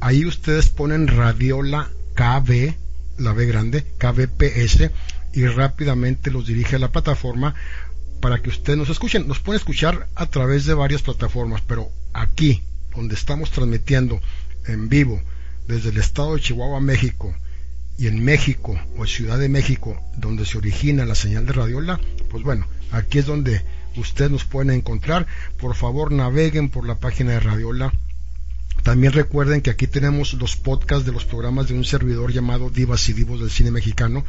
[0.00, 2.74] Ahí ustedes ponen Radiola KB,
[3.18, 4.90] la B grande, KBPS,
[5.34, 7.54] y rápidamente los dirige a la plataforma
[8.20, 9.28] para que ustedes nos escuchen.
[9.28, 14.20] Nos pueden escuchar a través de varias plataformas, pero aquí, donde estamos transmitiendo
[14.66, 15.22] en vivo
[15.68, 17.32] desde el estado de Chihuahua, México,
[17.98, 22.42] y en México o Ciudad de México, donde se origina la señal de radiola, pues
[22.42, 23.62] bueno, aquí es donde
[23.94, 25.28] ustedes nos pueden encontrar.
[25.56, 27.92] Por favor, naveguen por la página de Radiola
[28.82, 33.08] también recuerden que aquí tenemos los podcasts de los programas de un servidor llamado Divas
[33.08, 34.24] y Divos del Cine Mexicano.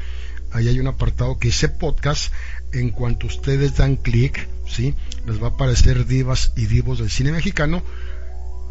[0.51, 2.33] Ahí hay un apartado que dice podcast.
[2.71, 4.95] En cuanto ustedes dan clic, ¿sí?
[5.25, 7.83] les va a aparecer Divas y Divos del Cine Mexicano.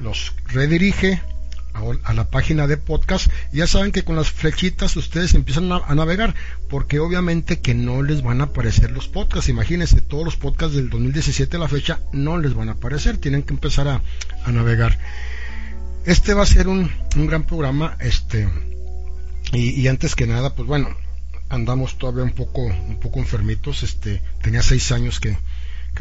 [0.00, 1.22] Los redirige
[2.04, 3.30] a, la página de podcast.
[3.52, 6.34] Ya saben que con las flechitas ustedes empiezan a, navegar,
[6.68, 9.48] porque obviamente que no les van a aparecer los podcasts.
[9.48, 13.19] Imagínense, todos los podcasts del 2017 a la fecha no les van a aparecer.
[13.19, 14.03] Tienen que empezar a
[14.50, 14.98] navegar.
[16.08, 18.48] Este va a ser un, gran programa, este,
[19.52, 20.88] y, antes que nada, pues bueno,
[21.50, 25.36] andamos todavía un poco, un poco enfermitos, este, tenía seis años que,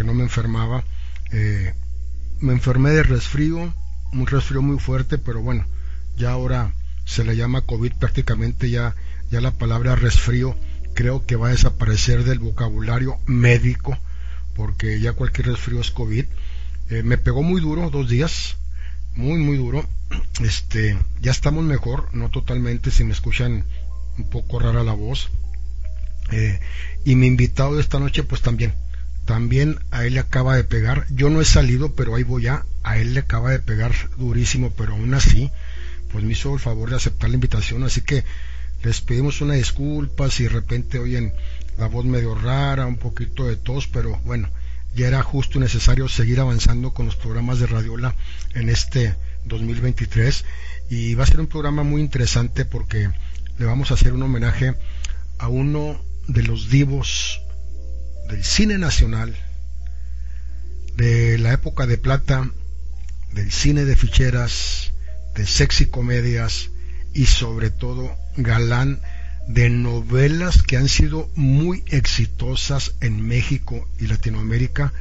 [0.05, 0.85] no me enfermaba,
[1.33, 1.73] eh,
[2.39, 3.73] me enfermé de resfrío,
[4.13, 5.65] un resfrío muy fuerte, pero bueno,
[6.15, 6.71] ya ahora
[7.03, 8.95] se le llama COVID prácticamente ya,
[9.29, 10.55] ya la palabra resfrío
[10.93, 13.97] creo que va a desaparecer del vocabulario médico,
[14.55, 16.23] porque ya cualquier resfrío es COVID.
[16.91, 18.55] Eh, me pegó muy duro, dos días,
[19.17, 19.87] muy muy duro.
[20.41, 23.65] Este ya estamos mejor no totalmente si me escuchan
[24.17, 25.29] un poco rara la voz.
[26.31, 26.59] Eh,
[27.05, 28.73] y mi invitado de esta noche pues también.
[29.25, 31.05] También a él le acaba de pegar.
[31.09, 34.71] Yo no he salido pero ahí voy ya a él le acaba de pegar durísimo
[34.71, 35.51] pero aún así
[36.11, 37.83] pues me hizo el favor de aceptar la invitación.
[37.83, 38.23] Así que
[38.83, 41.33] les pedimos una disculpa si de repente oyen
[41.77, 44.49] la voz medio rara un poquito de tos pero bueno
[44.95, 48.15] ya era justo y necesario seguir avanzando con los programas de Radiola
[48.53, 49.15] en este
[49.45, 50.45] 2023
[50.89, 53.09] y va a ser un programa muy interesante porque
[53.57, 54.75] le vamos a hacer un homenaje
[55.37, 57.41] a uno de los divos
[58.29, 59.35] del cine nacional
[60.95, 62.49] de la época de plata
[63.33, 64.93] del cine de ficheras
[65.35, 66.69] de sexy comedias
[67.13, 68.99] y sobre todo galán
[69.47, 74.93] de novelas que han sido muy exitosas en México y Latinoamérica,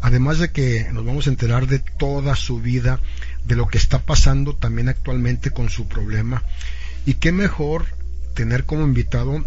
[0.00, 3.00] además de que nos vamos a enterar de toda su vida,
[3.44, 6.42] de lo que está pasando también actualmente con su problema.
[7.06, 7.86] Y qué mejor
[8.34, 9.46] tener como invitado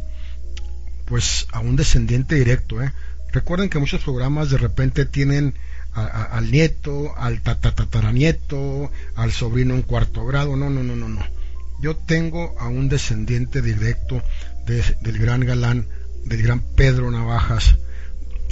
[1.06, 2.82] pues a un descendiente directo.
[2.82, 2.94] ¿eh?
[3.34, 5.54] Recuerden que muchos programas de repente tienen
[5.94, 10.56] al nieto, al tataranieto, al sobrino en cuarto grado.
[10.56, 11.39] No, no, no, no, no
[11.82, 14.22] yo tengo a un descendiente directo
[14.66, 15.88] del gran galán,
[16.26, 17.78] del gran Pedro Navajas,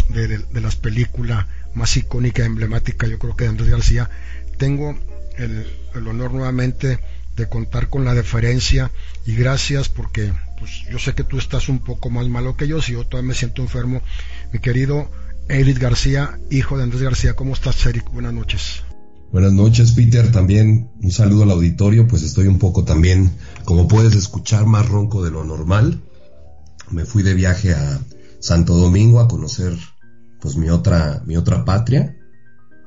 [0.10, 4.10] de, las películas más icónica, emblemática, yo creo que de Andrés García.
[4.58, 4.98] Tengo
[5.38, 5.68] el,
[6.08, 7.00] honor nuevamente
[7.36, 8.92] de contar con la deferencia
[9.26, 12.82] y gracias porque pues, yo sé que tú estás un poco más malo que yo,
[12.82, 14.02] si yo todavía me siento enfermo.
[14.52, 15.12] Mi querido
[15.50, 18.10] Eric García, hijo de Andrés García, ¿cómo estás, Eric?
[18.12, 18.87] Buenas noches.
[19.32, 20.32] Buenas noches, Peter.
[20.32, 22.08] También un saludo al auditorio.
[22.08, 23.32] Pues estoy un poco también,
[23.66, 26.02] como puedes escuchar, más ronco de lo normal.
[26.92, 28.00] Me fui de viaje a
[28.40, 29.78] Santo Domingo a conocer,
[30.40, 32.16] pues, mi otra, mi otra patria.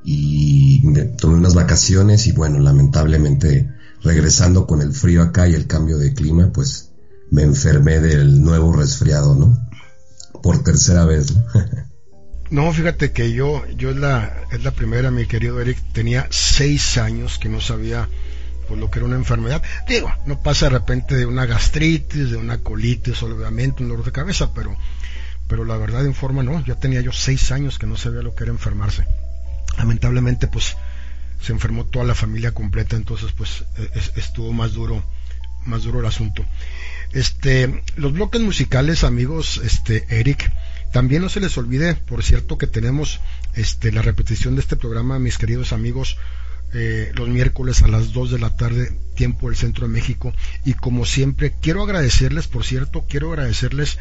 [0.03, 0.81] Y
[1.17, 3.69] tomé unas vacaciones y bueno, lamentablemente
[4.01, 6.91] regresando con el frío acá y el cambio de clima, pues
[7.29, 9.69] me enfermé del nuevo resfriado, ¿no?
[10.41, 11.35] Por tercera vez.
[11.35, 11.43] ¿no?
[12.51, 16.97] No, fíjate que yo, yo es la, es la primera, mi querido Eric, tenía seis
[16.97, 18.09] años que no sabía
[18.67, 19.63] pues, lo que era una enfermedad.
[19.87, 24.11] Digo, no pasa de repente de una gastritis, de una colitis, obviamente, un dolor de
[24.11, 24.75] cabeza, pero,
[25.47, 28.35] pero la verdad en forma no, ya tenía yo seis años que no sabía lo
[28.35, 29.05] que era enfermarse.
[29.77, 30.75] Lamentablemente, pues,
[31.41, 35.01] se enfermó toda la familia completa, entonces, pues, e, estuvo más duro,
[35.65, 36.45] más duro el asunto.
[37.13, 40.51] este, los bloques musicales, amigos, este, Eric,
[40.91, 43.19] también no se les olvide, por cierto, que tenemos
[43.55, 46.17] este, la repetición de este programa, mis queridos amigos,
[46.73, 50.33] eh, los miércoles a las 2 de la tarde, tiempo del centro de México.
[50.65, 53.99] Y como siempre, quiero agradecerles, por cierto, quiero agradecerles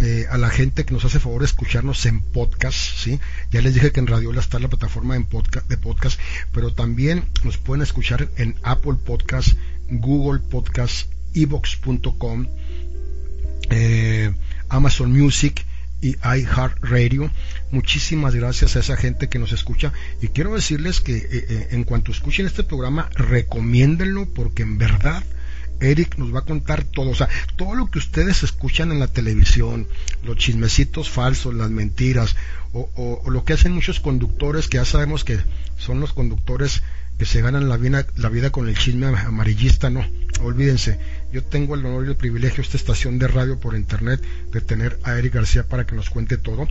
[0.00, 3.20] eh, a la gente que nos hace favor de escucharnos en podcast, ¿sí?
[3.50, 6.18] Ya les dije que en Radiola está la plataforma de podcast,
[6.52, 9.54] pero también nos pueden escuchar en Apple Podcast,
[9.88, 12.46] Google Podcast, Evox.com,
[13.70, 14.32] eh,
[14.68, 15.66] Amazon Music
[16.00, 17.30] y iHeartRadio.
[17.70, 19.92] Muchísimas gracias a esa gente que nos escucha.
[20.20, 25.22] Y quiero decirles que eh, eh, en cuanto escuchen este programa, recomiéndenlo porque en verdad
[25.80, 29.08] Eric nos va a contar todo, o sea, todo lo que ustedes escuchan en la
[29.08, 29.88] televisión,
[30.22, 32.36] los chismecitos falsos, las mentiras,
[32.72, 35.38] o, lo que hacen muchos conductores que ya sabemos que
[35.76, 36.82] son los conductores
[37.18, 40.04] que se ganan la vida, la vida con el chisme amarillista, no,
[40.42, 40.98] olvídense,
[41.32, 44.20] yo tengo el honor y el privilegio esta estación de radio por internet
[44.52, 46.66] de tener a Eric García para que nos cuente todo.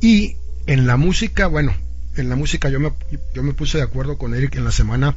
[0.00, 0.36] Y
[0.66, 1.74] en la música, bueno,
[2.16, 2.92] en la música yo me,
[3.34, 5.14] yo me puse de acuerdo con Eric en la semana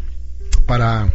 [0.65, 1.13] para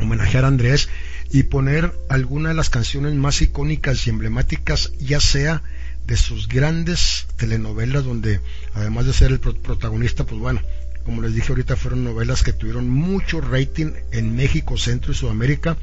[0.00, 0.88] homenajear a Andrés
[1.30, 5.62] y poner alguna de las canciones más icónicas y emblemáticas, ya sea
[6.06, 8.40] de sus grandes telenovelas, donde
[8.74, 10.60] además de ser el protagonista, pues bueno,
[11.04, 15.76] como les dije ahorita, fueron novelas que tuvieron mucho rating en México, Centro y Sudamérica.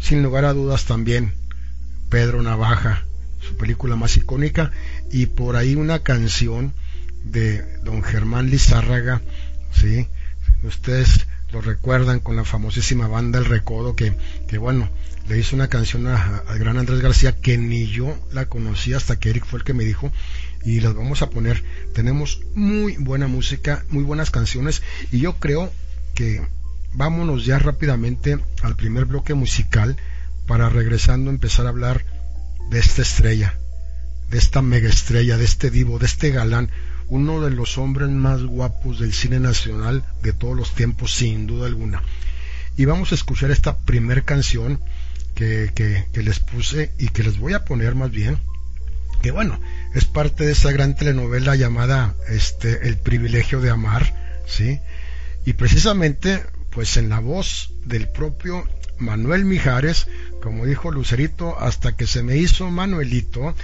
[0.00, 1.32] Sin lugar a dudas también
[2.08, 3.04] Pedro Navaja,
[3.40, 4.72] su película más icónica,
[5.10, 6.74] y por ahí una canción
[7.24, 9.20] de don Germán Lizárraga,
[9.72, 10.08] ¿sí?
[10.62, 14.14] Ustedes lo recuerdan con la famosísima banda El Recodo, que,
[14.48, 14.88] que bueno,
[15.28, 19.30] le hizo una canción al gran Andrés García que ni yo la conocía hasta que
[19.30, 20.12] Eric fue el que me dijo
[20.64, 21.62] y las vamos a poner.
[21.94, 24.82] Tenemos muy buena música, muy buenas canciones
[25.12, 25.72] y yo creo
[26.14, 26.42] que
[26.92, 29.96] vámonos ya rápidamente al primer bloque musical
[30.46, 32.04] para regresando empezar a hablar
[32.70, 33.54] de esta estrella,
[34.30, 36.70] de esta mega estrella, de este divo, de este galán,
[37.08, 41.66] uno de los hombres más guapos del cine nacional de todos los tiempos, sin duda
[41.66, 42.02] alguna.
[42.76, 44.80] Y vamos a escuchar esta primer canción
[45.34, 48.38] que, que, les puse y que les voy a poner más bien,
[49.22, 49.60] que bueno,
[49.94, 54.78] es parte de esa gran telenovela llamada este, El privilegio de amar, ¿sí?
[55.44, 58.64] Y precisamente, pues en la voz del propio
[58.98, 60.06] Manuel Mijares,
[60.42, 63.54] como dijo Lucerito, hasta que se me hizo Manuelito,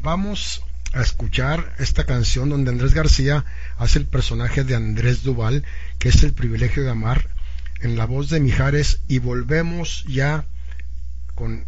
[0.00, 0.62] vamos
[0.92, 3.44] a escuchar esta canción donde Andrés García
[3.76, 5.64] hace el personaje de Andrés Duval,
[5.98, 7.28] que es el privilegio de amar,
[7.80, 10.46] en la voz de Mijares, y volvemos ya
[11.34, 11.66] con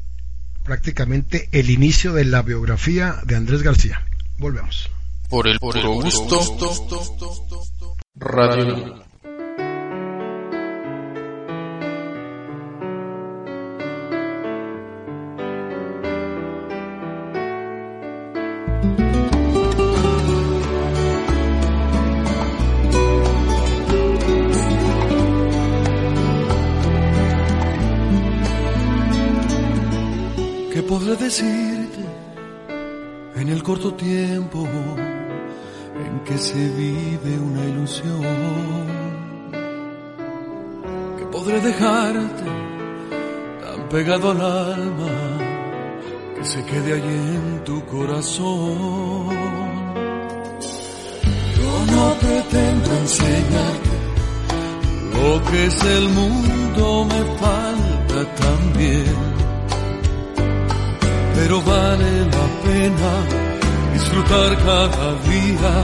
[0.64, 4.04] prácticamente el inicio de la biografía de Andrés García.
[4.38, 4.90] Volvemos.
[5.28, 6.40] Por el, por el gusto,
[8.16, 9.09] Radio
[31.30, 32.04] decirte
[33.36, 34.66] en el corto tiempo
[36.04, 38.86] en que se vive una ilusión
[41.16, 42.48] que podré dejarte
[43.62, 45.14] tan pegado al alma
[46.36, 49.28] que se quede allí en tu corazón.
[51.58, 53.96] Yo no pretendo enseñarte
[55.14, 59.29] lo que es el mundo, me falta también
[61.40, 63.12] pero vale la pena
[63.94, 65.74] disfrutar cada día,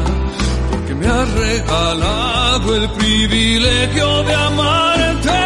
[0.70, 5.40] porque me has regalado el privilegio de amarte.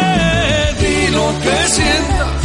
[0.81, 2.41] Di lo que sientas,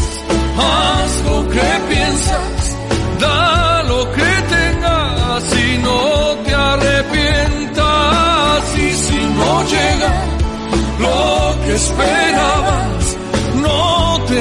[0.68, 2.76] haz lo que piensas,
[3.18, 6.00] da lo que tengas y no
[6.44, 7.78] te arrepientas.
[8.86, 10.14] Y si no llega
[11.04, 11.20] lo
[11.64, 13.04] que esperabas,
[13.66, 14.40] no te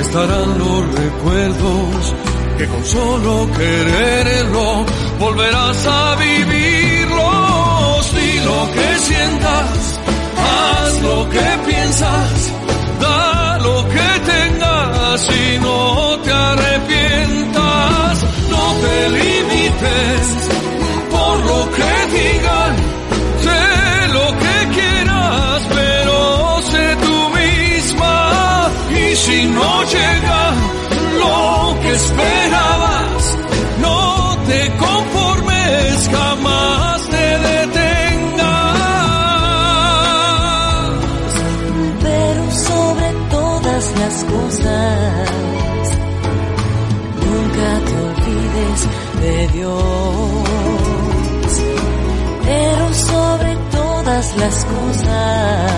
[0.00, 2.14] estarán los recuerdos
[2.58, 4.84] que con solo quererlo
[5.18, 8.14] volverás a vivirlos.
[8.14, 10.00] Di lo que sientas,
[10.36, 12.52] haz lo que piensas,
[13.00, 18.14] da lo que tengas y no te arrepientas.
[18.50, 20.24] No te limites
[21.10, 22.61] por lo que digan,
[29.72, 30.40] no llega
[31.22, 33.36] lo que esperabas,
[33.80, 38.52] no te conformes, jamás te detengas.
[42.06, 45.28] pero sobre todas las cosas,
[47.28, 48.80] nunca te olvides
[49.22, 50.42] de Dios.
[52.44, 55.71] Pero sobre todas las cosas,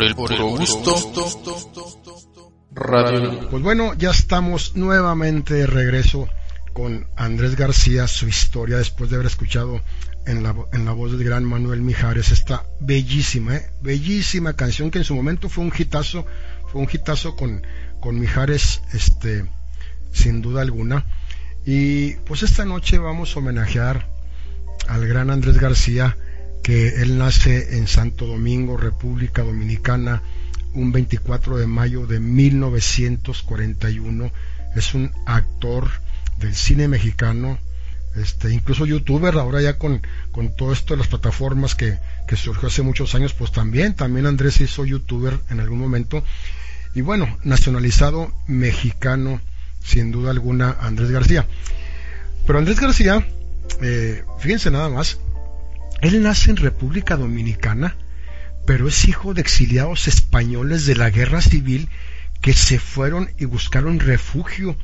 [0.00, 0.94] Por el puro gusto.
[2.72, 3.50] Radio.
[3.50, 6.26] Pues bueno, ya estamos nuevamente de regreso
[6.72, 9.82] con Andrés García, su historia después de haber escuchado
[10.24, 13.70] en la, en la voz del gran Manuel Mijares esta bellísima, ¿eh?
[13.82, 16.24] bellísima canción que en su momento fue un hitazo,
[16.72, 17.66] fue un hitazo con,
[18.00, 19.44] con Mijares, este,
[20.12, 21.04] sin duda alguna.
[21.66, 24.08] Y pues esta noche vamos a homenajear
[24.88, 26.16] al gran Andrés García,
[26.62, 30.22] que él nace en Santo Domingo, República Dominicana,
[30.74, 34.30] un 24 de mayo de 1941.
[34.76, 35.90] Es un actor
[36.38, 37.58] del cine mexicano,
[38.16, 40.02] este, incluso youtuber, ahora ya con,
[40.32, 44.26] con todo esto de las plataformas que, que surgió hace muchos años, pues también, también
[44.26, 46.24] Andrés hizo youtuber en algún momento.
[46.94, 49.40] Y bueno, nacionalizado mexicano,
[49.84, 51.46] sin duda alguna, Andrés García.
[52.46, 53.26] Pero Andrés García,
[53.80, 55.18] eh, fíjense nada más,
[56.00, 57.96] él nace en República Dominicana,
[58.66, 61.88] pero es hijo de exiliados españoles de la guerra civil
[62.40, 64.76] que se fueron y buscaron refugio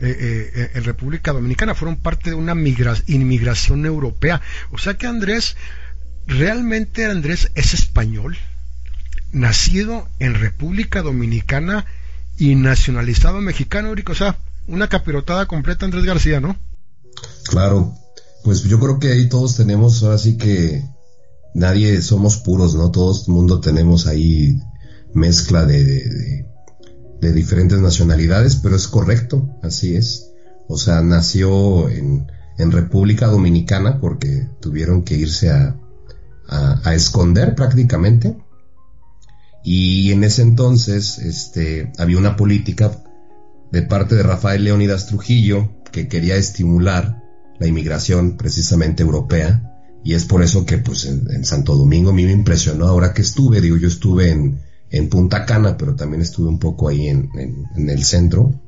[0.00, 4.40] eh, eh, en República Dominicana, fueron parte de una migra inmigración europea.
[4.70, 5.56] O sea que Andrés,
[6.26, 8.36] realmente Andrés es español,
[9.32, 11.84] nacido en República Dominicana
[12.38, 16.56] y nacionalizado mexicano, o sea, una capirotada completa Andrés García, ¿no?
[17.44, 17.94] Claro,
[18.42, 20.84] pues yo creo que ahí todos tenemos, ahora sí que
[21.54, 22.90] nadie somos puros, ¿no?
[22.90, 24.60] Todo el mundo tenemos ahí
[25.12, 26.46] mezcla de, de,
[27.20, 30.30] de, diferentes nacionalidades, pero es correcto, así es.
[30.68, 35.76] O sea, nació en, en República Dominicana porque tuvieron que irse a,
[36.48, 38.36] a, a, esconder prácticamente.
[39.62, 42.92] Y en ese entonces, este, había una política
[43.72, 47.19] de parte de Rafael Leónidas Trujillo que quería estimular
[47.60, 49.70] la inmigración precisamente europea
[50.02, 53.22] y es por eso que pues en, Santo Domingo a mí me impresionó ahora que
[53.22, 57.30] estuve, digo yo estuve en, en Punta Cana, pero también estuve un poco ahí en,
[57.34, 58.58] en, en el centro,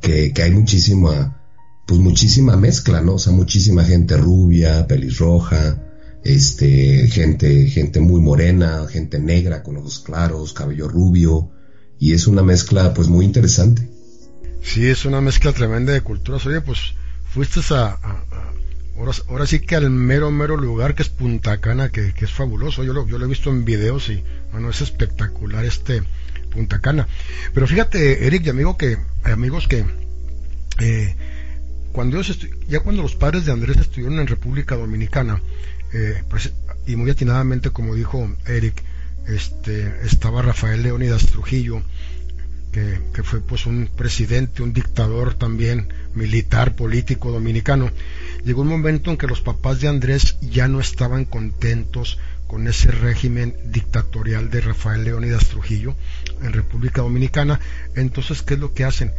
[0.00, 1.42] que, que, hay muchísima,
[1.86, 3.14] pues muchísima mezcla, ¿no?
[3.14, 5.82] O sea, muchísima gente rubia, pelirroja,
[6.24, 11.50] este, gente, gente muy morena, gente negra con ojos claros, cabello rubio,
[11.98, 13.90] y es una mezcla pues muy interesante.
[14.62, 16.44] Sí, es una mezcla tremenda de culturas.
[16.46, 16.94] Oye, pues
[17.36, 18.22] fuiste a, a,
[19.28, 22.82] ahora, sí que al mero, mero lugar que es Punta Cana, que, que es fabuloso.
[22.82, 26.02] Yo lo, yo lo, he visto en videos y, bueno, es espectacular este
[26.50, 27.06] Punta Cana.
[27.52, 29.84] Pero fíjate, Eric y amigo que, amigos que,
[30.80, 31.14] eh,
[31.92, 32.38] cuando ellos
[32.68, 35.42] ya cuando los padres de Andrés estuvieron en República Dominicana,
[35.92, 36.52] eh, pues,
[36.86, 38.82] y muy atinadamente, como dijo Eric,
[39.26, 41.82] este, estaba Rafael Leónidas Trujillo,
[43.12, 47.90] que, fue pues un presidente, un dictador también militar, político dominicano.
[48.44, 52.90] Llegó un momento en que los papás de Andrés ya no estaban contentos con ese
[52.90, 55.96] régimen dictatorial de Rafael Leónidas Trujillo
[56.42, 57.60] en República Dominicana.
[57.94, 59.12] Entonces, ¿qué es lo que hacen?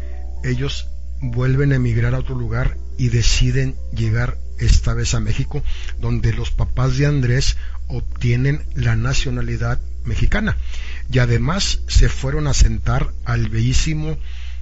[0.44, 5.64] Ellos vuelven a emigrar a otro lugar y deciden llegar esta vez a México,
[6.00, 10.58] donde los papás de Andrés obtienen la nacionalidad mexicana.
[11.12, 14.18] Y además se fueron a sentar al bellísimo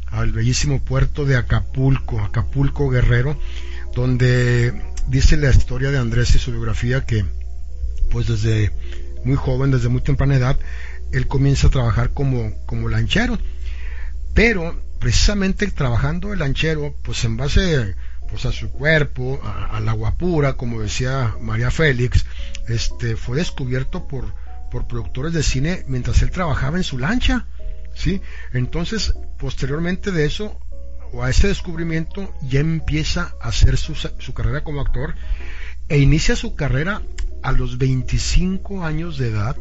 [0.08, 3.38] al bellísimo puerto de Acapulco, Acapulco Guerrero,
[3.94, 4.74] donde
[5.08, 7.26] dice la historia de Andrés y su biografía que
[8.10, 8.72] pues desde
[9.26, 10.58] muy joven, desde muy temprana edad,
[11.12, 13.38] él comienza a trabajar como, como lanchero.
[14.34, 17.96] Pero precisamente trabajando el lanchero, pues en base
[18.30, 19.40] pues a su cuerpo,
[19.72, 22.26] al agua pura, como decía María Félix,
[22.68, 24.34] este fue descubierto por,
[24.76, 27.46] por productores de cine mientras él trabajaba en su lancha.
[27.94, 28.22] ¿sí?
[28.52, 30.60] Entonces, posteriormente de eso,
[31.14, 35.16] o a ese descubrimiento, ya empieza a hacer su, su carrera como actor
[35.88, 37.02] e inicia su carrera
[37.42, 39.56] a los 25 años de edad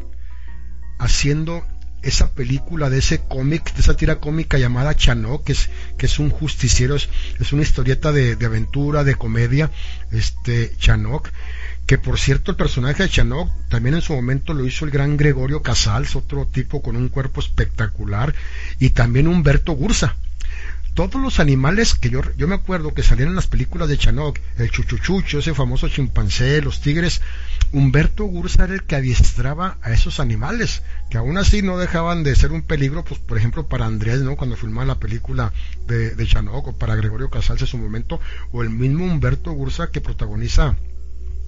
[0.99, 1.65] haciendo
[2.03, 6.19] esa película de ese cómic, de esa tira cómica llamada Chano, que es, que es
[6.19, 7.09] un justiciero, es,
[7.53, 9.71] una historieta de, de, aventura, de comedia,
[10.11, 11.31] este Chanok,
[11.87, 15.17] que por cierto el personaje de Chanok también en su momento lo hizo el gran
[15.17, 18.35] Gregorio Casals, otro tipo con un cuerpo espectacular,
[18.79, 20.17] y también Humberto Gursa.
[20.95, 24.39] Todos los animales que yo, yo me acuerdo que salían en las películas de Chanok,
[24.59, 27.21] el chuchuchucho, ese famoso chimpancé, los tigres,
[27.73, 32.37] Humberto Gursa era el que adiestraba a esos animales, que aún así no dejaban de
[32.37, 34.37] ser un peligro, pues por ejemplo para Andrés, ¿no?
[34.37, 35.53] Cuando filmaba la película
[35.89, 38.21] de, de Chanok, o para Gregorio Casals en su momento,
[38.53, 40.77] o el mismo Humberto Gursa que protagoniza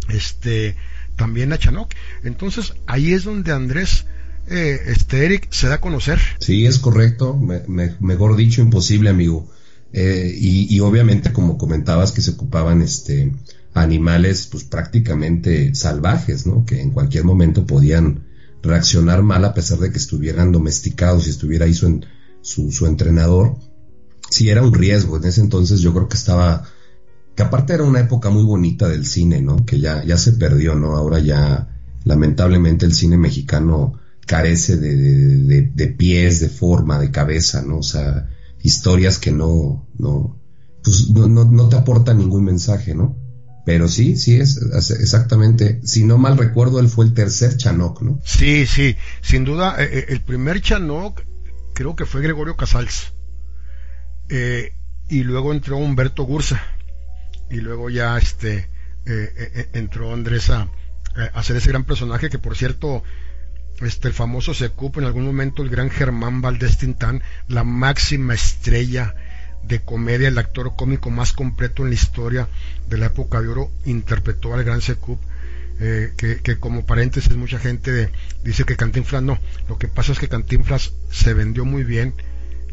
[0.08, 0.76] este
[1.16, 1.92] también a Chanok.
[2.24, 4.06] Entonces ahí es donde Andrés
[4.48, 6.20] eh, este Eric se da a conocer.
[6.38, 9.50] Sí, es correcto, mejor dicho, imposible, amigo.
[9.92, 13.32] Eh, y, y, obviamente, como comentabas, que se ocupaban este
[13.74, 16.64] animales, pues prácticamente salvajes, ¿no?
[16.64, 18.24] Que en cualquier momento podían
[18.62, 22.00] reaccionar mal a pesar de que estuvieran domesticados y estuviera ahí su,
[22.40, 23.56] su, su entrenador.
[24.30, 25.18] Sí, era un riesgo.
[25.18, 26.64] En ese entonces yo creo que estaba
[27.36, 29.66] que aparte era una época muy bonita del cine, ¿no?
[29.66, 30.96] Que ya, ya se perdió, ¿no?
[30.96, 31.68] Ahora ya,
[32.04, 37.78] lamentablemente, el cine mexicano carece de, de, pies, de forma, de cabeza, ¿no?
[37.78, 38.30] O sea,
[38.62, 40.40] historias que no, no,
[40.82, 43.18] pues no, no, no te aportan ningún mensaje, ¿no?
[43.66, 44.58] Pero sí, sí es
[44.98, 45.80] exactamente.
[45.84, 48.20] Si no mal recuerdo, él fue el tercer Chanok, ¿no?
[48.24, 51.20] Sí, sí, sin duda, eh, eh, el primer Chanok
[51.74, 53.12] creo que fue Gregorio Casals.
[54.30, 54.72] Eh,
[55.08, 56.60] y luego entró Humberto Gursa
[57.50, 58.68] y luego ya este eh,
[59.06, 60.68] eh, eh, entró Andrés a,
[61.32, 63.02] hacer ese gran personaje que por cierto
[63.80, 69.14] este el famoso Secup en algún momento el gran Germán Valdés Tintán la máxima estrella
[69.62, 72.48] de comedia el actor cómico más completo en la historia
[72.88, 75.20] de la época de oro interpretó al gran Secup
[75.78, 78.10] que, que, como paréntesis mucha gente
[78.42, 82.14] dice que Cantinflas no lo que pasa es que Cantinflas se vendió muy bien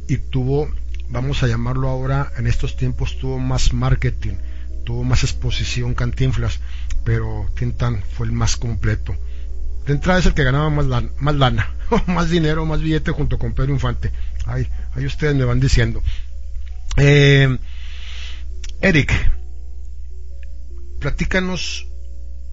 [0.08, 0.70] y tuvo
[1.10, 4.36] vamos a llamarlo ahora en estos tiempos tuvo más marketing
[4.84, 6.60] tuvo más exposición Cantinflas,
[7.04, 9.16] pero Tintan fue el más completo.
[9.86, 11.76] De entrada es el que ganaba más lana, más, lana,
[12.08, 14.12] más dinero, más billete junto con Pedro Infante.
[14.46, 16.02] Ahí, ahí ustedes me van diciendo.
[16.98, 17.58] Eh,
[18.82, 19.14] Eric,
[21.00, 21.88] platícanos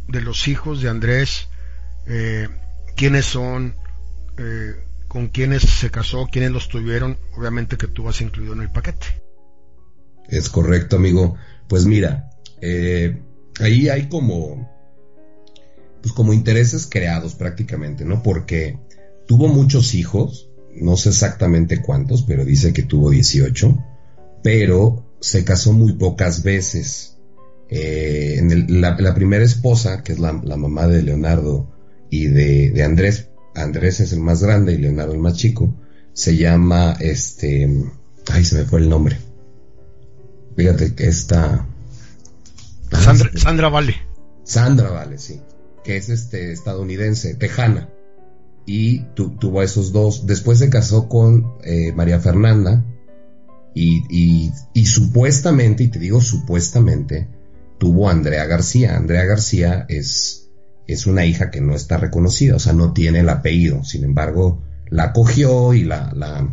[0.08, 1.48] de los hijos de Andrés,
[2.06, 2.48] eh,
[2.96, 3.76] quiénes son,
[4.38, 4.74] eh,
[5.08, 9.22] con quiénes se casó, quiénes los tuvieron, obviamente que tú vas incluido en el paquete.
[10.28, 11.36] Es correcto, amigo.
[11.70, 12.28] Pues mira,
[12.60, 13.22] eh,
[13.60, 14.68] ahí hay como,
[16.02, 18.24] pues como intereses creados prácticamente, ¿no?
[18.24, 18.76] Porque
[19.28, 23.78] tuvo muchos hijos, no sé exactamente cuántos, pero dice que tuvo 18,
[24.42, 27.18] pero se casó muy pocas veces.
[27.68, 31.70] Eh, en la, primera esposa, que es la, mamá de Leonardo
[32.10, 35.72] y de, de, Andrés, Andrés es el más grande y Leonardo el más chico,
[36.14, 37.70] se llama este,
[38.28, 39.29] ay, se me fue el nombre.
[40.56, 41.66] Fíjate que esta...
[42.90, 43.94] Sandra, Sandra Vale.
[44.44, 45.40] Sandra Vale, sí.
[45.84, 47.88] Que es este estadounidense, tejana.
[48.66, 50.26] Y tuvo a esos dos.
[50.26, 52.84] Después se casó con eh, María Fernanda.
[53.74, 57.28] Y, y, supuestamente, y te digo supuestamente,
[57.78, 58.96] tuvo a Andrea García.
[58.96, 60.50] Andrea García es,
[60.86, 63.84] es una hija que no está reconocida, o sea, no tiene el apellido.
[63.84, 66.48] Sin embargo, la cogió y la, la,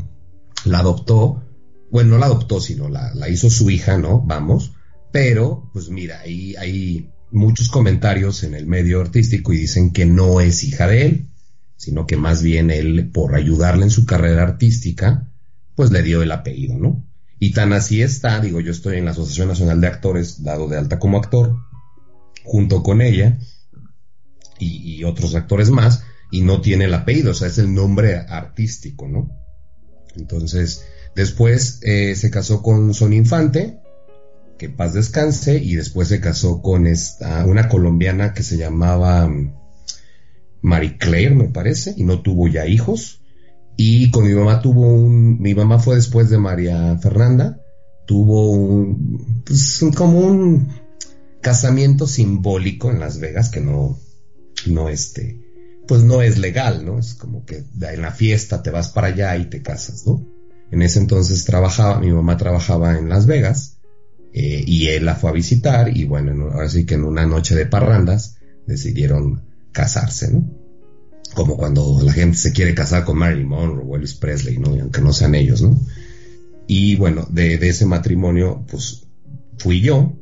[0.63, 1.43] la adoptó
[1.89, 4.21] bueno, no la adoptó, sino la, hizo su hija, ¿no?
[4.21, 4.73] Vamos.
[5.11, 10.63] Pero, pues mira, hay muchos comentarios en el medio artístico y dicen que no es
[10.63, 11.29] hija de él,
[11.75, 15.29] sino que más bien él, por ayudarle en su carrera artística,
[15.75, 17.05] pues le dio el apellido, ¿no?
[17.39, 20.77] Y tan así está, digo, yo estoy en la Asociación Nacional de Actores, dado de
[20.77, 21.55] alta como actor,
[22.43, 23.37] junto con ella
[24.57, 28.15] y, y otros actores más, y no tiene el apellido, o sea, es el nombre
[28.15, 29.29] artístico, ¿no?
[30.15, 30.83] Entonces,
[31.17, 33.79] Después eh, se casó con Son Infante,
[34.59, 39.51] que paz descanse, y después se casó con esta, una colombiana que se llamaba mm,
[40.61, 43.23] Marie Claire, me parece, y no tuvo ya hijos.
[43.75, 47.63] Y con mi mamá tuvo un, mi mamá fue después de María Fernanda,
[48.05, 50.67] tuvo un, pues como un
[51.41, 53.97] casamiento simbólico en Las Vegas que no,
[54.67, 55.41] no este,
[55.87, 56.99] pues no es legal, ¿no?
[56.99, 60.26] Es como que en la fiesta te vas para allá y te casas, ¿no?
[60.71, 63.77] En ese entonces trabajaba, mi mamá trabajaba en Las Vegas
[64.33, 67.55] eh, y él la fue a visitar y bueno, ahora sí que en una noche
[67.55, 70.45] de parrandas decidieron casarse, ¿no?
[71.33, 74.69] Como cuando la gente se quiere casar con Marilyn Monroe o Elvis Presley, ¿no?
[74.69, 75.79] aunque no sean ellos, ¿no?
[76.67, 79.07] Y bueno, de, ese matrimonio, pues
[79.57, 80.13] fui yo,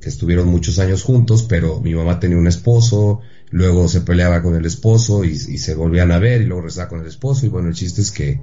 [0.00, 4.56] que estuvieron muchos años juntos, pero mi mamá tenía un esposo, luego se peleaba con
[4.56, 7.68] el esposo y, se volvían a ver y luego rezaba con el esposo y bueno,
[7.68, 8.40] el chiste es que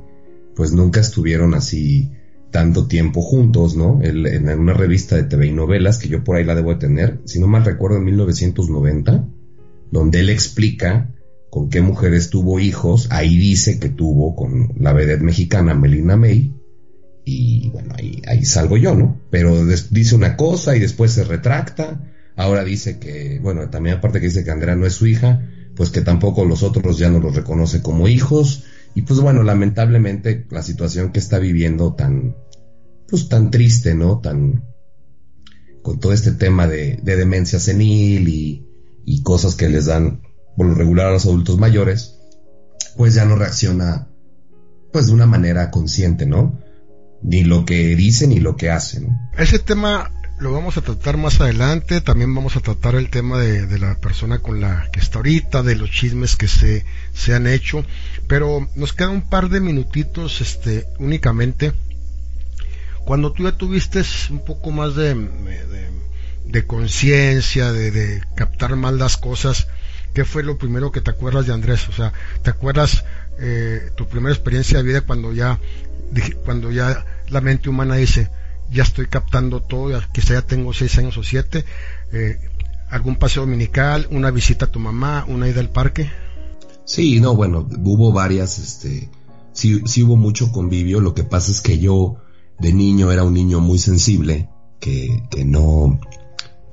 [0.60, 2.12] pues nunca estuvieron así
[2.52, 4.02] tanto tiempo juntos, ¿no?
[4.04, 7.22] en una revista de TV y novelas, que yo por ahí la debo de tener,
[7.24, 9.26] si no mal recuerdo, en 1990,
[9.89, 11.15] donde él explica
[11.50, 16.54] con qué mujeres tuvo hijos, ahí dice que tuvo con la vedette mexicana Melina May,
[17.24, 19.17] y bueno, ahí, ahí salgo yo, ¿no?
[19.30, 22.04] Pero dice una cosa y después se retracta,
[22.36, 25.41] ahora dice que, bueno, también aparte que dice que Andrea no es su hija,
[25.74, 30.45] pues que tampoco los otros ya no los reconoce como hijos, y pues bueno, lamentablemente
[30.49, 32.36] la situación que está viviendo tan,
[33.08, 34.19] pues tan triste, ¿no?
[34.19, 34.63] Tan,
[35.82, 38.67] con todo este tema de, de demencia senil y,
[39.06, 40.21] y cosas que les dan
[40.58, 42.19] por lo regular a los adultos mayores,
[42.97, 44.10] pues ya no reacciona
[44.91, 46.60] pues de una manera consciente, ¿no?
[47.21, 49.10] Ni lo que dice ni lo que hace, ¿no?
[49.38, 53.80] Ese tema lo vamos a tratar más adelante, también vamos a tratar el tema de,
[53.80, 57.86] la persona con la que está ahorita, de los chismes que se, se han hecho,
[58.28, 61.73] pero nos queda un par de minutitos este, únicamente.
[63.06, 65.15] Cuando tú ya tuviste un poco más de
[66.49, 69.67] de conciencia, de, captar mal las cosas,
[70.13, 71.88] ¿qué fue lo primero que te acuerdas de Andrés?
[71.89, 73.06] O sea, ¿te acuerdas
[73.39, 75.60] eh, tu primera experiencia de vida cuando ya,
[76.45, 78.30] cuando ya la mente humana dice,
[78.72, 81.66] ya estoy captando todo, quizá ya tengo seis años o siete,
[82.12, 82.40] eh,
[82.90, 86.10] algún paseo dominical, una visita a tu mamá, una ida al parque?
[86.86, 89.10] Sí, no, bueno, hubo varias, este,
[89.54, 92.18] sí, sí hubo mucho convivio, lo que pasa es que yo
[92.60, 96.00] de niño era un niño muy sensible, que, que no,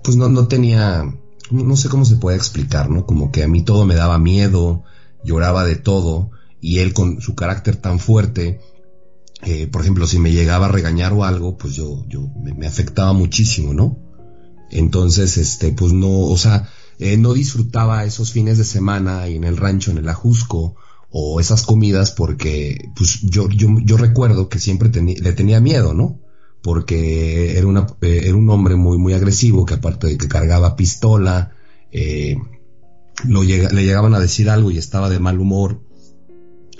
[0.03, 1.05] pues no, no tenía,
[1.51, 3.05] no sé cómo se puede explicar, ¿no?
[3.07, 4.85] Como que a mí todo me daba miedo,
[5.25, 6.31] lloraba de todo,
[6.61, 8.61] y él con su carácter tan fuerte,
[9.43, 13.13] eh, por ejemplo, si me llegaba a regañar o algo, pues yo, yo me, afectaba
[13.13, 13.99] muchísimo, ¿no?
[14.71, 16.69] Entonces, este, pues no, o sea,
[16.99, 20.77] eh, no disfrutaba esos fines de semana ahí en el rancho, en el Ajusco,
[21.11, 26.21] o esas comidas porque, pues yo, yo, yo recuerdo que siempre le tenía miedo, ¿no?
[26.67, 30.75] porque era, una, eh, era un hombre muy, muy agresivo, que aparte de que cargaba
[30.75, 31.53] pistola,
[31.93, 32.39] eh,
[33.25, 35.81] lo le llegaban a decir algo y estaba de mal humor,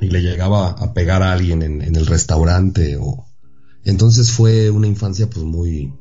[0.01, 3.27] y le llegaba a pegar a alguien en, el restaurante, o...
[3.85, 5.95] Entonces fue una infancia pues muy,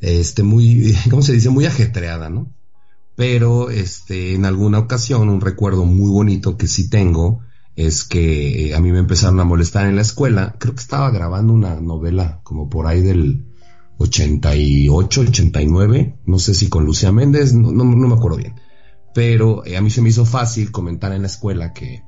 [0.00, 1.50] este, muy, ¿cómo se dice?
[1.50, 2.52] Muy ajetreada, ¿no?
[3.16, 7.40] Pero, este, en alguna ocasión, un recuerdo muy bonito que sí tengo,
[7.76, 10.56] es que eh, a mí me empezaron a molestar en la escuela.
[10.58, 13.46] Creo que estaba grabando una novela como por ahí del
[13.98, 18.54] 88, 89, no sé si con Lucía Méndez, no, no, me acuerdo bien.
[19.14, 22.02] Pero eh, a mí se me hizo fácil comentar en la escuela que,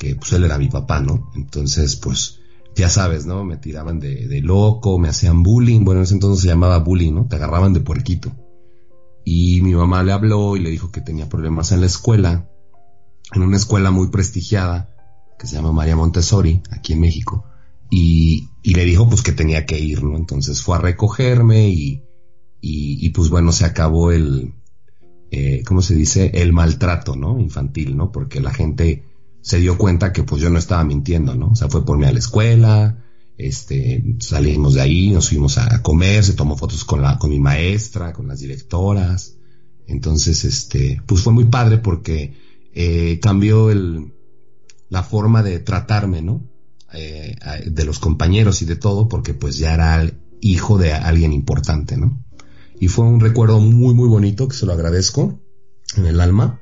[0.00, 1.30] que pues él era mi papá, ¿no?
[1.36, 2.40] Entonces, pues,
[2.74, 3.44] ya sabes, ¿no?
[3.44, 7.26] Me tiraban de, loco, me hacían bullying, bueno, en ese entonces se llamaba bullying, ¿no?
[7.26, 8.32] Te agarraban de puerquito.
[9.26, 12.48] Y mi mamá le habló y le dijo que tenía problemas en la escuela
[13.32, 14.94] en una escuela muy prestigiada
[15.38, 17.44] que se llama María Montessori, aquí en México,
[17.90, 20.16] y, le dijo pues que tenía que ir, ¿no?
[20.16, 22.04] Entonces fue a recogerme y,
[22.60, 24.54] y, pues bueno, se acabó el,
[25.30, 26.30] eh, ¿cómo se dice?
[26.34, 27.38] El maltrato, ¿no?
[27.38, 28.12] Infantil, ¿no?
[28.12, 29.09] Porque la gente
[29.42, 31.50] se dio cuenta que pues yo no estaba mintiendo, ¿no?
[31.50, 33.04] O sea, fue por mí a la escuela,
[33.36, 37.40] este, salimos de ahí, nos fuimos a comer, se tomó fotos con la, con mi
[37.40, 39.36] maestra, con las directoras.
[39.86, 42.34] Entonces, este, pues fue muy padre porque
[42.74, 44.12] eh, cambió el,
[44.88, 46.48] la forma de tratarme, ¿no?
[46.92, 51.32] Eh, de los compañeros y de todo, porque pues ya era el hijo de alguien
[51.32, 52.22] importante, ¿no?
[52.78, 55.40] Y fue un recuerdo muy, muy bonito, que se lo agradezco
[55.96, 56.60] en el alma.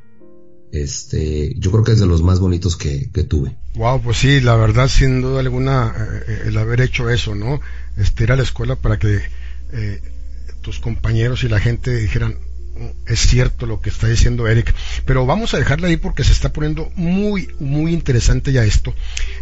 [0.72, 3.56] Este, yo creo que es de los más bonitos que, que tuve.
[3.74, 5.94] Wow, pues sí, la verdad, sin duda alguna,
[6.26, 7.60] eh, el haber hecho eso, ¿no?
[7.96, 9.20] Este, ir a la escuela para que
[9.72, 10.02] eh,
[10.60, 12.36] tus compañeros y la gente dijeran,
[13.06, 16.52] es cierto lo que está diciendo Eric, pero vamos a dejarla ahí porque se está
[16.52, 18.94] poniendo muy, muy interesante ya esto.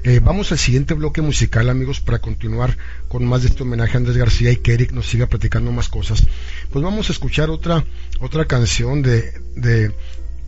[0.05, 2.77] Eh, vamos al siguiente bloque musical, amigos, para continuar
[3.09, 5.89] con más de este homenaje a Andrés García y que Eric nos siga platicando más
[5.89, 6.27] cosas.
[6.71, 7.85] Pues vamos a escuchar otra,
[8.21, 9.93] otra canción de, de,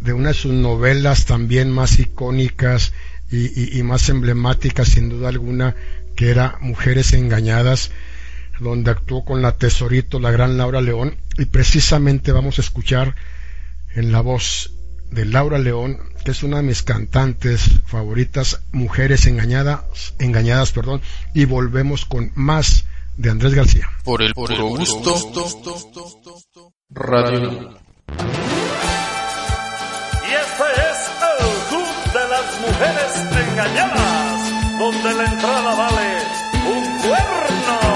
[0.00, 2.92] de una de sus novelas también más icónicas
[3.30, 5.76] y, más emblemática sin duda alguna
[6.16, 7.90] que era Mujeres Engañadas
[8.58, 11.16] donde actuó con la tesorito la gran Laura León.
[11.36, 13.14] Y precisamente vamos a escuchar
[13.94, 14.72] en la voz
[15.10, 21.02] de Laura León que es una de mis cantantes favoritas Mujeres Engañadas engañadas perdón.
[21.34, 22.84] Y volvemos con más
[23.16, 23.88] de Andrés García.
[24.04, 25.14] Por el puro gusto
[26.90, 27.78] radio
[32.60, 33.12] mujeres
[33.50, 36.22] engañadas, donde la entrada vale
[36.66, 37.87] un cuerno.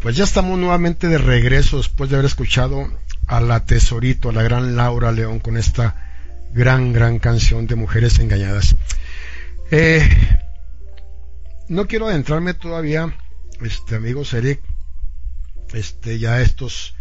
[0.00, 2.88] Pues ya estamos nuevamente de regreso después de haber escuchado
[3.26, 6.12] a la tesorito, a la gran Laura León con esta
[6.52, 8.76] gran, gran canción de Mujeres Engañadas.
[9.70, 10.08] Eh,
[11.68, 13.16] no quiero adentrarme todavía,
[13.60, 14.60] este amigo Eric,
[15.72, 16.94] este, ya estos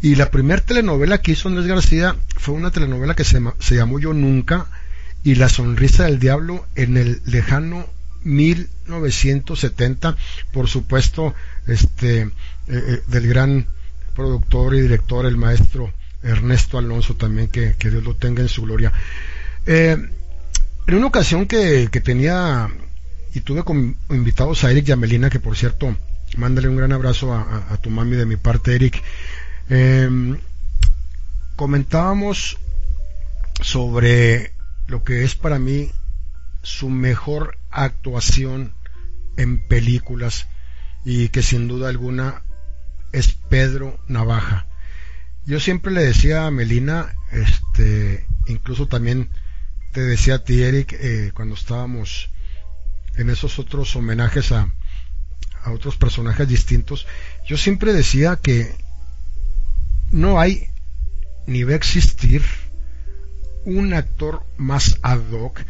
[0.00, 3.42] Y la primera telenovela que hizo Andrés García fue una telenovela que se,
[3.74, 4.68] llamó Yo Nunca
[5.22, 7.86] y La Sonrisa del Diablo en el lejano
[8.24, 10.16] 1970,
[10.50, 11.34] por supuesto,
[11.66, 12.30] este, eh,
[12.68, 13.66] eh, del gran
[14.14, 18.92] productor y director, el maestro Ernesto Alonso también, que, Dios lo tenga en su gloria.
[19.70, 19.98] Eh,
[20.86, 22.70] en una ocasión que, tenía
[23.34, 25.94] y tuve como invitados a Eric y a Melina, que por cierto,
[26.38, 29.02] mándale un gran abrazo a, tu mami de mi parte, Eric.
[29.68, 30.38] Em,
[31.54, 32.56] comentábamos
[33.60, 34.54] sobre
[34.86, 35.90] lo que es para mí
[36.62, 38.72] su mejor actuación
[39.36, 40.46] en películas
[41.04, 42.42] y que sin duda alguna
[43.12, 44.66] es Pedro Navaja.
[45.44, 49.28] Yo siempre le decía a Melina, este, incluso también
[49.92, 52.30] te decía a ti, Eric, eh, cuando estábamos
[53.16, 54.72] en esos otros homenajes a,
[55.62, 57.06] a otros personajes distintos,
[57.46, 58.74] yo siempre decía que
[60.10, 60.68] no hay
[61.46, 62.42] ni va a existir
[63.64, 65.60] un actor más ad hoc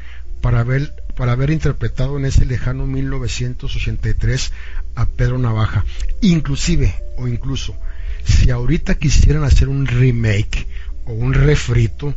[0.40, 4.52] para haber, para haber interpretado en ese lejano 1983
[4.94, 5.84] a Pedro Navaja.
[6.20, 7.76] Inclusive, o incluso,
[8.24, 10.66] si ahorita quisieran hacer un remake
[11.06, 12.14] o un refrito,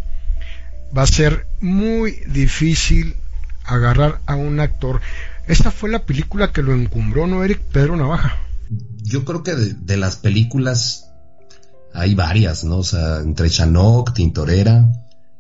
[0.96, 3.16] va a ser muy difícil
[3.64, 5.02] agarrar a un actor.
[5.48, 7.62] Esta fue la película que lo encumbró, ¿no, Eric?
[7.72, 8.38] Pedro Navaja.
[9.04, 11.10] Yo creo que de, las películas
[11.94, 12.78] hay varias, ¿no?
[12.78, 14.92] O sea, entre Chanok, Tintorera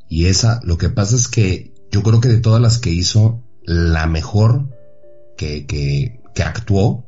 [0.10, 0.60] y esa.
[0.64, 4.70] Lo que pasa es que yo creo que de todas las que hizo, la mejor
[5.38, 7.06] que, que, que actuó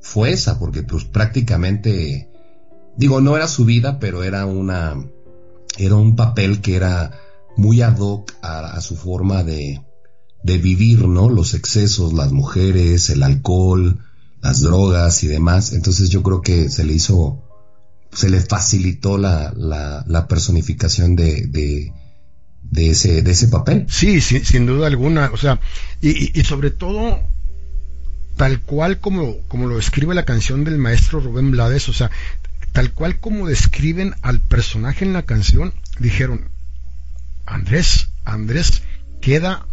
[0.00, 2.30] fue esa, porque pues prácticamente,
[2.96, 4.94] digo, no era su vida, pero era una,
[5.78, 7.10] era un papel que era
[7.56, 9.80] muy ad hoc a su forma de,
[10.46, 11.28] de vivir, ¿no?
[11.28, 13.98] Los excesos, las mujeres, el alcohol,
[14.40, 15.72] las drogas y demás.
[15.72, 17.42] Entonces yo creo que se le hizo,
[18.12, 23.86] se le facilitó la, la, la personificación de, de, ese, de ese papel.
[23.88, 25.30] Sí, sin duda alguna.
[25.32, 25.58] O sea,
[26.00, 27.18] y, y, sobre todo,
[28.36, 32.12] tal cual como, como lo describe la canción del maestro Rubén Blades, o sea,
[32.70, 36.50] tal cual como describen al personaje en la canción, dijeron,
[37.46, 38.82] Andrés, Andrés
[39.20, 39.66] queda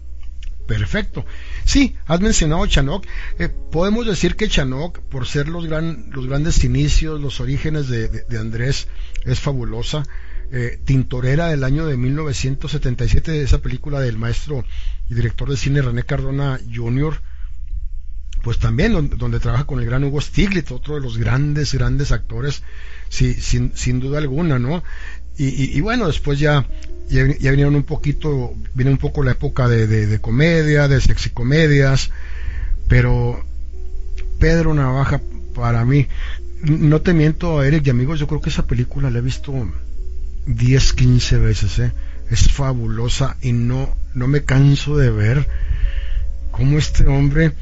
[0.68, 1.26] Perfecto.
[1.66, 3.06] Sí, has mencionado Chanok.
[3.38, 8.38] Eh, podemos decir que Chanok, por ser los, gran, los grandes inicios, los orígenes de,
[8.40, 8.88] Andrés,
[9.26, 10.04] es fabulosa.
[10.52, 14.64] Eh, Tintorera del año de 1977, esa película del maestro
[15.10, 17.22] y director de cine René Cardona Jr.,
[18.44, 22.62] pues también donde, trabaja con el gran Hugo Stiglitz, otro de los grandes, grandes actores,
[23.08, 24.84] sí, sin, sin duda alguna, ¿no?
[25.36, 26.68] Y, bueno, después ya,
[27.10, 31.02] ya, vinieron un poquito, viene un poco la época de, de, comedia, de
[32.88, 33.44] pero
[34.38, 35.22] Pedro Navaja,
[35.56, 36.08] para mí,
[36.62, 39.54] no te miento, Eric y amigos, yo creo que esa película la he visto
[40.46, 41.94] 10, 15 veces, ¿eh?
[42.30, 45.48] es fabulosa y no, no me canso de ver
[46.52, 47.54] cómo este hombre,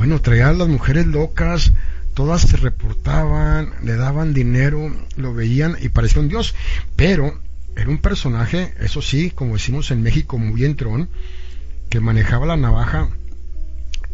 [0.00, 1.72] bueno, traía a las mujeres locas,
[2.14, 6.54] todas se reportaban, le daban dinero, lo veían y parecía un dios,
[6.96, 7.38] pero
[7.76, 11.10] era un personaje, eso sí, como decimos en México, muy entrón,
[11.90, 13.10] que manejaba la navaja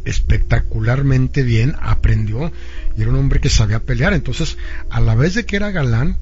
[0.04, 2.50] espectacularmente bien, aprendió
[2.96, 4.58] y era un hombre que sabía pelear, entonces
[4.90, 6.18] a la vez de que era galán,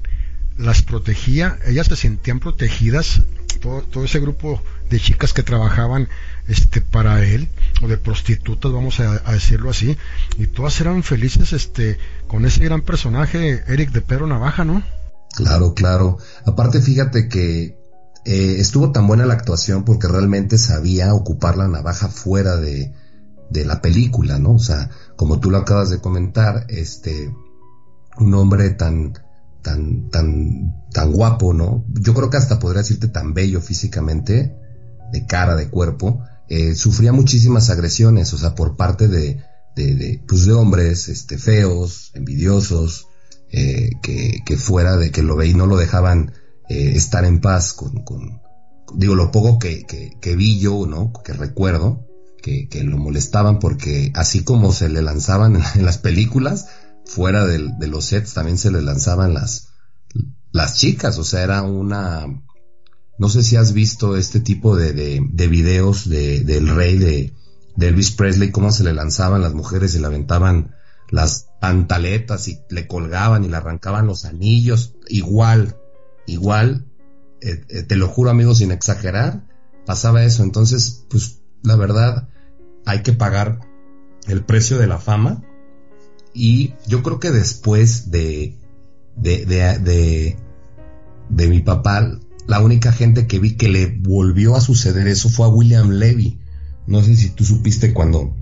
[0.59, 3.23] las protegía, ellas se sentían protegidas,
[3.61, 4.61] todo ese grupo
[4.91, 6.07] de chicas que trabajaban
[6.47, 7.49] este para él
[7.81, 9.97] o de prostitutas vamos a, decirlo así
[10.37, 14.83] y todas eran felices este con ese gran personaje Eric de Pedro Navaja no
[15.35, 16.17] claro claro.
[16.45, 17.77] Aparte fíjate que
[18.25, 22.93] eh, estuvo tan buena la actuación porque realmente sabía ocupar la navaja fuera de,
[23.49, 27.33] de la película no o sea como tú lo acabas de comentar este
[28.17, 29.13] un hombre tan
[29.61, 34.55] tan tan tan guapo no yo creo que hasta podría decirte tan bello físicamente
[35.11, 39.43] de cara de cuerpo eh, sufría muchísimas agresiones, o sea, por parte de,
[39.75, 43.07] de, pues de hombres, este, feos, envidiosos,
[43.51, 46.33] eh, que, que fuera de que lo ve y no lo dejaban
[46.69, 48.41] eh, estar en paz con, con,
[48.95, 51.13] digo, lo poco que, que, que vi yo, ¿no?
[51.23, 52.07] Que recuerdo,
[52.41, 56.67] que, que, lo molestaban porque así como se le lanzaban en, las películas,
[57.05, 59.69] fuera de, de los sets también se le lanzaban las,
[60.51, 62.25] las chicas, o sea, era una,
[63.17, 67.33] no sé si has visto este tipo de, de, de videos de, del rey de,
[67.77, 70.75] Elvis Presley, cómo se le lanzaban las mujeres y le aventaban
[71.09, 75.77] las pantaletas y le colgaban y le arrancaban los anillos, igual,
[76.25, 76.85] igual,
[77.41, 79.45] eh, eh, te lo juro amigos sin exagerar,
[79.85, 82.29] pasaba eso, entonces, pues la verdad,
[82.85, 83.59] hay que pagar
[84.27, 85.43] el precio de la fama.
[86.33, 88.57] Y yo creo que después de,
[89.15, 90.37] de, de, de,
[91.29, 95.45] de mi papá, la única gente que vi que le volvió a suceder eso fue
[95.47, 96.39] a William Levy.
[96.87, 98.35] No sé si tú supiste cuando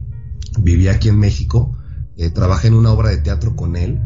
[0.59, 1.77] vivía aquí en México,
[2.17, 4.01] eh, trabajé en una obra de teatro con él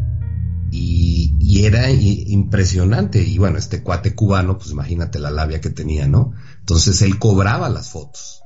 [0.71, 1.33] y,
[1.65, 3.21] era impresionante.
[3.23, 6.33] Y bueno, este cuate cubano, pues imagínate la labia que tenía, ¿no?
[6.59, 8.41] Entonces él cobraba las fotos.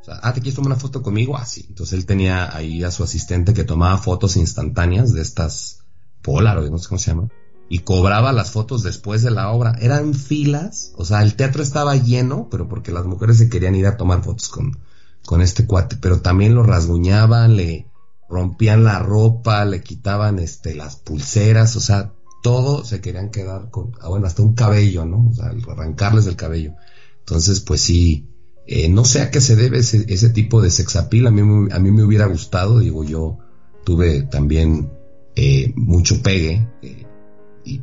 [0.00, 1.36] O sea, ah, ¿te quieres tomar una foto conmigo?
[1.36, 1.66] Ah, sí.
[1.68, 5.84] Entonces él tenía ahí a su asistente que tomaba fotos instantáneas de estas
[6.22, 7.28] Polaroid, no sé cómo se llama.
[7.72, 9.76] Y cobraba las fotos después de la obra.
[9.80, 13.86] Eran filas, o sea, el teatro estaba lleno, pero porque las mujeres se querían ir
[13.86, 14.76] a tomar fotos con,
[15.24, 15.96] con este cuate.
[15.96, 17.86] Pero también lo rasguñaban, le
[18.28, 22.12] rompían la ropa, le quitaban este, las pulseras, o sea,
[22.42, 25.28] todo se querían quedar con, ah, bueno, hasta un cabello, ¿no?
[25.30, 26.74] O sea, arrancarles el cabello.
[27.20, 28.28] Entonces, pues sí,
[28.66, 31.26] eh, no sé a qué se debe ese, ese tipo de sexapil.
[31.26, 33.38] A mí, a mí me hubiera gustado, digo, yo
[33.84, 34.90] tuve también
[35.36, 36.99] eh, mucho pegue eh,
[37.64, 37.82] y,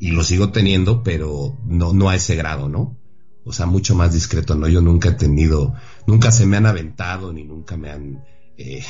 [0.00, 2.96] lo sigo teniendo, pero no, no a ese grado, ¿no?
[3.44, 4.66] O sea, mucho más discreto, ¿no?
[4.66, 5.74] Yo nunca he tenido,
[6.06, 8.24] nunca se me han aventado, ni nunca me han
[8.56, 8.82] eh,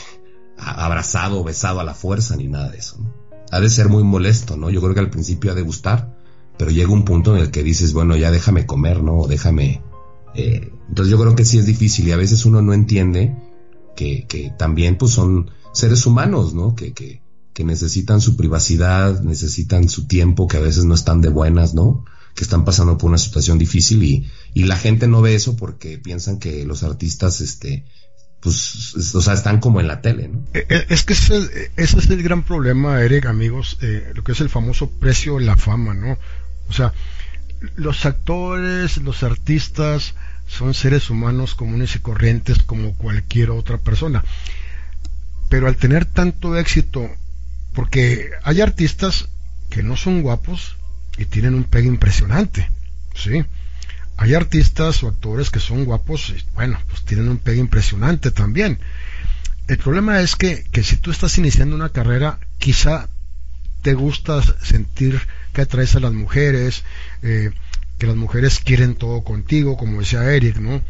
[0.56, 3.12] abrazado o besado a la fuerza, ni nada de eso, ¿no?
[3.50, 4.70] Ha de ser muy molesto, ¿no?
[4.70, 6.16] Yo creo que al principio ha de gustar,
[6.56, 9.18] pero llega un punto en el que dices, bueno, ya déjame comer, ¿no?
[9.18, 9.82] O déjame
[10.34, 13.36] eh, entonces yo creo que sí es difícil y a veces uno no entiende
[13.96, 16.74] que, que también pues son seres humanos, ¿no?
[16.74, 17.22] Que, que,
[17.60, 22.06] que necesitan su privacidad, necesitan su tiempo, que a veces no están de buenas, ¿no?
[22.34, 25.98] Que están pasando por una situación difícil y, y la gente no ve eso porque
[25.98, 27.84] piensan que los artistas, este,
[28.40, 30.38] pues, o sea, están como en la tele, ¿no?
[30.54, 34.32] Eh, eh, es que el, ese es el gran problema, Eric, amigos, eh, lo que
[34.32, 36.16] es el famoso precio de la fama, ¿no?
[36.70, 36.94] O sea,
[37.76, 40.14] los actores, los artistas
[40.46, 44.24] son seres humanos comunes y corrientes como cualquier otra persona.
[45.50, 47.10] Pero al tener tanto éxito,
[47.74, 49.28] porque hay artistas
[49.70, 50.76] que no son guapos
[51.16, 52.70] y tienen un pegue impresionante,
[53.14, 53.44] ¿sí?
[54.16, 58.80] Hay artistas o actores que son guapos y bueno, pues tienen un pegue impresionante también.
[59.68, 63.08] El problema es que, que si tú estás iniciando una carrera, quizá
[63.82, 65.20] te gusta sentir
[65.52, 66.84] que atraes a las mujeres,
[67.22, 67.50] eh,
[67.98, 70.82] que las mujeres quieren todo contigo, como decía Eric, ¿no?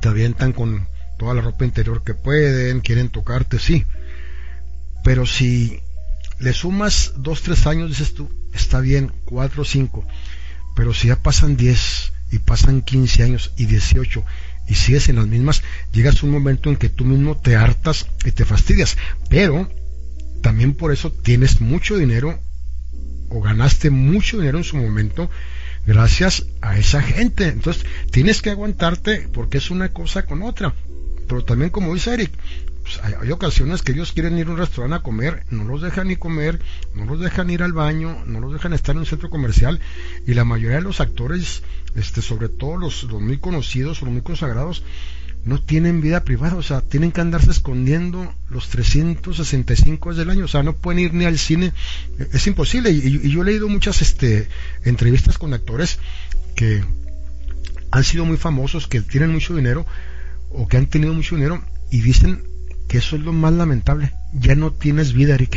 [0.00, 0.86] Te avientan con
[1.18, 3.86] toda la ropa interior que pueden, quieren tocarte, sí.
[5.02, 5.80] Pero si
[6.38, 10.04] le sumas dos, tres años, dices tú, está bien, cuatro o cinco.
[10.74, 14.24] Pero si ya pasan diez y pasan quince años y dieciocho
[14.68, 15.62] y sigues en las mismas,
[15.92, 18.96] llegas a un momento en que tú mismo te hartas y te fastidias.
[19.30, 19.70] Pero
[20.42, 22.38] también por eso tienes mucho dinero
[23.30, 25.30] o ganaste mucho dinero en su momento
[25.86, 27.48] gracias a esa gente.
[27.48, 30.74] Entonces tienes que aguantarte porque es una cosa con otra.
[31.28, 32.32] Pero también como dice Eric,
[32.86, 36.06] pues, hay, ocasiones que ellos quieren ir a un restaurante a comer, no los dejan
[36.06, 36.60] ni comer,
[36.94, 39.80] no los dejan ir al baño, no los dejan estar en un centro comercial
[40.24, 41.64] y la mayoría de los actores,
[41.96, 44.84] este, sobre todo los, los muy conocidos o los muy consagrados,
[45.44, 50.48] no tienen vida privada, o sea, tienen que andarse escondiendo los 365 del año, o
[50.48, 51.72] sea, no pueden ir ni al cine,
[52.32, 52.92] es imposible.
[52.92, 54.48] Y, yo he leído muchas este,
[54.84, 55.98] entrevistas con actores
[56.54, 56.84] que
[57.90, 59.86] han sido muy famosos, que tienen mucho dinero
[60.50, 62.42] o que han tenido mucho dinero y dicen
[62.88, 65.56] que eso es lo más lamentable, ya no tienes vida, Eric.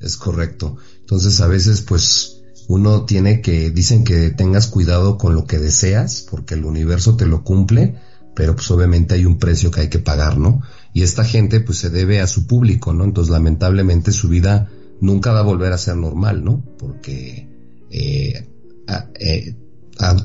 [0.00, 0.76] Es correcto.
[1.00, 6.26] Entonces a veces pues uno tiene que, dicen que tengas cuidado con lo que deseas,
[6.30, 7.96] porque el universo te lo cumple
[8.34, 10.62] pero pues obviamente hay un precio que hay que pagar, ¿no?
[10.92, 13.04] Y esta gente pues se debe a su público, ¿no?
[13.04, 14.70] Entonces lamentablemente su vida
[15.00, 16.62] nunca va a volver a ser normal, ¿no?
[16.78, 17.48] Porque
[17.90, 18.48] eh,
[19.18, 19.56] eh,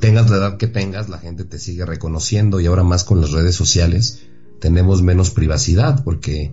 [0.00, 3.32] tengas la edad que tengas, la gente te sigue reconociendo y ahora más con las
[3.32, 4.22] redes sociales
[4.60, 6.52] tenemos menos privacidad porque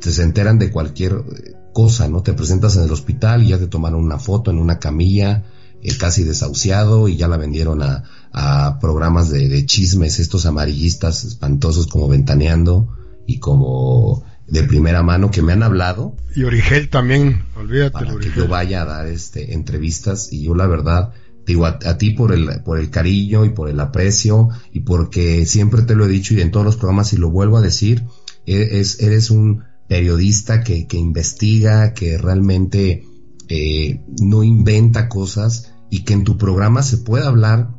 [0.00, 2.22] se enteran de cualquier eh, cosa, ¿no?
[2.22, 5.44] Te presentas en el hospital y ya te tomaron una foto en una camilla,
[5.82, 11.24] eh, casi desahuciado y ya la vendieron a, a programas de, de, chismes, estos amarillistas
[11.24, 12.88] espantosos como Ventaneando
[13.26, 16.14] y como de primera mano que me han hablado.
[16.34, 17.92] Y Origel también, olvídate.
[17.92, 21.12] Para que yo vaya a dar este, entrevistas y yo la verdad
[21.46, 25.82] digo a, ti por el, por el cariño y por el aprecio y porque siempre
[25.82, 28.04] te lo he dicho y en todos los programas y lo vuelvo a decir,
[28.44, 33.04] eres, eres un periodista que, que investiga, que realmente
[33.48, 37.70] eh, no inventa cosas y que en tu programa se pueda hablar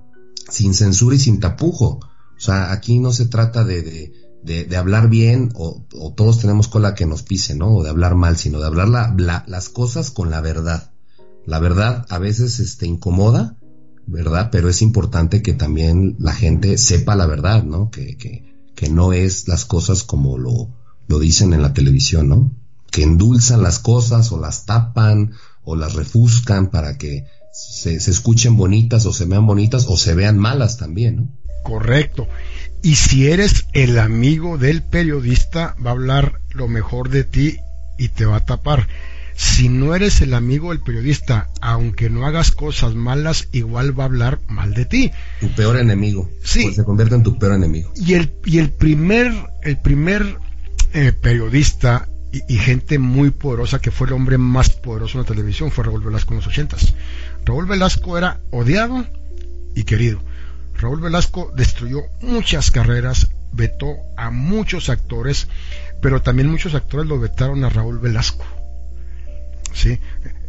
[0.49, 1.99] sin censura y sin tapujo.
[1.99, 3.81] O sea, aquí no se trata de,
[4.43, 7.75] de, de, hablar bien o, o, todos tenemos cola que nos pise, ¿no?
[7.75, 10.91] O de hablar mal, sino de hablar la, las cosas con la verdad.
[11.45, 13.56] La verdad a veces este, incomoda,
[14.07, 14.49] ¿verdad?
[14.51, 17.91] Pero es importante que también la gente sepa la verdad, ¿no?
[17.91, 18.43] Que, que,
[18.75, 20.69] que no es las cosas como lo,
[21.07, 22.51] lo dicen en la televisión, ¿no?
[22.89, 25.33] Que endulzan las cosas o las tapan
[25.63, 30.15] o las refuscan para que se, se, escuchen bonitas o se vean bonitas o se
[30.15, 31.27] vean malas también, ¿no?
[31.63, 32.27] Correcto.
[32.81, 37.57] Y si eres el amigo del periodista, va a hablar lo mejor de ti
[37.97, 38.87] y te va a tapar.
[39.37, 44.07] Si no eres el amigo del periodista, aunque no hagas cosas malas, igual va a
[44.07, 45.11] hablar mal de ti.
[45.39, 46.27] Tu peor enemigo.
[46.43, 46.63] Sí.
[46.63, 47.93] Pues se convierte en tu peor enemigo.
[47.95, 49.31] Y el, y el primer,
[49.61, 50.39] el primer
[50.91, 55.27] eh, periodista y, y, gente muy poderosa que fue el hombre más poderoso en la
[55.27, 56.95] televisión fue Raúl Velasco en los ochentas.
[57.45, 59.05] Raúl Velasco era odiado
[59.75, 60.19] y querido.
[60.79, 65.47] Raúl Velasco destruyó muchas carreras, vetó a muchos actores,
[66.01, 68.45] pero también muchos actores lo vetaron a Raúl Velasco.
[69.73, 69.99] ¿Sí?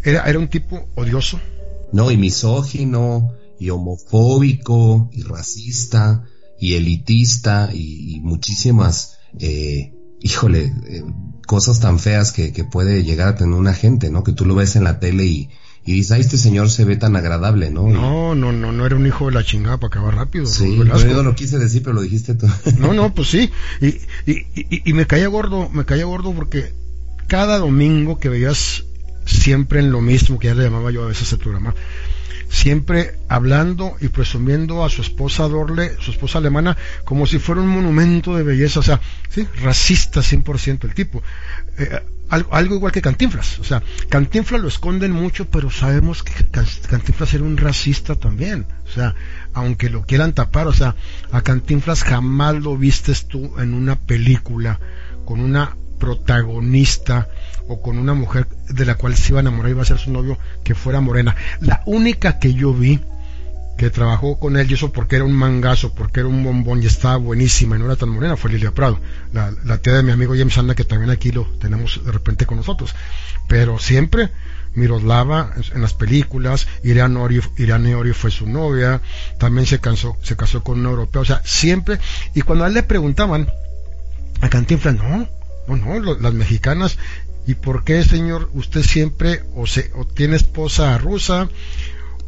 [0.03, 1.41] Era, era un tipo odioso.
[1.93, 6.25] No, y misógino, y homofóbico, y racista,
[6.59, 11.05] y elitista, y, y muchísimas, eh, híjole, eh,
[11.47, 14.23] cosas tan feas que, que, puede llegar a tener una gente, ¿no?
[14.23, 15.49] Que tú lo ves en la tele y,
[15.85, 17.89] y dices, ay, este señor se ve tan agradable, ¿no?
[17.89, 20.47] No, no, no, no era un hijo de la chingada para acabar rápido.
[20.47, 22.47] Sí, yo no quise decir, pero lo dijiste tú.
[22.79, 23.51] No, no, pues sí.
[23.81, 23.87] Y,
[24.31, 26.73] y, y, y me caía gordo, me caía gordo porque
[27.27, 28.85] cada domingo que veías
[29.29, 31.75] siempre en lo mismo, que ya le llamaba yo a veces el programa,
[32.49, 37.69] siempre hablando y presumiendo a su esposa Dorle, su esposa alemana, como si fuera un
[37.69, 41.23] monumento de belleza, o sea, sí, racista 100% el tipo.
[41.77, 42.01] Eh,
[42.31, 46.33] algo, igual que Cantinflas, o sea, Cantinflas lo esconden mucho, pero sabemos que
[46.89, 49.15] Cantinflas era un racista también, o sea,
[49.55, 50.95] aunque lo quieran tapar, o sea,
[51.33, 54.79] a Cantinflas jamás lo vistes tú en una película
[55.25, 57.29] con una protagonista
[57.69, 59.99] o con una mujer de la cual se iba a enamorar y iba a ser
[59.99, 61.37] su novio que fuera morena.
[61.61, 63.01] La única que yo vi
[63.79, 66.87] que trabajó con él, y eso porque era un mangazo, porque era un bombón y
[66.87, 68.99] estaba buenísima y no era tan morena, fue Lilia Prado,
[69.33, 72.57] la, tía de mi amigo James Anda, que también aquí lo tenemos de repente con
[72.57, 72.95] nosotros.
[73.47, 74.31] Pero siempre
[74.75, 79.01] Miroslava en las películas, Irán Ori, Irán Ori fue su novia,
[79.39, 82.01] también se casó, se casó con un europeo, o sea, siempre,
[82.35, 83.49] y cuando a él le preguntaban
[84.41, 85.29] a Cantinflas, no,
[85.69, 86.99] no, no, las mexicanas,
[87.49, 91.49] ¿y por qué, señor, usted siempre o, se, o tiene esposa rusa,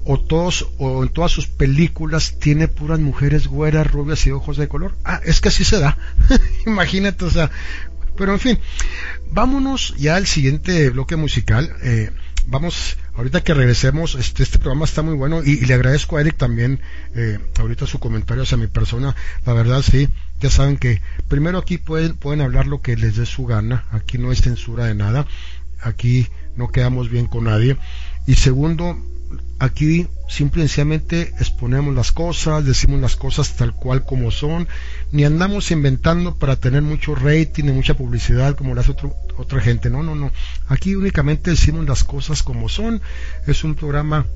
[0.05, 4.67] o todos, o en todas sus películas tiene puras mujeres güeras, rubias y ojos de
[4.67, 4.97] color?
[5.05, 5.99] Ah, es que así se da.
[6.67, 7.51] Imagínate, o sea,
[8.17, 8.59] pero en fin,
[9.31, 11.71] vámonos ya al siguiente bloque musical.
[11.83, 12.11] Eh,
[12.47, 16.39] vamos, ahorita que regresemos, este, este programa está muy bueno y, le agradezco a Eric
[16.39, 16.81] también,
[17.15, 19.15] eh, ahorita su comentario hacia mi persona.
[19.45, 20.09] La verdad, sí,
[20.41, 24.19] ya saben que primero aquí pueden, pueden hablar lo que les dé su gana, aquí
[24.19, 25.27] no hay censura de nada,
[25.81, 27.77] aquí no quedamos bien con nadie.
[28.27, 28.97] Y segundo,
[29.59, 34.69] aquí simple y sencillamente exponemos las cosas, decimos las cosas tal cual como son,
[35.13, 38.95] ni andamos inventando para tener mucho rating y mucha publicidad como lo hace
[39.37, 39.91] otra gente.
[39.91, 40.33] No, no, no.
[40.69, 43.03] Aquí únicamente decimos las cosas como son.
[43.47, 44.27] Es un programa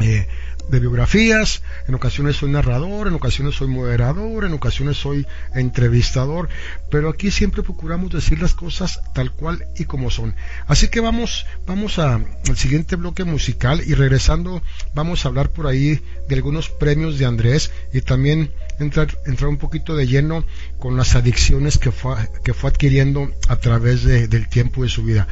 [0.00, 0.26] eh,
[0.72, 6.48] de biografías, en ocasiones soy narrador, en ocasiones soy moderador, en ocasiones soy entrevistador,
[6.90, 10.34] pero aquí siempre procuramos decir las cosas tal cual y como son.
[10.66, 14.62] Así que vamos, vamos a, al siguiente bloque musical y regresando
[14.94, 18.50] vamos a hablar por ahí de algunos premios de Andrés y también
[18.80, 20.42] entrar, entrar un poquito de lleno
[20.78, 25.02] con las adicciones que fue, que fue adquiriendo a través de, del tiempo de su
[25.02, 25.28] vida.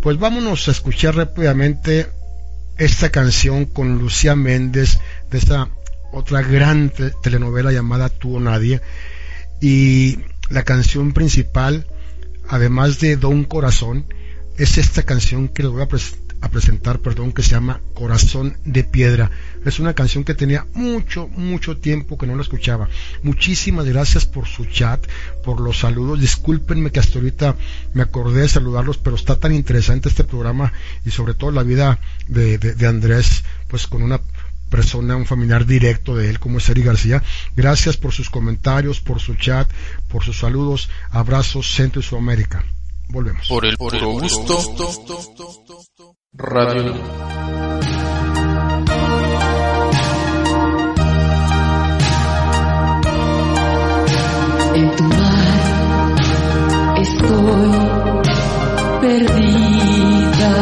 [0.00, 2.06] Pues vámonos a escuchar rápidamente
[2.78, 4.98] esta canción con Lucía Méndez
[5.30, 5.68] de esta
[6.12, 8.80] otra gran te telenovela llamada Tú o Nadie.
[9.60, 10.18] Y
[10.48, 11.86] la canción principal
[12.48, 14.06] además de Don Corazón
[14.56, 19.30] es esta canción que les voy a presentar perdón que se llama Corazón de Piedra
[19.64, 22.88] es una canción que tenía mucho mucho tiempo que no la escuchaba
[23.22, 25.04] muchísimas gracias por su chat
[25.44, 27.56] por los saludos discúlpenme que hasta ahorita
[27.94, 30.72] me acordé de saludarlos pero está tan interesante este programa
[31.04, 34.20] y sobre todo la vida de, de, de Andrés pues con una
[34.68, 37.22] persona, un familiar directo de él como es Eri García.
[37.56, 39.68] Gracias por sus comentarios, por su chat,
[40.08, 40.90] por sus saludos.
[41.10, 42.64] Abrazos Centro y Sudamérica.
[43.08, 43.48] Volvemos.
[43.48, 44.58] Por el puro gusto.
[46.34, 47.97] Radio.
[54.78, 55.58] en tu mar
[57.04, 57.70] estoy
[59.00, 60.54] perdida.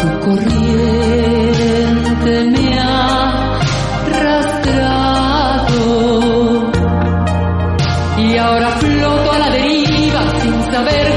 [0.00, 1.64] Tu corriente
[2.54, 2.88] me ha
[4.06, 5.82] arrastrado
[8.18, 11.11] y ahora floto a la deriva sin saber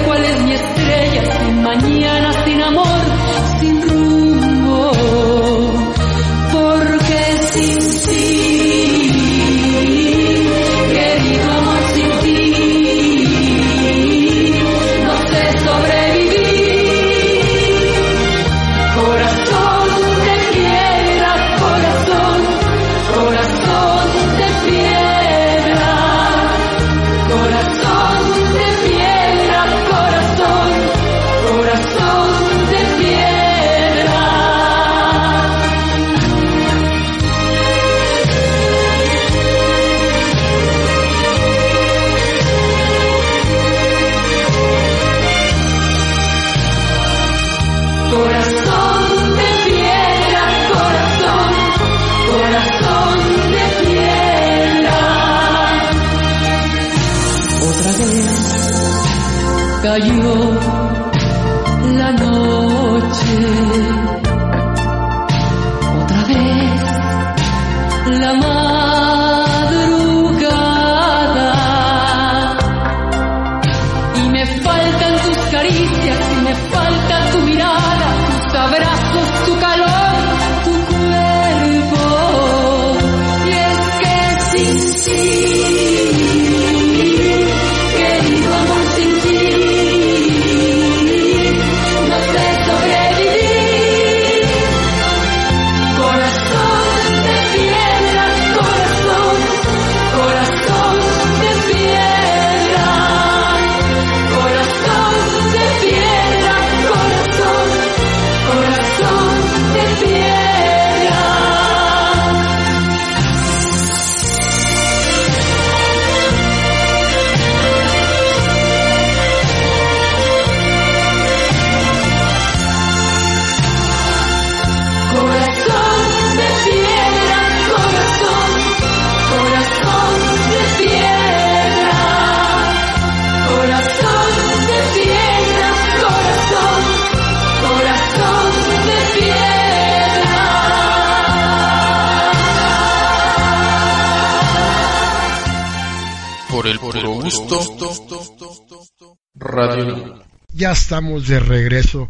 [150.53, 152.10] Ya estamos de regreso.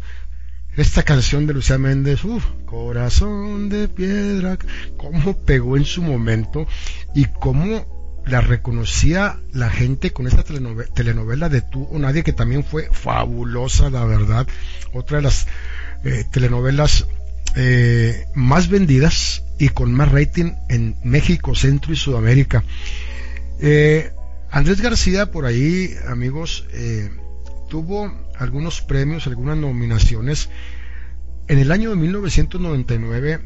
[0.76, 4.58] Esta canción de Lucía Méndez, uff, corazón de piedra,
[4.98, 6.66] cómo pegó en su momento
[7.14, 12.62] y cómo la reconocía la gente con esta telenovela, de Tú o Nadie, que también
[12.62, 14.46] fue fabulosa, la verdad.
[14.92, 15.46] Otra de las
[16.04, 17.06] eh, telenovelas
[17.54, 22.64] eh, más vendidas y con más rating en México, Centro y Sudamérica.
[23.60, 24.12] Eh,
[24.50, 27.10] Andrés García, por ahí, amigos, eh,
[27.68, 30.48] tuvo algunos premios, algunas nominaciones.
[31.48, 33.40] En el año de 1999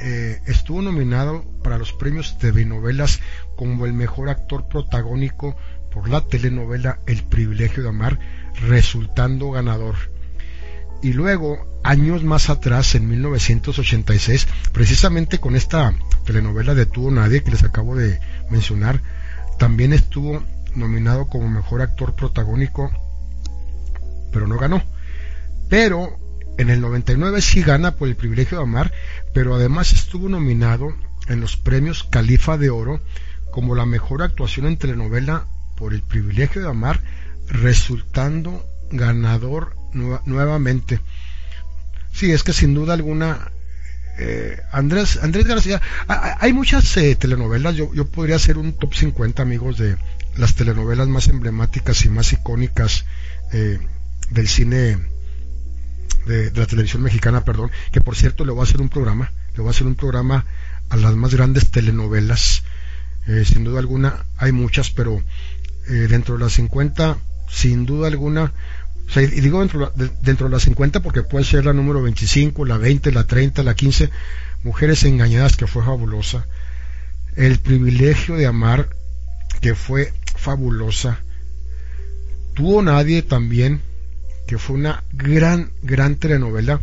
[0.00, 3.20] eh, estuvo nominado para los premios TV novelas
[3.56, 5.56] como el mejor actor protagónico
[5.92, 8.18] por la telenovela El privilegio de amar,
[8.66, 9.96] resultando ganador.
[11.02, 15.94] Y luego, años más atrás, en 1986, precisamente con esta
[16.24, 19.02] telenovela de Tuvo Nadie que les acabo de mencionar,
[19.58, 20.42] también estuvo
[20.74, 22.90] nominado como mejor actor protagónico,
[24.32, 24.82] pero no ganó.
[25.68, 26.18] Pero
[26.58, 28.92] en el 99 sí gana por el privilegio de amar,
[29.32, 30.94] pero además estuvo nominado
[31.28, 33.00] en los premios Califa de Oro
[33.50, 37.00] como la mejor actuación en telenovela por el privilegio de amar,
[37.48, 41.00] resultando ganador nuevamente.
[42.12, 43.50] Sí, es que sin duda alguna
[44.18, 49.42] eh, Andrés, Andrés García, hay muchas eh, telenovelas, yo, yo, podría hacer un top 50
[49.42, 49.96] amigos de
[50.36, 53.06] las telenovelas más emblemáticas y más icónicas
[53.52, 53.80] eh,
[54.32, 54.98] del cine
[56.26, 59.62] de, la televisión mexicana, perdón, que por cierto le voy a hacer un programa, le
[59.62, 60.44] voy a hacer un programa
[60.88, 62.62] a las más grandes telenovelas,
[63.44, 65.22] sin duda alguna hay muchas, pero
[65.86, 67.18] dentro de las 50,
[67.48, 68.52] sin duda alguna,
[69.16, 72.78] y digo dentro, de, dentro de las 50 porque puede ser la número 25, la
[72.78, 74.10] 20, la 30, la 15,
[74.64, 76.46] Mujeres Engañadas, que fue fabulosa.
[77.36, 78.88] El privilegio de amar,
[79.60, 81.20] que fue fabulosa.
[82.54, 83.80] Tuvo Nadie también,
[84.46, 86.80] que fue una gran, gran telenovela.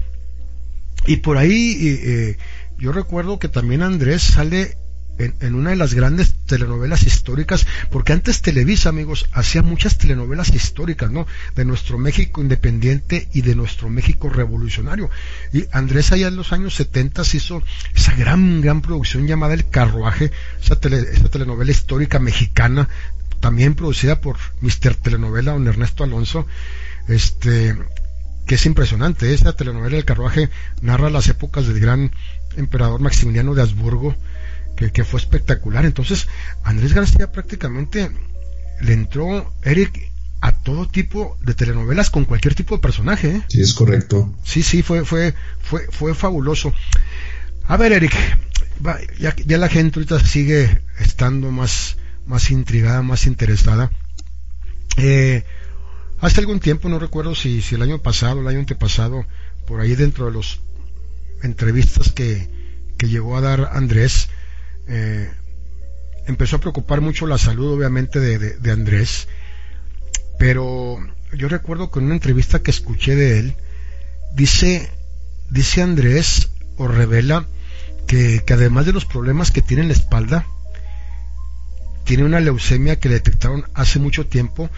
[1.05, 2.37] Y por ahí eh,
[2.77, 4.77] yo recuerdo que también Andrés sale
[5.19, 11.11] en, una de las grandes telenovelas históricas, porque antes Televisa, amigos, hacía muchas telenovelas históricas,
[11.11, 11.27] ¿no?
[11.55, 15.09] De nuestro México independiente y de nuestro México revolucionario.
[15.51, 17.61] Y Andrés allá en los años 70 hizo
[17.93, 20.31] esa gran, gran producción llamada El Carruaje,
[20.63, 22.87] esa, esa telenovela histórica mexicana,
[23.41, 24.95] también producida por Mr.
[24.95, 26.47] Telenovela, don Ernesto Alonso,
[27.09, 27.75] este,
[28.45, 29.33] que es impresionante.
[29.33, 30.49] Esta telenovela El Carruaje
[30.81, 32.11] narra las épocas del gran
[32.55, 34.15] emperador Maximiliano de Habsburgo,
[34.75, 35.85] que, fue espectacular.
[35.85, 36.27] Entonces,
[36.63, 38.09] Andrés García prácticamente
[38.81, 40.09] le entró, Eric,
[40.41, 43.35] a todo tipo de telenovelas con cualquier tipo de personaje.
[43.35, 43.43] ¿eh?
[43.49, 44.33] Sí, es correcto.
[44.43, 46.73] Sí, sí, fue, fue, fue, fue fabuloso.
[47.67, 48.13] A ver, Eric,
[49.19, 53.91] ya, ya la gente ahorita sigue estando más, más intrigada, más interesada.
[54.97, 55.43] Eh,
[56.21, 59.25] hace algún tiempo, no recuerdo si, si el año pasado, el año antepasado,
[59.65, 60.61] por ahí dentro de los
[61.41, 62.49] entrevistas que,
[62.97, 64.29] que llegó a dar Andrés,
[64.87, 65.29] eh,
[66.27, 69.27] empezó a preocupar mucho la salud, obviamente, de, Andrés.
[70.37, 70.99] Pero
[71.33, 73.55] yo recuerdo que en una entrevista que escuché de él,
[74.35, 74.91] dice,
[75.49, 77.47] dice Andrés o revela
[78.07, 80.45] que, que además de los problemas que tiene en la espalda,
[82.03, 84.69] tiene una leucemia que le detectaron hace mucho tiempo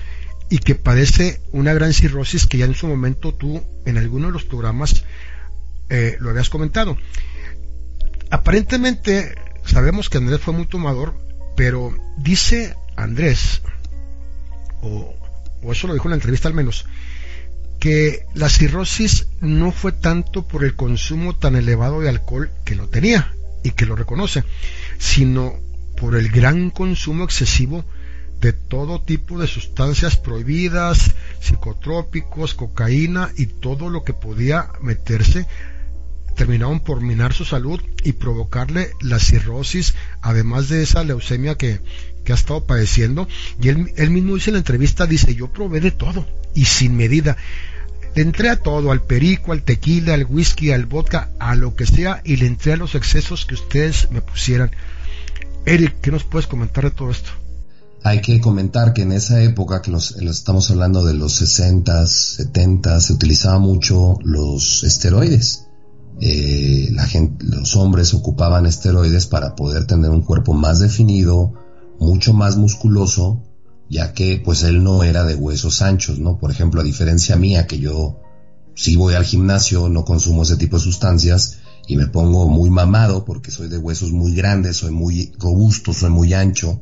[0.51, 4.33] y que padece una gran cirrosis que ya en su momento tú en alguno de
[4.33, 5.05] los programas
[5.89, 6.97] eh, lo habías comentado.
[8.29, 9.33] Aparentemente
[9.63, 11.15] sabemos que Andrés fue muy tomador,
[11.55, 13.61] pero dice Andrés,
[14.81, 15.15] o,
[15.71, 16.85] eso lo dijo en la entrevista al menos,
[17.79, 22.89] que la cirrosis no fue tanto por el consumo tan elevado de alcohol que lo
[22.89, 23.33] tenía
[23.63, 24.43] y que lo reconoce,
[24.97, 25.53] sino
[25.95, 27.85] por el gran consumo excesivo
[28.51, 35.45] todo tipo de sustancias prohibidas, psicotrópicos, cocaína y todo lo que podía meterse
[36.35, 41.79] terminaron por minar su salud y provocarle la cirrosis, además de esa leucemia que,
[42.29, 43.27] ha estado padeciendo.
[43.61, 46.25] Y él, él, mismo dice en la entrevista, dice, yo probé de todo
[46.55, 47.37] y sin medida.
[48.15, 51.85] Le entré a todo, al perico, al tequila, al whisky, al vodka, a lo que
[51.85, 54.71] sea, y le entré a los excesos que ustedes me pusieran.
[55.65, 57.31] Eric, ¿qué nos puedes comentar de todo esto?
[58.03, 62.99] Hay que comentar que en esa época, que los, estamos hablando de los 60, 70,
[62.99, 65.67] se utilizaba mucho los esteroides
[66.19, 71.53] eh, la gente, los hombres ocupaban esteroides para poder tener un cuerpo más definido,
[71.99, 73.41] mucho más musculoso,
[73.89, 76.37] ya que pues él no era de huesos anchos, ¿no?
[76.37, 78.19] Por ejemplo, a diferencia mía, que yo
[78.75, 83.25] si voy al gimnasio, no consumo ese tipo de sustancias y me pongo muy mamado
[83.25, 86.81] porque soy de huesos muy grandes, soy muy robusto, soy muy ancho.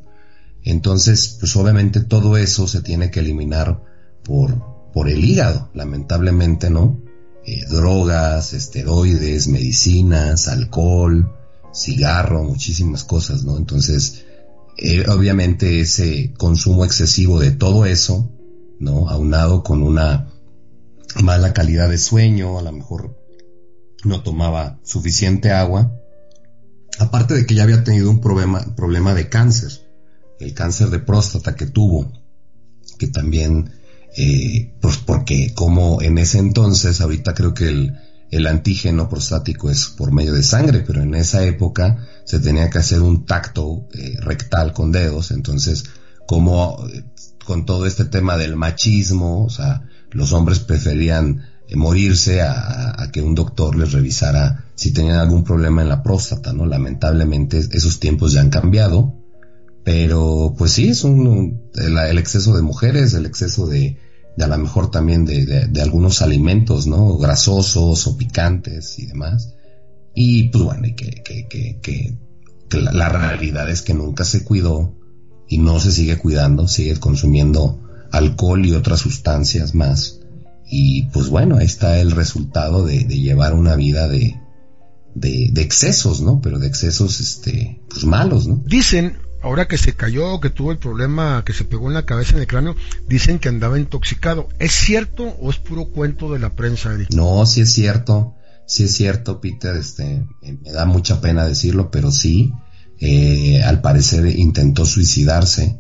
[0.64, 3.84] Entonces, pues obviamente todo eso se tiene que eliminar
[4.24, 7.02] por, por el hígado, lamentablemente, ¿no?
[7.46, 11.34] Eh, drogas, esteroides, medicinas, alcohol,
[11.74, 13.58] cigarro, muchísimas cosas, ¿no?
[13.58, 14.26] Entonces,
[14.78, 18.30] eh, obviamente ese consumo excesivo de todo eso,
[18.80, 19.10] ¿no?
[19.10, 20.32] Aunado con una
[21.22, 23.18] mala calidad de sueño, a lo mejor
[24.04, 25.94] no tomaba suficiente agua,
[27.00, 29.89] aparte de que ya había tenido un problema, problema de cáncer,
[30.40, 32.12] el cáncer de próstata que tuvo,
[32.98, 33.72] que también
[34.16, 37.98] eh, pues porque como en ese entonces, ahorita creo que el,
[38.32, 42.80] el antígeno prostático es por medio de sangre, pero en esa época se tenía que
[42.80, 45.86] hacer un tacto eh, rectal con dedos, entonces
[46.28, 47.04] como eh,
[47.46, 51.42] con todo este tema del machismo, o sea, los hombres preferían
[51.76, 56.52] morirse a, a, que un doctor les revisara si tenían algún problema en la próstata,
[56.52, 56.66] ¿no?
[56.66, 59.19] Lamentablemente esos tiempos ya han cambiado,
[59.90, 63.98] pero pues sí, es un, el, exceso de mujeres, el exceso de,
[64.38, 67.18] de a lo mejor también de, de, algunos alimentos, ¿no?
[67.18, 69.56] Grasosos o picantes y demás.
[70.14, 72.16] Y pues bueno, y que, que, que,
[72.80, 74.94] la, realidad es que nunca se cuidó
[75.48, 77.82] y no se sigue cuidando, sigue consumiendo
[78.12, 80.20] alcohol y otras sustancias más.
[80.70, 84.40] Y pues bueno, ahí está el resultado de, de llevar una vida de,
[85.16, 86.42] de, de, excesos, ¿no?
[86.42, 88.62] Pero de excesos, este, pues malos, ¿no?
[88.68, 92.36] Dicen ahora que se cayó, que tuvo el problema, que se pegó en la cabeza,
[92.36, 92.76] en el cráneo,
[93.08, 94.50] dicen que andaba intoxicado.
[94.60, 98.36] ¿Es cierto o es puro cuento de la prensa, No, sí es cierto,
[98.66, 102.54] sí es cierto, Peter, este, eh, me da mucha pena decirlo, pero sí,
[103.00, 105.80] eh, al parecer intentó suicidarse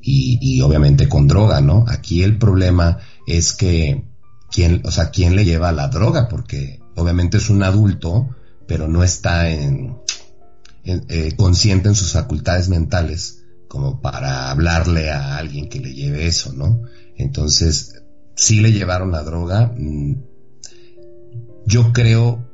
[0.00, 1.84] y, y, obviamente con droga, ¿no?
[1.88, 4.04] Aquí el problema es que,
[4.50, 6.28] ¿quién, o sea, quién le lleva la droga?
[6.28, 8.28] Porque obviamente es un adulto,
[8.66, 9.96] pero no está en,
[10.84, 16.52] eh, consciente en sus facultades mentales como para hablarle a alguien que le lleve eso,
[16.52, 16.82] ¿no?
[17.16, 18.02] Entonces,
[18.36, 19.72] sí le llevaron la droga.
[19.76, 20.16] Mm,
[21.66, 22.44] yo creo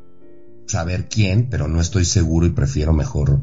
[0.66, 3.40] saber quién, pero no estoy seguro y prefiero mejor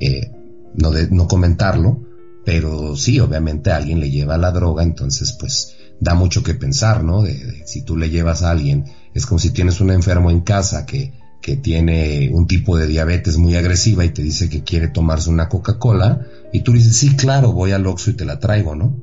[0.00, 0.32] eh,
[0.74, 2.02] no, no comentarlo,
[2.44, 7.22] pero sí, obviamente alguien le lleva la droga, entonces pues da mucho que pensar, ¿no?
[7.22, 10.84] De, si tú le llevas a alguien, es como si tienes un enfermo en casa
[10.84, 11.12] que,
[11.44, 15.50] que tiene un tipo de diabetes muy agresiva y te dice que quiere tomarse una
[15.50, 18.96] Coca-Cola y tú dices, sí, claro, voy al Oxxo y te la traigo, ¿no?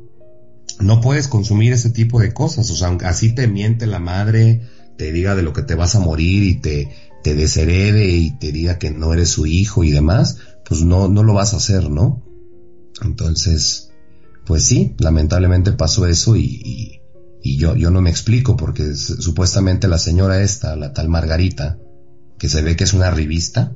[0.79, 4.63] No puedes consumir ese tipo de cosas, o sea, así te miente la madre,
[4.97, 6.89] te diga de lo que te vas a morir y te,
[7.21, 11.21] te desherede y te diga que no eres su hijo y demás, pues no, no
[11.21, 12.25] lo vas a hacer, ¿no?
[13.03, 13.91] Entonces,
[14.47, 17.01] pues sí, lamentablemente pasó eso y,
[17.43, 21.77] y, yo, yo no me explico porque supuestamente la señora esta, la tal Margarita,
[22.41, 23.73] que se ve que es una revista,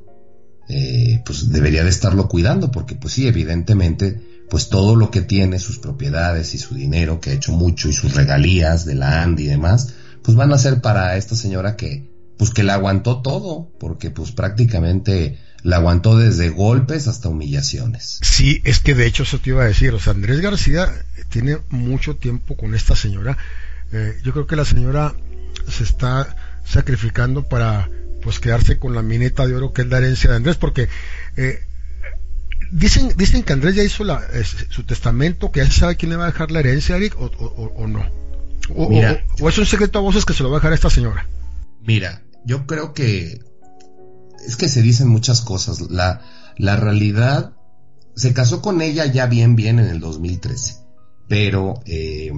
[0.68, 5.60] eh, pues debería de estarlo cuidando porque pues sí, evidentemente, pues todo lo que tiene,
[5.60, 9.38] sus propiedades y su dinero, que ha hecho mucho, y sus regalías de la AND
[9.38, 13.70] y demás, pues van a ser para esta señora que, pues que la aguantó todo,
[13.78, 18.18] porque pues prácticamente la aguantó desde golpes hasta humillaciones.
[18.22, 20.92] Sí, es que de hecho eso te iba a decir, o sea, Andrés García
[21.28, 23.38] tiene mucho tiempo con esta señora.
[23.92, 25.14] Eh, yo creo que la señora
[25.68, 27.88] se está sacrificando para
[28.26, 30.88] pues quedarse con la mineta de oro que es la herencia de Andrés, porque
[31.36, 31.60] eh,
[32.72, 34.20] dicen dicen que Andrés ya hizo la,
[34.68, 37.26] su testamento, que ya se sabe quién le va a dejar la herencia, Eric, o,
[37.26, 38.04] o, no.
[38.74, 38.90] O,
[39.40, 41.24] o, es un secreto a voces que se lo va a dejar a esta señora.
[41.82, 43.38] Mira, yo creo que
[44.44, 45.80] es que se dicen muchas cosas.
[45.82, 46.22] La,
[46.56, 47.52] la realidad,
[48.16, 50.78] se casó con ella ya bien, bien en el 2013,
[51.28, 52.32] pero eh,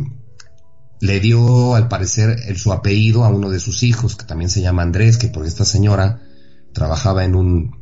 [1.00, 4.82] le dio al parecer su apellido a uno de sus hijos, que también se llama
[4.82, 6.22] Andrés, que porque esta señora
[6.72, 7.76] trabajaba en un,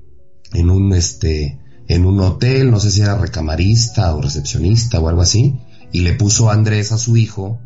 [0.52, 5.22] en un, este, en un hotel, no sé si era recamarista o recepcionista o algo
[5.22, 5.60] así,
[5.92, 7.60] y le puso Andrés a su hijo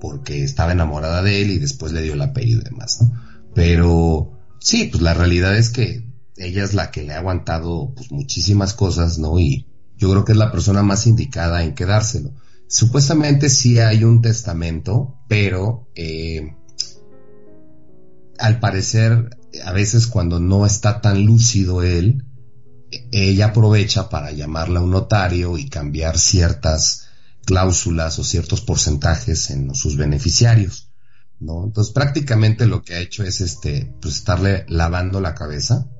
[0.00, 3.12] porque estaba enamorada de él y después le dio el apellido y demás, ¿no?
[3.54, 8.10] Pero sí, pues la realidad es que ella es la que le ha aguantado pues
[8.10, 9.38] muchísimas cosas, ¿no?
[9.38, 12.32] Y yo creo que es la persona más indicada en quedárselo.
[12.72, 16.56] Supuestamente sí hay un testamento, pero eh,
[18.38, 19.28] al parecer
[19.62, 22.24] a veces cuando no está tan lúcido él,
[23.10, 27.08] ella aprovecha para llamarle a un notario y cambiar ciertas
[27.44, 30.88] cláusulas o ciertos porcentajes en sus beneficiarios.
[31.40, 31.64] ¿no?
[31.64, 35.90] Entonces prácticamente lo que ha hecho es este, pues estarle lavando la cabeza.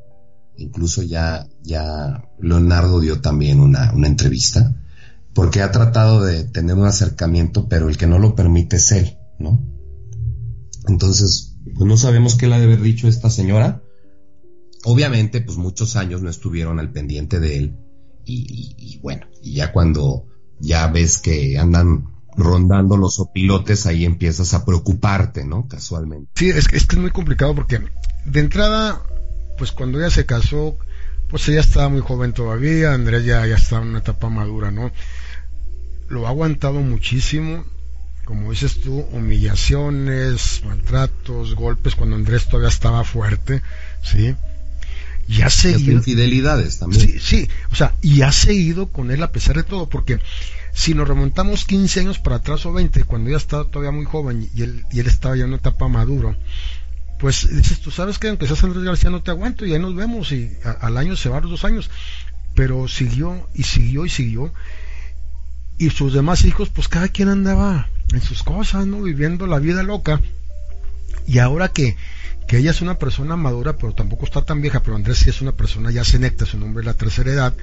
[0.57, 4.75] Incluso ya, ya Leonardo dio también una, una entrevista,
[5.35, 9.19] porque ha tratado de tener un acercamiento, pero el que no lo permite es él,
[9.39, 9.65] ¿no?
[10.89, 13.83] Entonces, pues no sabemos qué le ha de haber dicho esta señora.
[14.85, 17.77] Obviamente, pues muchos años no estuvieron al pendiente de él.
[18.25, 20.27] Y, y bueno, y ya cuando
[20.61, 22.07] ya ves que andan
[22.37, 25.69] rondando los opilotes, ahí empiezas a preocuparte, ¿no?
[25.69, 26.31] Casualmente.
[26.35, 27.81] Sí, es que, es que es muy complicado porque
[28.25, 29.03] de entrada,
[29.59, 30.79] pues cuando ella se casó,
[31.33, 34.93] pues ella estaba muy joven todavía, Andrea ya, ya estaba en una etapa madura, ¿no?
[36.09, 37.65] Lo ha aguantado muchísimo,
[38.27, 43.63] como dices tú, humillaciones, maltratos, golpes, cuando Andrés todavía estaba fuerte,
[44.03, 44.37] ¿sí?
[45.27, 45.93] Y ha seguido.
[45.93, 47.01] infidelidades también.
[47.01, 50.19] Sí, sí, o sea, y ha seguido con él a pesar de todo, porque
[50.75, 54.51] si nos remontamos 15 años para atrás o 20, cuando ella estaba todavía muy joven
[54.55, 56.37] y él, y él estaba ya en una etapa maduro,
[57.23, 59.95] pues dices, tú sabes que aunque seas Andrés García no te aguanto y ahí nos
[59.95, 61.89] vemos y al año se va los dos años.
[62.57, 64.53] Pero siguió y siguió y siguió.
[65.79, 69.03] Y sus demás hijos, pues cada quien andaba en sus cosas, ¿no?
[69.03, 70.21] Viviendo la vida loca.
[71.29, 71.97] Y ahora que,
[72.49, 75.41] que ella es una persona madura, pero tampoco está tan vieja, pero Andrés sí es
[75.41, 77.55] una persona ya senecta, su nombre es la tercera edad,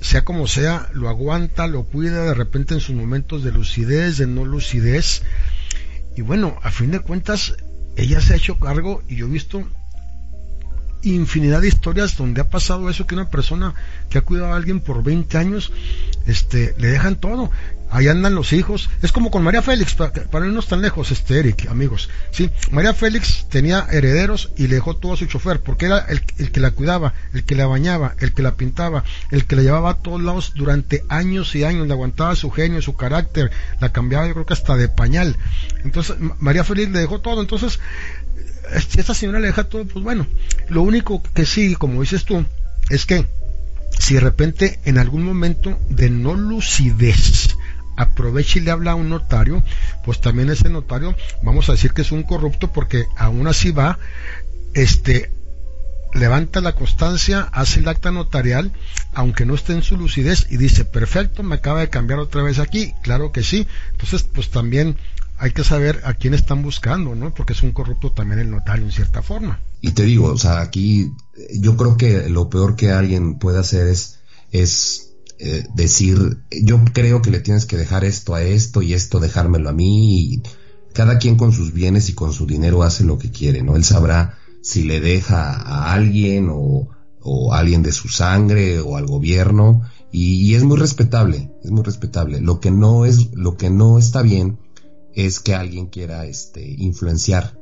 [0.00, 4.28] sea como sea, lo aguanta, lo cuida de repente en sus momentos de lucidez, de
[4.28, 5.22] no lucidez.
[6.16, 7.56] Y bueno, a fin de cuentas,
[7.96, 9.64] ella se ha hecho cargo y yo he visto
[11.02, 13.74] infinidad de historias donde ha pasado eso que una persona
[14.08, 15.72] que ha cuidado a alguien por 20 años
[16.26, 17.50] este le dejan todo
[17.90, 18.90] ahí andan los hijos.
[19.02, 22.08] Es como con María Félix, para, para irnos tan lejos, este Eric, amigos.
[22.30, 26.22] Sí, María Félix tenía herederos y le dejó todo a su chofer, porque era el,
[26.22, 29.90] que la cuidaba, el que la bañaba, el que la pintaba, el que la llevaba
[29.90, 34.26] a todos lados durante años y años, le aguantaba su genio, su carácter, la cambiaba
[34.26, 35.36] yo creo que hasta de pañal.
[35.84, 37.78] Entonces, María Félix le dejó todo, entonces,
[38.88, 40.26] si esta señora le deja todo, pues bueno,
[40.68, 42.44] lo único que sí, como dices tú,
[42.90, 43.26] es que
[43.98, 47.55] si de repente en algún momento de no lucidez
[47.96, 49.62] aprovecha y le habla a un notario,
[50.04, 53.98] pues también ese notario, vamos a decir que es un corrupto porque aún así va,
[54.74, 55.30] este,
[56.14, 58.72] levanta la constancia, hace el acta notarial,
[59.14, 62.58] aunque no esté en su lucidez, y dice, perfecto, me acaba de cambiar otra vez
[62.58, 64.96] aquí, claro que sí, entonces pues también
[65.38, 67.34] hay que saber a quién están buscando, ¿no?
[67.34, 69.60] Porque es un corrupto también el notario en cierta forma.
[69.82, 71.12] Y te digo, o sea, aquí
[71.52, 74.16] yo creo que lo peor que alguien puede hacer es
[74.52, 79.20] es eh, decir, yo creo que le tienes que dejar esto a esto y esto
[79.20, 80.32] dejármelo a mí.
[80.32, 80.42] Y
[80.92, 83.76] cada quien con sus bienes y con su dinero hace lo que quiere, ¿no?
[83.76, 86.88] Él sabrá si le deja a alguien o,
[87.20, 89.82] o a alguien de su sangre o al gobierno
[90.12, 92.40] y, es muy respetable, es muy respetable.
[92.40, 94.58] Lo que no es, lo que no está bien
[95.14, 97.60] es que alguien quiera este, influenciar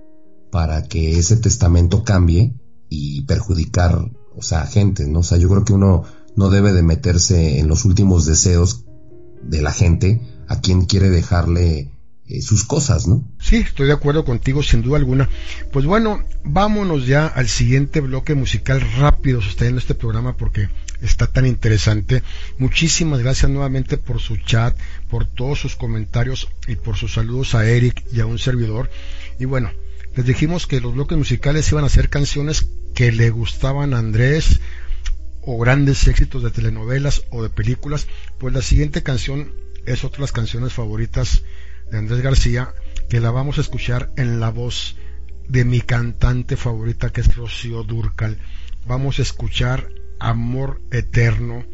[0.53, 2.55] para que ese testamento cambie
[2.89, 5.20] y perjudicar, o sea, gente, ¿no?
[5.20, 6.05] O sea, yo creo que uno
[6.37, 8.85] no debe de meterse en los últimos deseos
[9.43, 11.91] de la gente a quien quiere dejarle
[12.26, 13.22] eh, sus cosas, ¿no?
[13.39, 15.28] Sí, estoy de acuerdo contigo, sin duda alguna.
[15.72, 20.70] Pues bueno, vámonos ya al siguiente bloque musical rápido sosteniendo este programa porque
[21.03, 22.22] está tan interesante.
[22.57, 24.74] Muchísimas gracias nuevamente por su chat,
[25.11, 28.91] por todos sus comentarios y por sus saludos a Eric y a un servidor.
[29.39, 29.70] Y bueno,
[30.16, 34.61] les dijimos que los bloques musicales iban a ser canciones que le gustaban a Andrés
[35.47, 38.07] o grandes éxitos de telenovelas o de películas.
[38.38, 39.53] Pues la siguiente canción
[39.86, 41.42] es otra de las canciones favoritas
[41.90, 42.74] de Andrés García,
[43.09, 44.97] que la vamos a escuchar en la voz
[45.49, 48.38] de mi cantante favorita que es Rocío Durcal.
[48.86, 49.88] Vamos a escuchar
[50.18, 51.64] Amor Eterno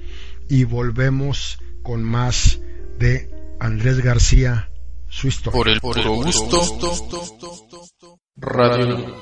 [0.49, 2.61] y volvemos con más
[2.99, 4.71] de Andrés García,
[5.09, 5.59] su historia.
[5.59, 9.17] Por el puro gusto, Radio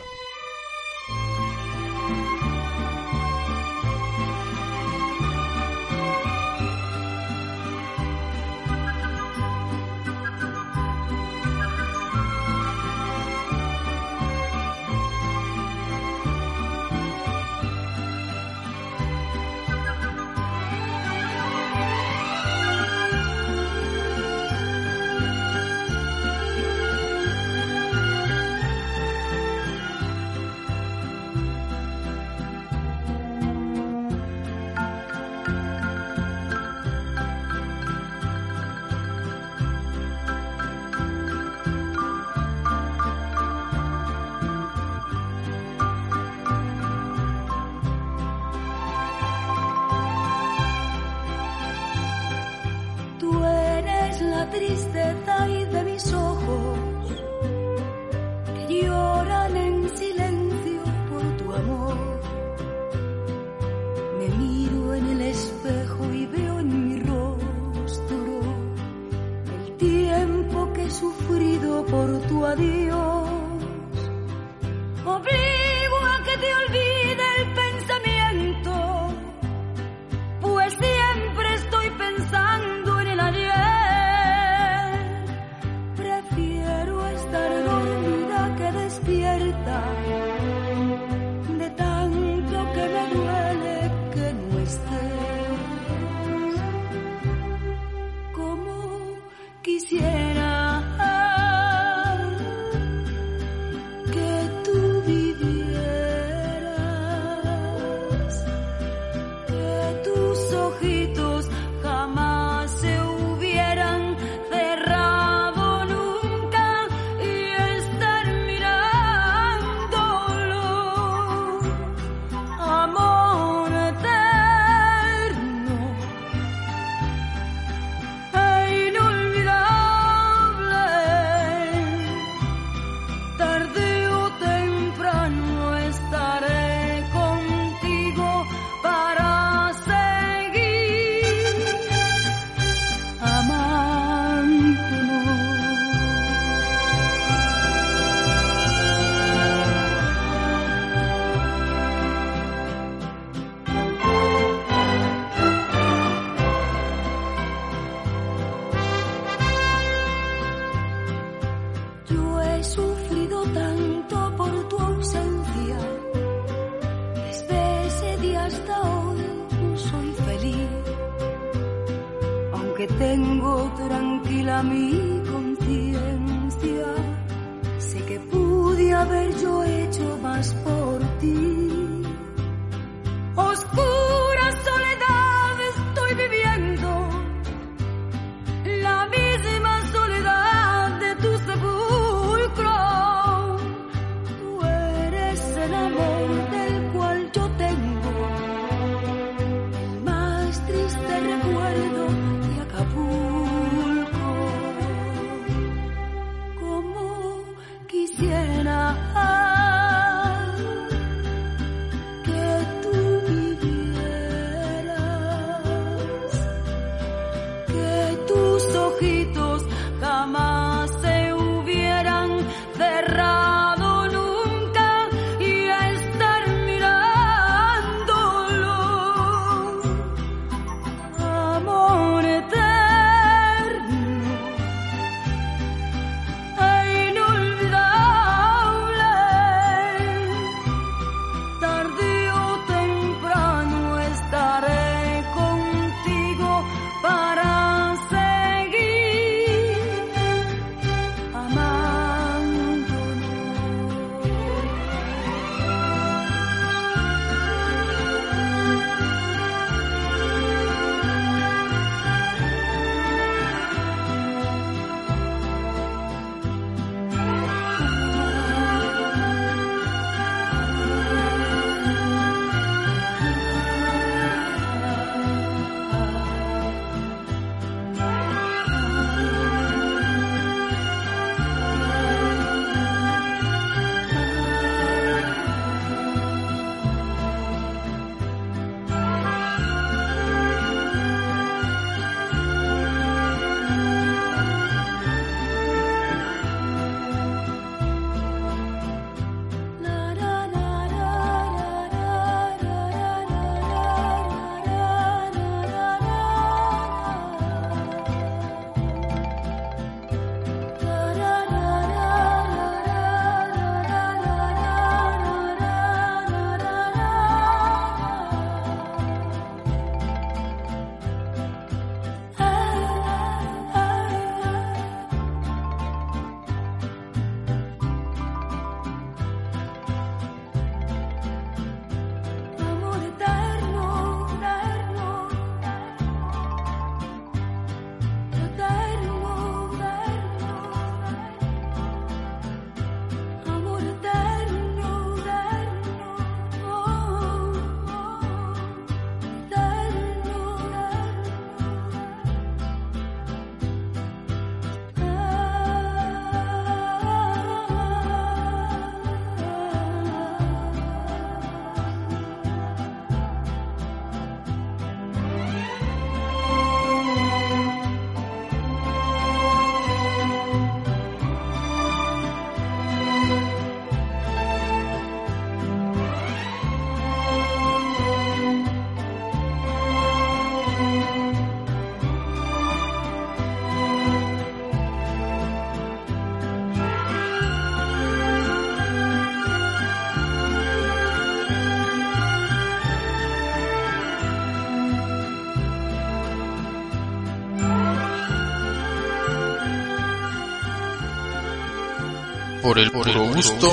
[402.68, 403.72] por el puro gusto.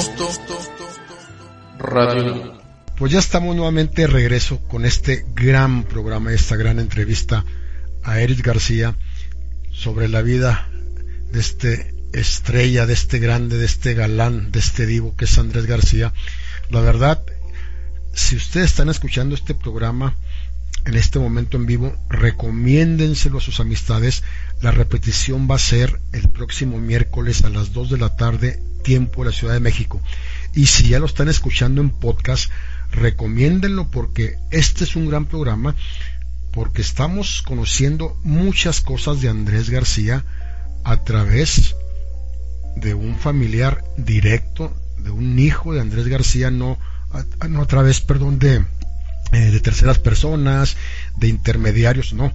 [1.78, 2.58] Radio.
[2.98, 7.44] Pues ya estamos nuevamente de regreso con este gran programa, esta gran entrevista
[8.04, 8.96] a Eric García
[9.70, 10.70] sobre la vida
[11.30, 15.66] de este estrella, de este grande, de este galán, de este divo que es Andrés
[15.66, 16.14] García.
[16.70, 17.22] La verdad,
[18.14, 20.16] si ustedes están escuchando este programa
[20.86, 24.24] en este momento en vivo, recomiéndenselo a sus amistades.
[24.62, 29.24] La repetición va a ser el próximo miércoles a las 2 de la tarde, tiempo
[29.24, 30.00] de la Ciudad de México.
[30.54, 32.52] Y si ya lo están escuchando en podcast,
[32.92, 35.76] recomiéndenlo porque este es un gran programa,
[36.54, 40.24] porque estamos conociendo muchas cosas de Andrés García
[40.84, 41.76] a través
[42.78, 46.78] de un familiar directo, de un hijo de Andrés García, no
[47.40, 48.64] a, no a través, perdón, de,
[49.32, 50.78] eh, de terceras personas,
[51.18, 52.32] de intermediarios, no.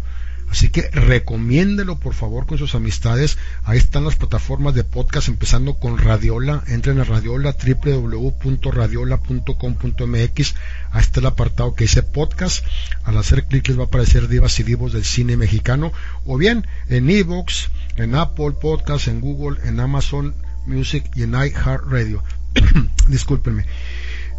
[0.50, 3.38] Así que recomiéndelo por favor con sus amistades.
[3.64, 6.64] Ahí están las plataformas de podcast empezando con Radiola.
[6.66, 10.54] Entren a Radiola www.radiola.com.mx.
[10.90, 12.64] Ahí está el apartado que dice podcast.
[13.04, 15.92] Al hacer clic les va a aparecer divas y divos del cine mexicano.
[16.26, 20.34] O bien en Evox, en Apple Podcast, en Google, en Amazon
[20.66, 22.24] Music y en iHeartRadio.
[23.06, 23.66] Discúlpenme.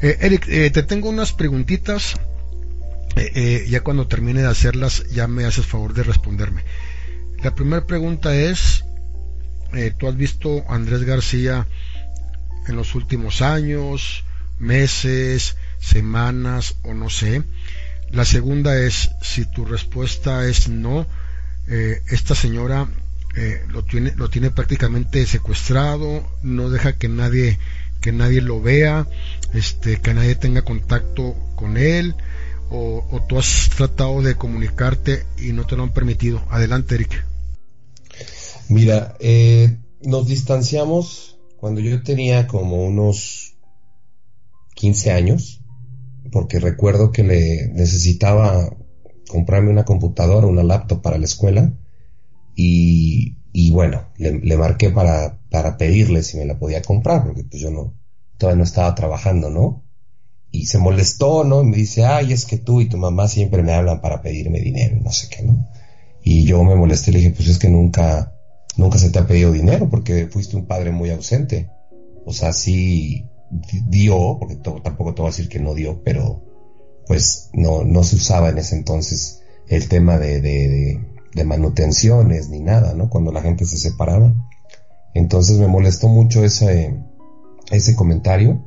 [0.01, 2.17] Eh, Eric, eh, te tengo unas preguntitas.
[3.15, 6.63] Eh, ya cuando termine de hacerlas, ya me haces favor de responderme.
[7.43, 8.83] La primera pregunta es,
[9.97, 11.67] ¿tú has visto a Andrés García
[12.67, 14.23] en los últimos años,
[14.59, 17.43] meses, semanas o no sé?
[18.11, 21.07] La segunda es, si tu respuesta es no,
[21.67, 22.87] esta señora
[23.69, 27.57] lo, tiene, lo tiene prácticamente secuestrado, no deja que nadie
[28.01, 29.07] que nadie lo vea,
[29.53, 32.15] este, que nadie tenga contacto con él,
[32.71, 36.41] o, tú has tratado de comunicarte y no te lo han permitido.
[36.49, 37.25] Adelante, Eric.
[38.69, 43.55] Mira, eh, nos distanciamos cuando yo tenía como unos
[44.75, 45.61] 15 años,
[46.31, 48.75] porque recuerdo que le necesitaba
[49.27, 51.73] comprarme una computadora, una laptop para la escuela,
[52.55, 57.61] y, bueno, le, le marqué para, para pedirle si me la podía comprar, porque pues
[57.61, 57.95] yo no,
[58.37, 59.83] todavía no estaba trabajando, ¿no?
[60.51, 61.61] Y se molestó, ¿no?
[61.61, 64.59] Y me dice, ay, es que tú y tu mamá siempre me hablan para pedirme
[64.59, 65.65] dinero, no sé qué, ¿no?
[66.23, 68.35] Y yo me molesté y le dije, pues es que nunca,
[68.77, 71.69] nunca se te ha pedido dinero porque fuiste un padre muy ausente.
[72.25, 73.25] O sea, sí
[73.87, 76.43] dio, porque tampoco te voy a decir que no dio, pero
[77.07, 80.99] pues no, no se usaba en ese entonces el tema de, de,
[81.33, 83.09] de manutenciones ni nada, ¿no?
[83.09, 84.33] Cuando la gente se separaba.
[85.13, 86.97] Entonces me molestó mucho ese,
[87.71, 88.63] ese comentario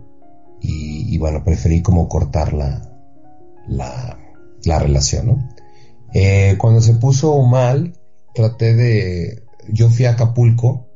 [0.66, 2.90] y, bueno, preferí como cortar la,
[3.68, 5.48] la, relación, ¿no?
[6.14, 7.92] Eh, cuando se puso mal,
[8.34, 10.88] traté de, yo fui a Acapulco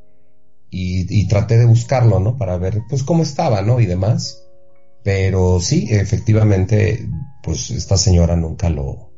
[0.71, 2.37] y, traté de buscarlo, ¿no?
[2.37, 3.81] Para ver, pues, cómo estaba, ¿no?
[3.81, 4.45] Y demás.
[5.05, 7.09] Pero sí, efectivamente,
[7.43, 9.13] pues, esta señora nunca lo,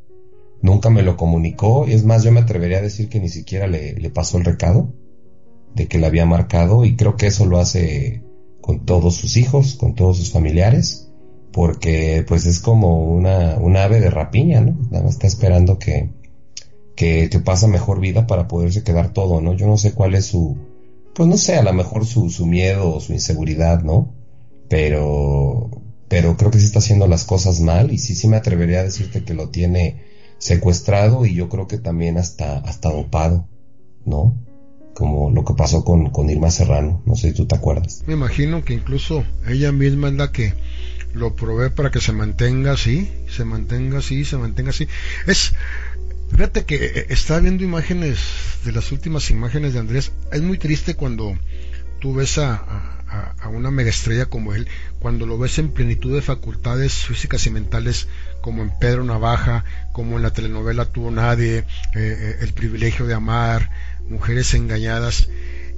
[0.63, 1.87] nunca me lo comunicó.
[1.87, 4.95] Es más, yo me atrevería a decir que ni siquiera le, le pasó el recado
[5.75, 8.25] de que le había marcado y creo que eso lo hace
[8.71, 11.09] con todos sus hijos, con todos sus familiares,
[11.51, 14.79] porque pues es como una, una ave de rapiña, ¿no?
[14.93, 16.11] Nada más está esperando que,
[16.95, 19.55] que, que pasa mejor vida para poderse quedar todo, ¿no?
[19.55, 20.57] Yo no sé cuál es su,
[21.17, 24.15] pues no sé, a lo mejor su, su miedo o su inseguridad, ¿no?
[24.69, 25.69] Pero,
[26.07, 28.85] pero creo que sí está haciendo las cosas mal y sí, sí me atrevería a
[28.85, 30.05] decirte que lo tiene
[30.39, 33.49] secuestrado y yo creo que también hasta, hasta dopado,
[34.05, 34.37] ¿no?
[35.01, 38.03] Como lo que pasó con, con Irma Serrano, no sé si tú te acuerdas.
[38.07, 40.53] Me imagino que incluso ella misma es la que
[41.15, 44.89] lo provee para que se mantenga así, se mantenga así, se mantenga así.
[45.27, 45.55] Es,
[46.33, 48.19] fíjate que eh, estaba viendo imágenes
[48.63, 51.35] de las últimas imágenes de Andrés, es muy triste cuando
[51.99, 54.69] tú ves a, a una megaestrella como él,
[55.01, 58.07] cuando lo ves en plenitud de facultades físicas y mentales,
[58.41, 61.65] como en Pedro Navaja, como en la telenovela Tuvo Nadie, eh,
[61.95, 63.71] eh, El privilegio de amar,
[64.09, 65.29] Mujeres engañadas,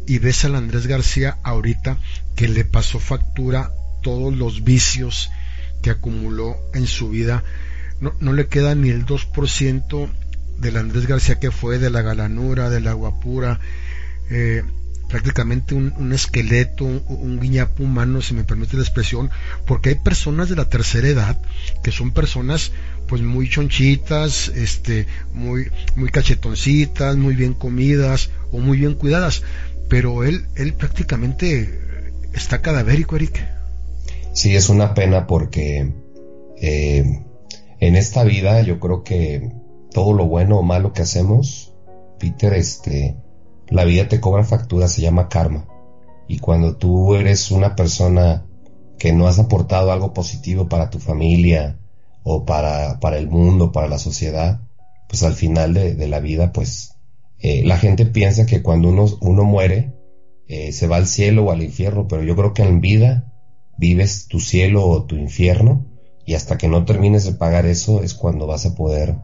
[0.06, 1.98] y ves al Andrés García ahorita
[2.34, 3.72] que le pasó factura
[4.02, 5.30] todos los vicios
[5.82, 7.44] que acumuló en su vida.
[8.00, 10.10] No, no le queda ni el 2%
[10.58, 13.60] del Andrés García que fue, de la galanura, de la guapura.
[14.30, 14.62] Eh,
[15.12, 19.28] prácticamente un, esqueleto, un, guiñapo humano, si me permite la expresión,
[19.66, 21.38] porque hay personas de la tercera edad
[21.82, 22.72] que son personas
[23.08, 29.42] pues muy chonchitas, este, muy, muy cachetoncitas, muy bien comidas o muy bien cuidadas,
[29.90, 31.78] pero él, él prácticamente
[32.32, 33.46] está cadavérico, Eric.
[34.32, 35.92] Sí, es una pena porque
[36.56, 37.22] eh,
[37.80, 39.52] en esta vida yo creo que
[39.92, 41.74] todo lo bueno o malo que hacemos,
[42.18, 43.18] Peter, este,
[43.72, 45.66] la vida te cobra factura, se llama karma.
[46.28, 48.46] Y cuando tú eres una persona
[48.98, 51.78] que no has aportado algo positivo para tu familia
[52.22, 54.60] o para, para el mundo, para la sociedad,
[55.08, 56.96] pues al final de, la vida, pues
[57.40, 59.92] eh, la gente piensa que cuando uno, uno muere,
[60.48, 63.32] eh, se va al cielo o al infierno, pero yo creo que en vida
[63.76, 65.86] vives tu cielo o tu infierno
[66.24, 69.16] y hasta que no termines de pagar eso es cuando vas a poder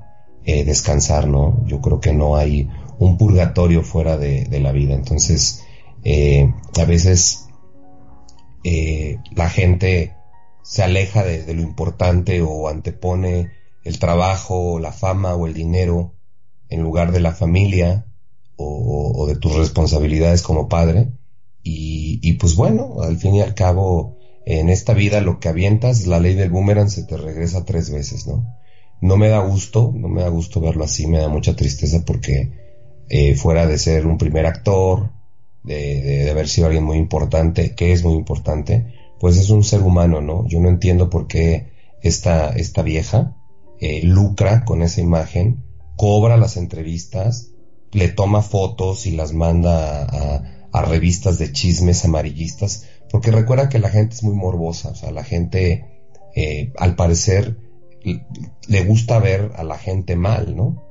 [0.45, 1.65] eh, descansar, ¿no?
[1.67, 2.69] Yo creo que no hay
[2.99, 4.95] un purgatorio fuera de, la vida.
[4.95, 5.65] Entonces,
[6.05, 7.49] eh, a veces
[8.65, 10.15] eh, la gente
[10.63, 13.53] se aleja de, lo importante o antepone
[13.85, 16.15] el trabajo, la fama o el dinero
[16.69, 18.07] en lugar de la familia
[18.57, 21.13] o, de tus responsabilidades como padre.
[21.63, 26.07] Y, y, pues bueno, al fin y al cabo, en esta vida lo que avientas,
[26.07, 28.55] la ley del boomerang se te regresa tres veces, ¿no?
[29.01, 32.68] No me da gusto, no me da gusto verlo así, me da mucha tristeza porque
[33.09, 35.11] eh, fuera de ser un primer actor,
[35.65, 40.21] de, haber sido alguien muy importante, que es muy importante, pues es un ser humano,
[40.21, 40.47] ¿no?
[40.47, 41.73] Yo no entiendo por qué
[42.03, 43.37] esta, esta vieja
[43.81, 45.65] eh, lucra con esa imagen,
[45.97, 47.53] cobra las entrevistas,
[47.93, 53.79] le toma fotos y las manda a, a, revistas de chismes amarillistas, porque recuerda que
[53.79, 55.87] la gente es muy morbosa, o sea, la gente,
[56.37, 57.57] eh, al parecer,
[58.69, 60.88] le gusta ver a la gente mal, ¿no?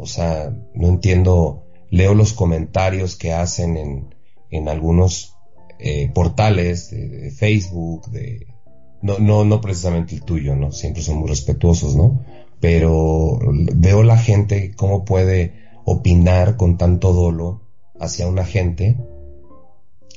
[0.00, 4.14] O sea, no entiendo, leo los comentarios que hacen en,
[4.50, 5.36] en algunos
[5.78, 8.46] eh, portales de, Facebook, de,
[9.02, 10.72] no, no, no precisamente el tuyo, ¿no?
[10.72, 12.24] Siempre son muy respetuosos, ¿no?
[12.60, 13.38] Pero
[13.74, 15.54] veo la gente cómo puede
[15.84, 17.62] opinar con tanto dolo
[17.98, 18.98] hacia una gente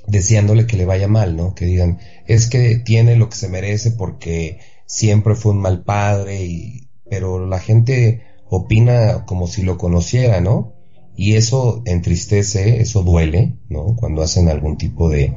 [0.07, 1.55] deseándole que le vaya mal, ¿no?
[1.55, 6.43] Que digan, es que tiene lo que se merece porque siempre fue un mal padre
[6.43, 8.21] y, pero la gente
[8.55, 10.73] opina como si lo conociera, ¿no?
[11.15, 13.95] Y eso entristece, eso duele, ¿no?
[13.95, 15.35] Cuando hacen algún tipo de,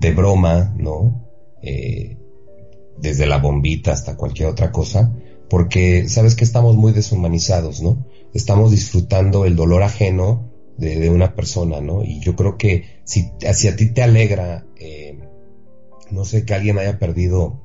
[0.00, 1.28] de broma, ¿no?
[1.62, 2.18] Eh,
[2.98, 5.12] desde la bombita hasta cualquier otra cosa,
[5.50, 8.06] porque sabes que estamos muy deshumanizados, ¿no?
[8.32, 12.04] Estamos disfrutando el dolor ajeno de, una persona, ¿no?
[12.04, 15.18] Y yo creo que si, si a ti te alegra, eh,
[16.10, 17.60] no sé, que alguien haya perdido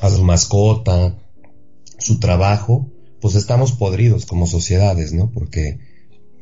[0.00, 1.18] a su mascota,
[1.98, 2.89] su trabajo,
[3.20, 5.30] pues estamos podridos como sociedades, ¿no?
[5.30, 5.78] Porque,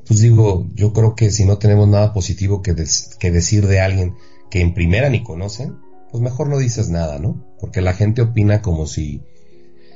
[0.07, 4.15] pues digo, yo creo que si no tenemos nada positivo que, decir de alguien
[4.51, 5.77] que en primera ni conocen,
[6.11, 7.45] pues mejor no dices nada, ¿no?
[7.61, 9.23] Porque la gente opina como si,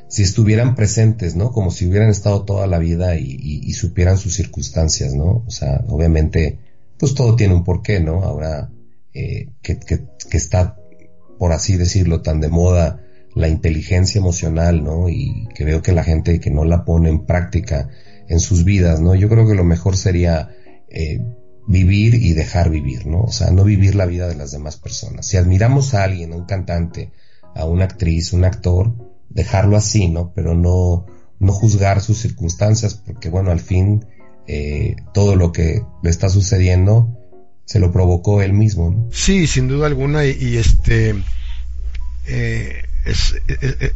[0.08, 1.52] si estuvieran presentes, ¿no?
[1.52, 5.44] Como si hubieran estado toda la vida y, y, supieran sus circunstancias, ¿no?
[5.46, 6.58] O sea, obviamente,
[6.98, 8.22] pues todo tiene un porqué, ¿no?
[8.24, 8.70] Ahora
[9.14, 10.76] eh, que, que, que está,
[11.38, 13.01] por así decirlo, tan de moda
[13.34, 15.08] la inteligencia emocional, ¿no?
[15.08, 17.88] Y que veo que la gente que no la pone en práctica
[18.28, 19.14] en sus vidas, ¿no?
[19.14, 20.50] Yo creo que lo mejor sería
[20.88, 21.20] eh,
[21.66, 23.22] vivir y dejar vivir, ¿no?
[23.22, 25.26] O sea, no vivir la vida de las demás personas.
[25.26, 27.12] Si admiramos a alguien, a un cantante,
[27.54, 28.94] a una actriz, un actor,
[29.28, 30.32] dejarlo así, ¿no?
[30.34, 31.06] Pero no,
[31.38, 34.06] no juzgar sus circunstancias, porque bueno, al fin
[34.46, 37.18] eh, todo lo que le está sucediendo
[37.64, 39.08] se lo provocó él mismo, ¿no?
[39.12, 41.14] Sí, sin duda alguna, y, y este
[42.26, 43.36] eh, es,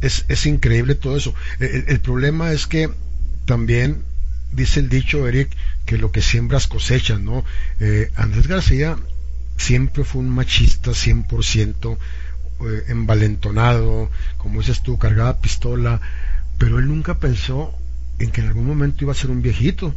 [0.00, 1.34] es, es, increíble todo eso.
[1.60, 2.90] El, problema es que
[3.44, 4.02] también
[4.52, 5.50] dice el dicho, Eric,
[5.84, 7.44] que lo que siembras cosechas, ¿no?
[7.80, 8.96] Eh, Andrés García
[9.56, 11.96] siempre fue un machista 100%
[12.60, 16.00] eh, envalentonado, como dices tú, cargada pistola,
[16.58, 17.74] pero él nunca pensó
[18.18, 19.94] en que en algún momento iba a ser un viejito,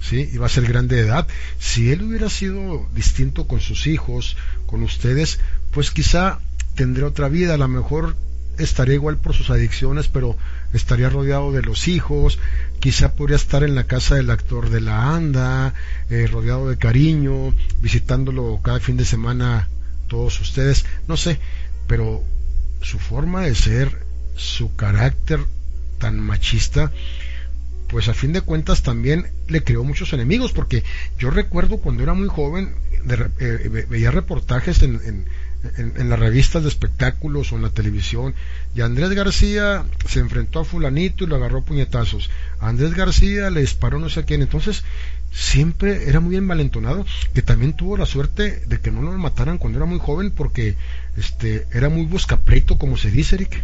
[0.00, 0.28] ¿sí?
[0.32, 1.26] Iba a ser grande de edad.
[1.58, 4.36] Si él hubiera sido distinto con sus hijos,
[4.66, 5.38] con ustedes,
[5.70, 6.40] pues quizá
[6.74, 8.16] tendría otra vida, a lo mejor
[8.58, 10.36] estaría igual por sus adicciones, pero
[10.72, 12.38] estaría rodeado de los hijos,
[12.80, 15.74] quizá podría estar en la casa del actor de la anda,
[16.10, 19.68] eh, rodeado de cariño, visitándolo cada fin de semana
[20.08, 21.38] todos ustedes, no sé,
[21.86, 22.22] pero
[22.80, 24.06] su forma de ser,
[24.36, 25.40] su carácter
[25.98, 26.92] tan machista,
[27.88, 30.84] pues a fin de cuentas también le creó muchos enemigos, porque
[31.18, 32.74] yo recuerdo cuando era muy joven,
[33.40, 35.26] eh, veía reportajes en,
[35.96, 38.34] las revistas de espectáculos o en la televisión,
[38.74, 42.30] y Andrés García se enfrentó a fulanito y lo agarró puñetazos.
[42.60, 44.42] Andrés García le disparó no sé a quién.
[44.42, 44.84] Entonces,
[45.32, 47.04] siempre era muy envalentonado,
[47.34, 50.76] que también tuvo la suerte de que no lo mataran cuando era muy joven, porque
[51.16, 53.62] este era muy buscapleito, como se dice, Eric.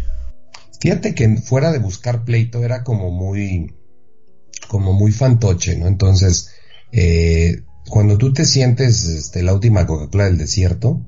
[0.80, 3.74] Fíjate que fuera de buscar pleito era como muy,
[4.68, 5.86] como muy fantoche, ¿no?
[5.86, 6.50] Entonces,
[6.92, 11.00] eh, cuando tú te sientes este, la última Coca-Cola del desierto,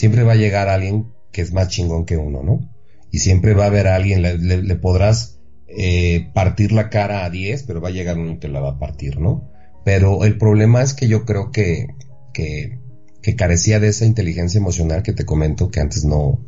[0.00, 2.72] siempre va a llegar alguien que es más chingón que uno, ¿no?
[3.10, 7.82] Y siempre va a haber alguien, le, podrás eh, partir la cara a 10, pero
[7.82, 9.50] va a llegar uno que la va a partir, ¿no?
[9.84, 11.88] Pero el problema es que yo creo que,
[12.32, 16.40] que carecía de esa inteligencia emocional que te comento que antes no,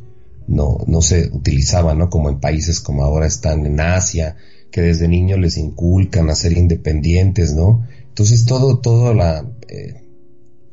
[0.49, 2.09] no, no se utilizaba, ¿no?
[2.09, 4.37] Como en países como ahora están en Asia,
[4.71, 7.87] que desde niños les inculcan a ser independientes, ¿no?
[8.09, 10.02] Entonces todo, todo la, eh,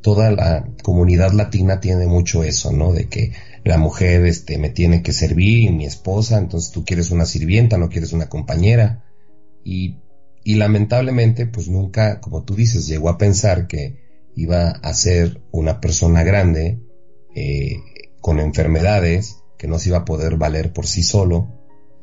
[0.02, 2.92] toda la comunidad latina tiene mucho eso, ¿no?
[2.92, 3.32] De que
[3.64, 7.88] la mujer, este, me tiene que servir mi esposa, entonces tú quieres una sirvienta, no
[7.88, 9.04] quieres una compañera.
[9.64, 9.98] Y,
[10.42, 13.98] y lamentablemente, pues nunca, como tú dices, llegó a pensar que
[14.34, 16.80] iba a ser una persona grande,
[17.34, 17.76] eh,
[18.20, 21.48] con enfermedades, que no se iba a poder valer por sí solo,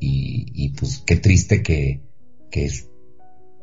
[0.00, 2.02] y, y pues qué triste que,
[2.50, 2.70] que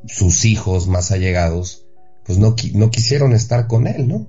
[0.08, 1.85] sus hijos más allegados,
[2.26, 4.28] pues no, no quisieron estar con él, ¿no?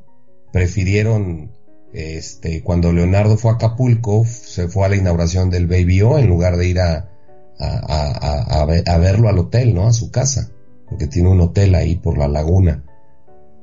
[0.52, 1.52] Prefirieron,
[1.92, 6.28] este, cuando Leonardo fue a Acapulco, se fue a la inauguración del Baby O en
[6.28, 7.10] lugar de ir a,
[7.58, 9.86] a, a, a, verlo al hotel, ¿no?
[9.86, 10.50] A su casa,
[10.88, 12.84] porque tiene un hotel ahí por la laguna.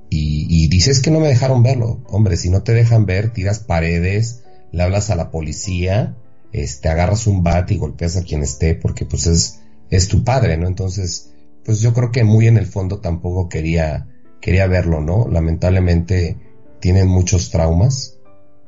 [0.09, 2.03] Y, y dices que no me dejaron verlo.
[2.07, 6.15] Hombre, si no te dejan ver, tiras paredes, le hablas a la policía,
[6.51, 10.57] este, agarras un bat y golpeas a quien esté, porque pues es, es tu padre,
[10.57, 10.67] ¿no?
[10.67, 11.31] Entonces,
[11.65, 14.07] pues yo creo que muy en el fondo tampoco quería,
[14.43, 15.25] quería verlo, ¿no?
[15.29, 16.37] Lamentablemente
[16.81, 18.19] tienen muchos traumas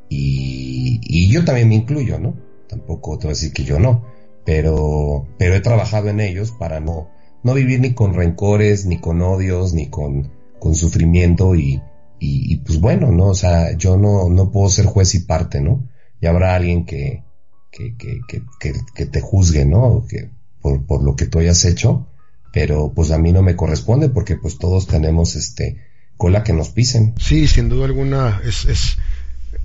[0.07, 2.33] y, y yo también me incluyo, ¿no?
[2.69, 4.05] Tampoco te voy a decir que yo no,
[4.45, 7.09] pero, pero he trabajado en ellos para no,
[7.43, 11.81] no vivir ni con rencores, ni con odios, ni con, con sufrimiento y,
[12.21, 13.27] y, pues bueno, ¿no?
[13.27, 15.89] O sea, yo no, no puedo ser juez y parte, ¿no?
[16.21, 17.25] Y habrá alguien que,
[17.69, 20.05] que, que, que, que te juzgue, ¿no?
[20.07, 20.29] Que,
[20.61, 22.07] por, por lo que tú hayas hecho,
[22.55, 25.83] pero pues a mí no me corresponde porque pues todos tenemos este
[26.15, 27.13] cola que nos pisen.
[27.19, 28.97] Sí, sin duda alguna es, es,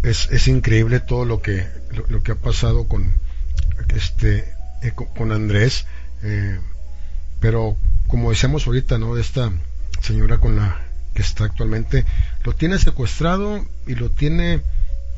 [0.02, 1.68] es, increíble todo lo que,
[2.08, 3.14] lo, que ha pasado con,
[3.94, 4.38] este,
[4.82, 5.86] eh, con, con, Andrés,
[6.24, 6.58] eh,
[7.38, 7.76] pero
[8.08, 9.14] como decíamos ahorita, ¿no?
[9.14, 9.52] De esta
[10.00, 10.84] señora con la
[11.14, 12.04] que está actualmente,
[12.42, 14.62] lo tiene secuestrado y lo tiene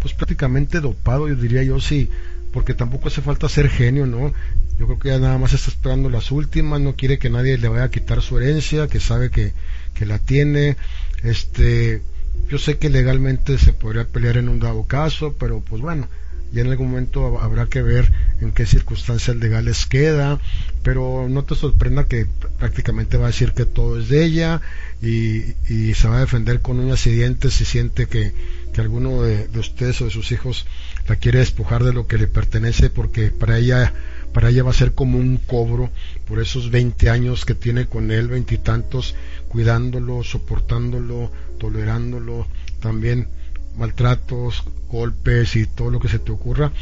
[0.03, 2.11] pues prácticamente dopado, yo diría yo, sí,
[2.53, 4.35] porque tampoco hace falta ser genio, ¿no?
[4.82, 7.68] Yo creo que ya nada más está esperando las últimas, no quiere que nadie le
[7.68, 9.52] vaya a quitar su herencia, que sabe que,
[9.94, 10.76] que la tiene.
[11.22, 12.02] Este,
[12.48, 16.09] yo sé que legalmente se podría pelear en un dado caso, pero pues bueno,
[16.52, 18.10] ya en algún momento habrá que ver
[18.40, 20.40] en qué circunstancias legales queda,
[20.82, 22.26] pero no te sorprenda que
[22.59, 24.62] prácticamente va a decir que todo es de ella
[25.00, 28.34] y, y se va a defender con uñas y dientes si siente que,
[28.72, 30.66] que alguno de, de, ustedes o de sus hijos
[31.06, 33.94] la quiere despojar de lo que le pertenece porque para ella
[34.32, 35.90] para ella va a ser como un cobro
[36.26, 39.14] por esos 20 años que tiene con él, veintitantos,
[39.48, 42.46] cuidándolo, soportándolo, tolerándolo,
[42.80, 43.28] también
[43.76, 46.72] maltratos, golpes y todo lo que se te ocurra.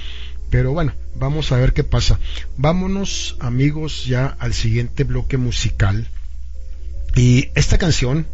[0.50, 2.18] Pero bueno, vamos a ver qué pasa.
[2.56, 6.08] Vámonos amigos ya al siguiente bloque musical.
[7.14, 8.26] Y esta canción,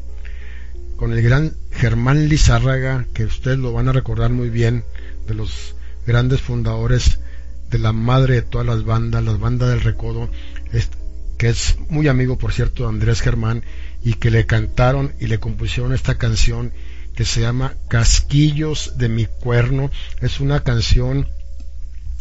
[0.96, 4.84] con el gran Germán Lizárraga, que ustedes lo van a recordar muy bien,
[5.26, 5.74] de los
[6.06, 7.18] grandes fundadores
[7.70, 10.30] de la madre de todas las bandas, las bandas del Recodo,
[11.38, 13.62] que es muy amigo, por cierto, de Andrés Germán,
[14.02, 16.72] y que le cantaron y le compusieron esta canción
[17.14, 19.90] que se llama Casquillos de mi cuerno.
[20.20, 21.28] Es una canción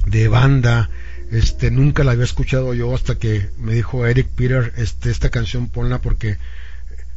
[0.07, 0.89] de banda,
[1.31, 5.67] este nunca la había escuchado yo hasta que me dijo Eric Peter, este esta canción
[5.67, 6.37] ponla porque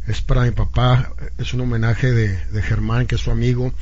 [0.06, 3.74] es para mi papá, es un homenaje de, de Germán, que es su amigo,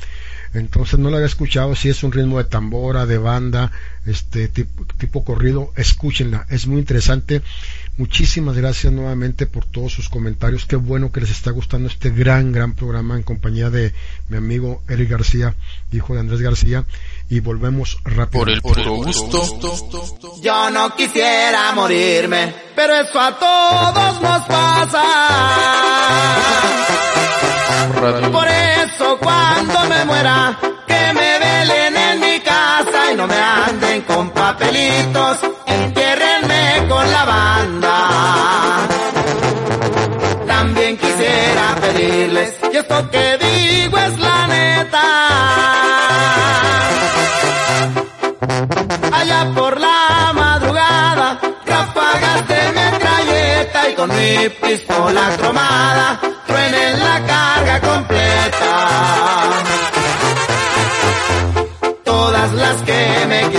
[0.53, 3.71] entonces no la había escuchado, si es un ritmo de tambora, de banda,
[4.09, 7.41] este tipo, tipo, corrido, escúchenla, es muy interesante.
[7.97, 12.51] Muchísimas gracias nuevamente por todos sus comentarios, qué bueno que les está gustando este gran,
[12.51, 13.93] gran programa en compañía de
[14.29, 15.55] mi amigo Eric García,
[15.91, 16.85] hijo de Andrés García,
[17.29, 18.41] y volvemos rápido.
[18.41, 20.39] Por el puro gusto.
[20.41, 25.03] Yo no quisiera morirme, pero eso a todos nos pasa.
[28.31, 33.86] Por eso cuando me muera, que me velen en mi casa y no me anden
[34.07, 37.97] con papelitos, entiérrenme con la banda.
[40.47, 45.03] También quisiera pedirles, y esto que digo es la neta.
[49.11, 57.81] Allá por la madrugada, ráfagas de metralleta y con mi pistola cromada, truenen la carga
[57.81, 58.73] completa.
[62.03, 63.49] Todas las que me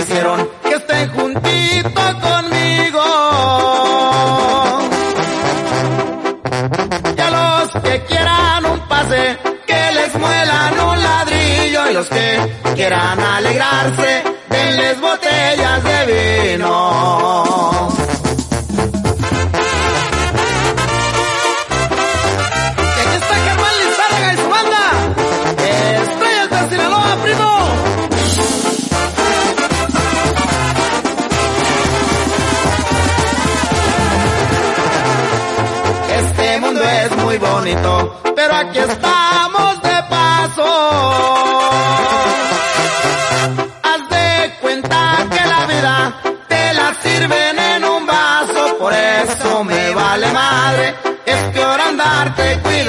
[12.75, 16.05] quieran alegrarse, denles botellas de
[16.57, 17.38] vino.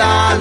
[0.03, 0.35] A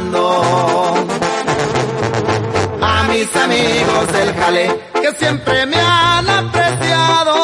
[3.09, 7.35] mis amigos del jale, que siempre me han apreciado.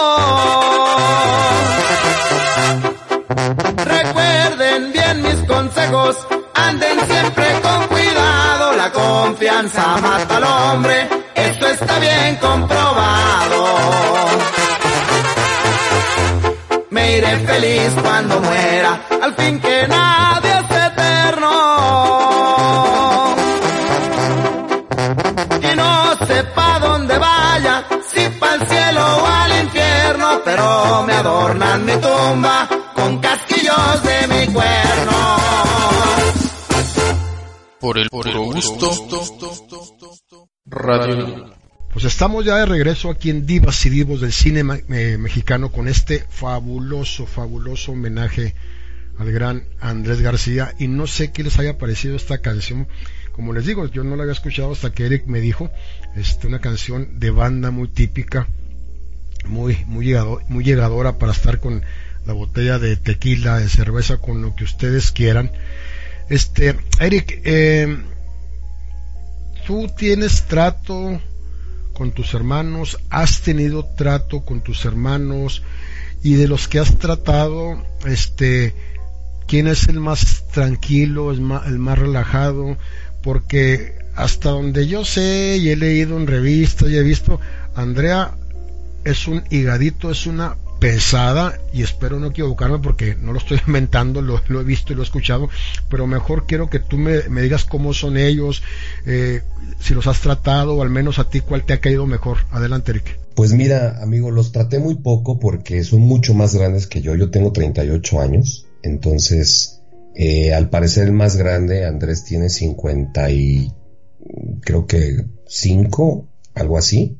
[3.83, 6.15] Recuerden bien mis consejos,
[6.53, 13.65] anden siempre con cuidado, la confianza mata al hombre, eso está bien comprobado.
[16.91, 20.44] Me iré feliz cuando muera, al fin que nadie
[31.15, 35.37] adornan mi tumba con casquillos de mi cuerno.
[37.79, 38.91] Por el gusto.
[40.65, 41.53] Radio.
[41.93, 45.87] Pues estamos ya de regreso aquí en Divas y Divos del cine eh, mexicano con
[45.87, 48.53] este fabuloso, fabuloso homenaje
[49.17, 52.87] al gran Andrés García y no sé qué les haya parecido esta canción.
[53.31, 55.69] Como les digo, yo no la había escuchado hasta que Eric me dijo,
[56.15, 58.47] este, una canción de banda muy típica,
[59.45, 61.83] muy, muy, llegado- muy llegadora para estar con
[62.25, 65.51] la botella de tequila, de cerveza, con lo que ustedes quieran.
[66.29, 67.97] Este, Eric, eh,
[69.67, 71.21] tú tienes trato
[71.93, 75.63] con tus hermanos, has tenido trato con tus hermanos
[76.23, 78.73] y de los que has tratado, este,
[79.47, 82.77] quién es el más tranquilo, el más, el más relajado,
[83.21, 87.39] porque hasta donde yo sé y he leído en revistas y he visto,
[87.75, 88.35] Andrea
[89.05, 94.21] es un higadito, es una pesada y espero no equivocarme porque no lo estoy inventando,
[94.21, 95.49] lo, he visto y lo he escuchado,
[95.89, 98.61] pero mejor quiero que tú me, me digas cómo son ellos,
[99.05, 99.41] eh,
[99.79, 102.39] si los has tratado o al menos a ti cuál te ha caído mejor.
[102.51, 103.19] Adelante, Eric.
[103.35, 107.15] Pues mira, amigo, los traté muy poco porque son mucho más grandes que yo.
[107.15, 109.81] Yo tengo 38 años, entonces,
[110.15, 113.73] eh, al parecer el más grande, Andrés tiene 50 y
[114.61, 117.17] creo que 5, algo así,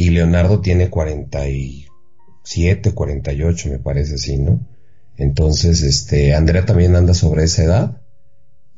[0.00, 4.66] y Leonardo tiene 47, 48, me parece así, ¿no?
[5.18, 8.00] Entonces, este, Andrea también anda sobre esa edad.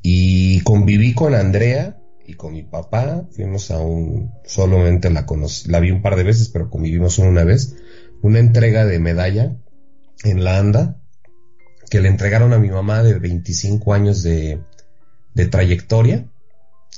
[0.03, 5.79] Y conviví con Andrea y con mi papá, fuimos a un, solamente la conocí, la
[5.79, 7.77] vi un par de veces, pero convivimos solo una vez,
[8.21, 9.57] una entrega de medalla
[10.25, 11.01] en la ANDA,
[11.89, 14.61] que le entregaron a mi mamá de 25 años de,
[15.35, 16.29] de trayectoria,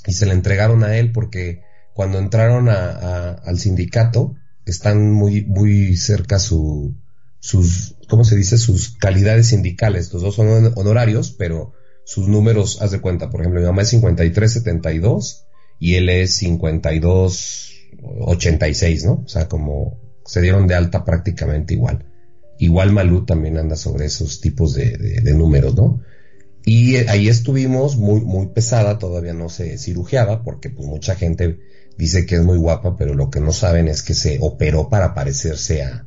[0.06, 4.34] y se la entregaron a él porque cuando entraron al sindicato,
[4.66, 6.96] están muy, muy cerca su,
[7.38, 8.58] sus, ¿cómo se dice?
[8.58, 11.72] Sus calidades sindicales, los dos son honorarios, pero
[12.04, 15.46] sus números, haz de cuenta, por ejemplo, mi mamá es 5372
[15.78, 19.22] y él es 5286, ¿no?
[19.24, 22.06] O sea, como se dieron de alta prácticamente igual.
[22.58, 26.00] Igual Malú también anda sobre esos tipos de, de, de números, ¿no?
[26.64, 31.60] Y ahí estuvimos muy, muy pesada, todavía no se cirugiaba, porque pues mucha gente
[31.96, 35.14] dice que es muy guapa, pero lo que no saben es que se operó para
[35.14, 36.06] parecerse a,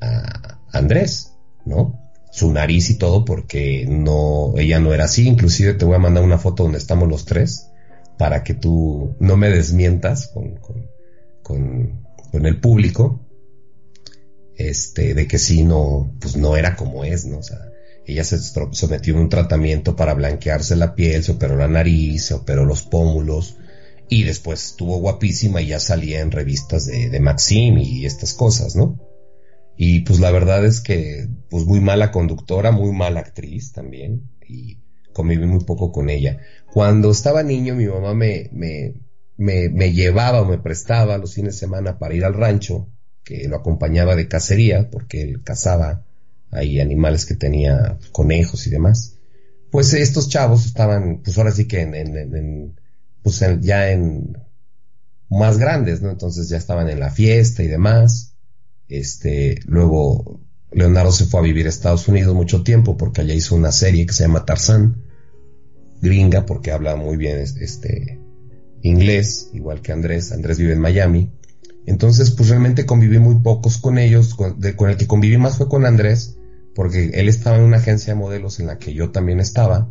[0.00, 1.32] a Andrés,
[1.64, 1.98] ¿no?
[2.30, 6.22] Su nariz y todo, porque no, ella no era así, inclusive te voy a mandar
[6.22, 7.66] una foto donde estamos los tres,
[8.18, 10.86] para que tú no me desmientas con, con,
[11.42, 13.26] con, con el público,
[14.56, 17.38] este, de que sí, no, pues no era como es, ¿no?
[17.38, 17.70] O sea,
[18.06, 22.34] ella se sometió a un tratamiento para blanquearse la piel, se operó la nariz, se
[22.34, 23.56] operó los pómulos
[24.10, 28.74] y después estuvo guapísima y ya salía en revistas de, de Maxim y estas cosas,
[28.74, 28.98] ¿no?
[29.76, 34.78] Y pues la verdad es que pues muy mala conductora, muy mala actriz también y
[35.12, 36.38] conviví muy poco con ella.
[36.72, 38.94] Cuando estaba niño mi mamá me, me,
[39.38, 42.88] me, llevaba o me prestaba los fines de semana para ir al rancho,
[43.22, 46.04] que lo acompañaba de cacería porque él cazaba
[46.50, 49.18] hay animales que tenía conejos y demás.
[49.70, 52.79] Pues estos chavos estaban, pues ahora sí que en, en
[53.22, 54.36] pues ya en
[55.28, 56.10] más grandes, ¿no?
[56.10, 58.34] Entonces ya estaban en la fiesta y demás.
[58.88, 60.40] Este, luego
[60.72, 64.06] Leonardo se fue a vivir a Estados Unidos mucho tiempo porque allá hizo una serie
[64.06, 65.02] que se llama Tarzán,
[66.00, 68.20] gringa porque habla muy bien este
[68.82, 70.32] inglés, igual que Andrés.
[70.32, 71.30] Andrés vive en Miami.
[71.86, 74.34] Entonces, pues realmente conviví muy pocos con ellos.
[74.34, 76.36] Con, con el que conviví más fue con Andrés
[76.74, 79.90] porque él estaba en una agencia de modelos en la que yo también estaba.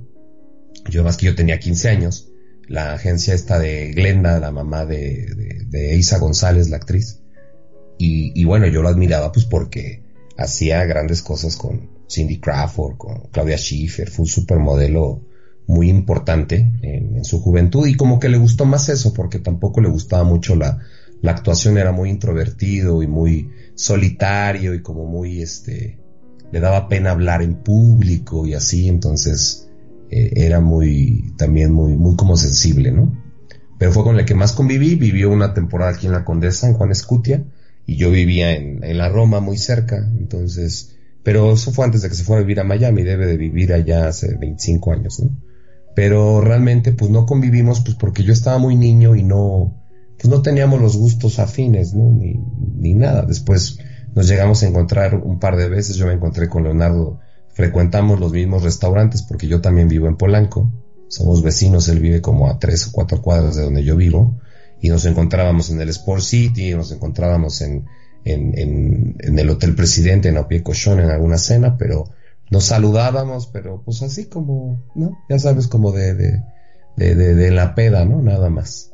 [0.89, 2.28] Yo más que yo tenía 15 años.
[2.69, 7.19] La agencia está de Glenda, la mamá de, de, Isa González, la actriz.
[7.97, 10.03] Y, y, bueno, yo lo admiraba pues porque
[10.37, 15.25] hacía grandes cosas con Cindy Crawford, con Claudia Schiffer, fue un supermodelo
[15.69, 19.89] muy importante en, su juventud y como que le gustó más eso porque tampoco le
[19.89, 20.79] gustaba mucho la,
[21.21, 25.99] la actuación, era muy introvertido y muy solitario y como muy este
[26.51, 29.68] le daba pena hablar en público y así, entonces
[30.10, 33.18] eh, era muy también muy muy como sensible, ¿no?
[33.77, 36.73] Pero fue con el que más conviví, vivió una temporada aquí en la Condesa, en
[36.73, 37.45] Juan Escutia,
[37.86, 42.10] y yo vivía en, en la Roma muy cerca, entonces, pero eso fue antes de
[42.10, 45.31] que se fuera a vivir a Miami, debe de vivir allá hace 25 años, ¿no?
[45.99, 49.84] pero realmente pues no convivimos pues porque yo estaba muy niño y no
[50.18, 52.40] pues no teníamos los gustos afines no ni,
[52.77, 53.80] ni nada después
[54.15, 57.19] nos llegamos a encontrar un par de veces yo me encontré con Leonardo
[57.60, 60.72] frecuentamos los mismos restaurantes porque yo también vivo en Polanco
[61.10, 64.40] somos vecinos él vive como a tres o cuatro cuadras de donde yo vivo
[64.81, 67.86] y nos encontrábamos en el Sport City nos encontrábamos en
[68.23, 72.10] en, en, el Hotel Presidente en Opie Cochón en alguna cena pero
[72.49, 75.23] nos saludábamos, pero pues así como, ¿no?
[75.30, 76.44] Ya sabes, como de, de,
[76.95, 78.22] de, de, la peda, ¿no?
[78.22, 78.91] Nada más.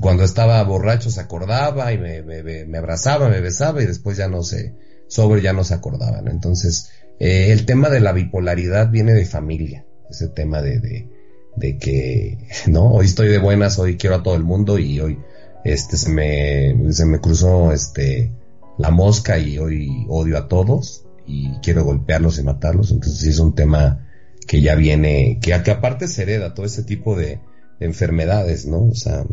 [0.00, 4.26] Cuando estaba borracho se acordaba y me, me, me abrazaba, me besaba y después ya
[4.26, 4.74] no se,
[5.06, 6.28] sobre ya no se acordaban.
[6.28, 6.90] Entonces,
[7.22, 9.86] eh, el tema de la bipolaridad viene de familia.
[10.10, 11.08] Ese tema de, de,
[11.56, 12.92] de que, ¿no?
[12.92, 15.18] Hoy estoy de buenas, hoy quiero a todo el mundo y hoy,
[15.64, 18.32] este, se me, se me cruzó, este,
[18.78, 22.90] la mosca y hoy odio a todos y quiero golpearlos y matarlos.
[22.90, 24.08] Entonces sí es un tema
[24.46, 27.40] que ya viene, que, que aparte se hereda todo ese tipo de,
[27.84, 28.84] enfermedades, ¿no?
[28.84, 29.24] O sea,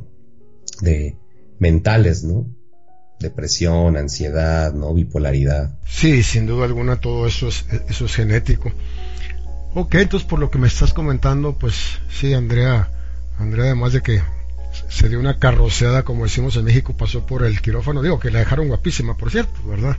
[0.82, 1.18] de
[1.60, 2.48] mentales, ¿no?
[3.20, 4.94] Depresión, ansiedad, ¿no?
[4.94, 5.72] Bipolaridad.
[5.88, 8.72] Sí, sin duda alguna todo eso es, eso es genético.
[9.74, 12.90] Ok, entonces por lo que me estás comentando, pues sí, Andrea,
[13.38, 14.22] Andrea además de que
[14.90, 18.40] se dio una carroceada, como decimos en México, pasó por el quirófano, digo que la
[18.40, 19.98] dejaron guapísima, por cierto, ¿verdad?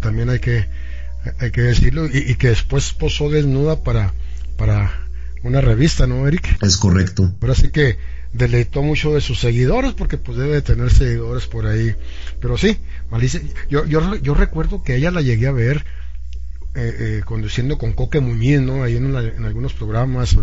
[0.00, 0.66] También hay que
[1.38, 4.12] hay que decirlo, y, que después posó desnuda para,
[4.56, 5.08] para
[5.42, 6.58] una revista, ¿no, Eric?
[6.62, 7.34] Es correcto.
[7.40, 7.98] Pero así que
[8.34, 11.94] deleitó mucho de sus seguidores, porque pues debe de tener seguidores por ahí.
[12.40, 12.76] Pero sí,
[13.10, 13.40] Malicia,
[13.70, 15.84] yo, yo, yo recuerdo que ella la llegué a ver
[16.74, 18.82] eh, eh, conduciendo con Coque Muñiz, ¿no?
[18.82, 20.38] Ahí en, en algunos programas, eh,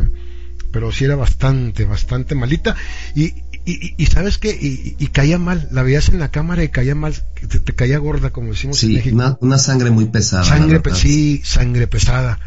[0.72, 2.76] pero sí era bastante, bastante malita.
[3.14, 3.34] Y,
[3.66, 7.14] y, y, sabes que y, caía mal, la veías en la cámara y caía mal,
[7.36, 9.16] te, caía gorda, como decimos en México.
[9.16, 10.46] Una, una sangre muy pesada.
[10.46, 12.40] Sangre, sí, sangre pesada,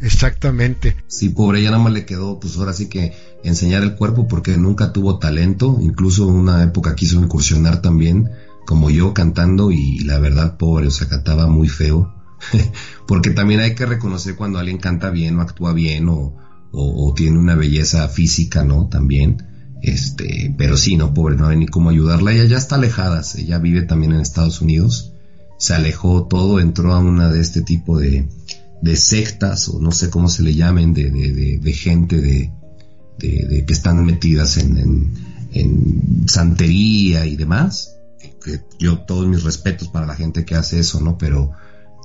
[0.00, 0.96] exactamente.
[1.06, 3.12] Sí, pobre, ya nada más le quedó, pues ahora sí que
[3.44, 8.30] enseñar el cuerpo porque nunca tuvo talento, incluso una época quiso incursionar también,
[8.66, 12.14] como yo cantando y la verdad, pobre, o sea, cantaba muy feo.
[13.06, 16.36] porque también hay que reconocer cuando alguien canta bien o actúa bien o,
[16.70, 18.88] o, o tiene una belleza física, ¿no?
[18.88, 19.48] También
[19.82, 22.32] este, pero sí, no, pobre, no hay ni cómo ayudarla.
[22.32, 25.12] Ella ya está alejada, ella vive también en Estados Unidos.
[25.58, 28.28] Se alejó todo, entró a una de este tipo de,
[28.82, 32.52] de sectas, o no sé cómo se le llamen, de, de, de, gente de,
[33.18, 35.12] que están metidas en, en,
[35.52, 37.96] en santería y demás.
[38.44, 41.18] Que yo todos mis respetos para la gente que hace eso, ¿no?
[41.18, 41.52] Pero,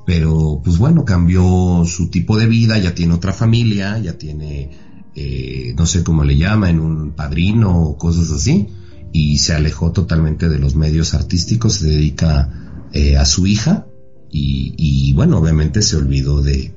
[0.06, 4.72] pero pues bueno, cambió su tipo de vida, ya tiene otra familia, ya tiene
[5.16, 8.68] eh, no sé cómo le llaman, un padrino o cosas así,
[9.12, 12.50] y se alejó totalmente de los medios artísticos, se dedica
[12.94, 13.86] eh, a su hija
[14.35, 16.73] y, bueno, obviamente se olvidó de,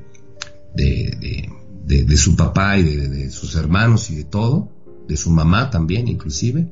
[0.75, 1.49] de,
[1.87, 4.69] de, su papá y de, sus hermanos y de todo,
[5.09, 6.71] de su mamá también inclusive.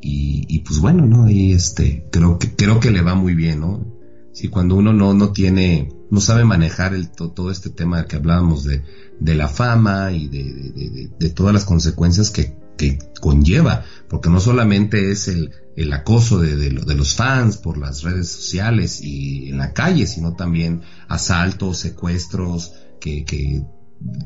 [0.00, 1.28] Y, pues bueno, ¿no?
[1.28, 3.84] Y este, creo que, creo que le va muy bien, ¿no?
[4.32, 8.62] Si cuando uno no, no tiene, no sabe manejar el, todo este tema que hablábamos
[8.62, 8.84] de,
[9.18, 15.10] de la fama y de, de, todas las consecuencias que, que, conlleva, porque no solamente
[15.10, 20.06] es el, el acoso de, los fans por las redes sociales y en la calle,
[20.06, 23.64] sino también asaltos, secuestros, que, que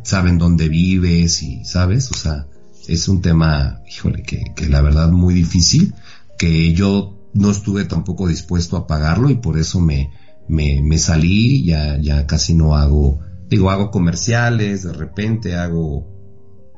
[0.05, 2.11] saben dónde vives y, ¿sabes?
[2.11, 2.47] O sea,
[2.87, 5.95] es un tema, híjole, que, que la verdad muy difícil,
[6.39, 10.11] que yo no estuve tampoco dispuesto a pagarlo y por eso me,
[10.49, 13.21] me, me salí, ya, ya casi no hago
[13.53, 16.07] digo, hago comerciales, de repente hago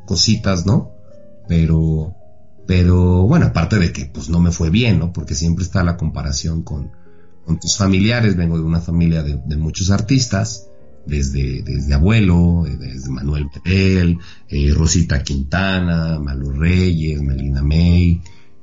[0.06, 0.93] cositas, ¿no?
[1.48, 2.14] Pero,
[2.66, 5.12] pero bueno, aparte de que pues no me fue bien, ¿no?
[5.12, 6.90] Porque siempre está la comparación con,
[7.44, 10.68] con tus familiares, vengo de una familia de, muchos artistas,
[11.06, 14.18] desde, desde abuelo, desde Manuel Perel,
[14.48, 18.22] eh, Rosita Quintana, Malu Reyes, Melina May,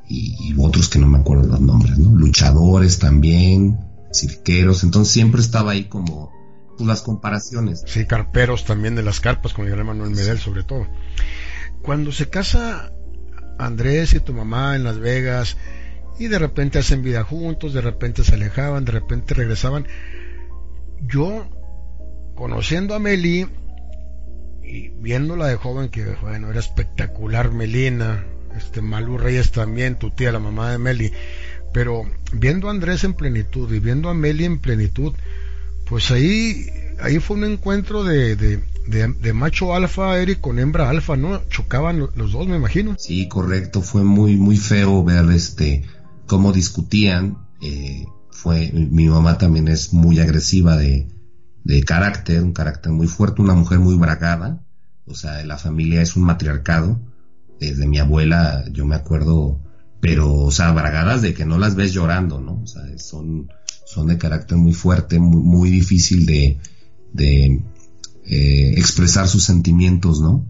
[0.09, 2.11] y, y, otros que no me acuerdo los nombres, ¿no?
[2.17, 3.79] Luchadores también,
[4.13, 6.31] cirqueros, entonces siempre estaba ahí como,
[6.77, 7.83] pues, las comparaciones.
[7.85, 10.87] Sí, carperos también de las carpas, con el gran Manuel Medel sobre todo.
[11.81, 12.91] Cuando se casa
[13.57, 15.57] Andrés y tu mamá en Las Vegas
[16.19, 19.87] y de repente hacen vida juntos, de repente se alejaban, de repente regresaban,
[21.01, 21.47] yo
[22.35, 23.47] conociendo a Meli
[24.63, 28.23] y viéndola de joven que bueno era espectacular Melina
[28.55, 31.11] este Malú Reyes también tu tía la mamá de Meli
[31.73, 32.03] pero
[32.33, 35.13] viendo a Andrés en plenitud y viendo a Meli en plenitud
[35.91, 36.67] pues ahí
[37.01, 42.31] ahí fue un encuentro de, de, macho alfa Eric con hembra alfa no chocaban los
[42.31, 42.95] dos me imagino.
[42.97, 43.81] Sí correcto.
[43.81, 45.83] Fue muy muy feo ver este
[46.27, 47.39] cómo discutían.
[47.61, 51.09] Eh, fue mi mamá también es muy agresiva de
[51.65, 54.63] de carácter, un carácter muy fuerte, una mujer muy bragada,
[55.05, 57.01] o sea, la familia es un matriarcado,
[57.59, 59.60] desde mi abuela yo me acuerdo,
[60.01, 62.61] pero, o sea, bragadas de que no las ves llorando, ¿no?
[62.63, 63.49] O sea, son,
[63.85, 66.59] son de carácter muy fuerte, muy, muy difícil de,
[67.13, 67.63] de
[68.25, 70.49] eh, expresar sus sentimientos, ¿no?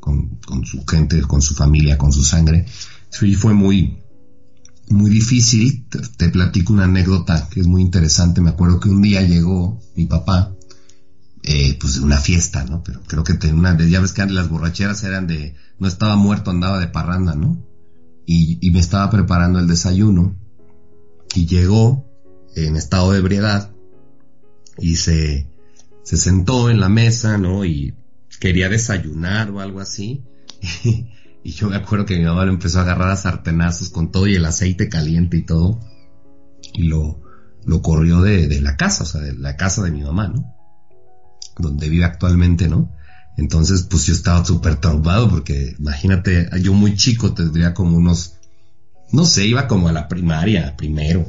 [0.00, 2.66] Con, con, su gente, con su familia, con su sangre.
[3.08, 3.98] Sí, fue muy,
[4.88, 5.86] muy difícil.
[6.16, 8.40] Te, platico una anécdota que es muy interesante.
[8.40, 10.56] Me acuerdo que un día llegó mi papá,
[11.44, 12.82] eh, pues de una fiesta, ¿no?
[12.82, 16.50] Pero creo que tenía una, ya ves que las borracheras eran de, no estaba muerto,
[16.50, 17.67] andaba de parranda, ¿no?
[18.30, 20.36] Y, me estaba preparando el desayuno
[21.34, 22.04] y llegó
[22.54, 23.70] en estado de ebriedad
[24.76, 25.48] y se,
[26.02, 27.64] se sentó en la mesa, ¿no?
[27.64, 27.94] Y
[28.38, 30.24] quería desayunar o algo así.
[31.44, 34.26] Y yo me acuerdo que mi mamá lo empezó a agarrar a sartenazos con todo
[34.26, 35.80] y el aceite caliente y todo.
[36.74, 37.22] Y lo,
[37.64, 40.54] lo corrió de, la casa, o sea, de la casa de mi mamá, ¿no?
[41.56, 42.92] Donde vive actualmente, ¿no?
[43.38, 48.34] Entonces, pues yo estaba súper traumado porque imagínate, yo muy chico tendría como unos,
[49.12, 51.24] no sé, iba como a la primaria, primero,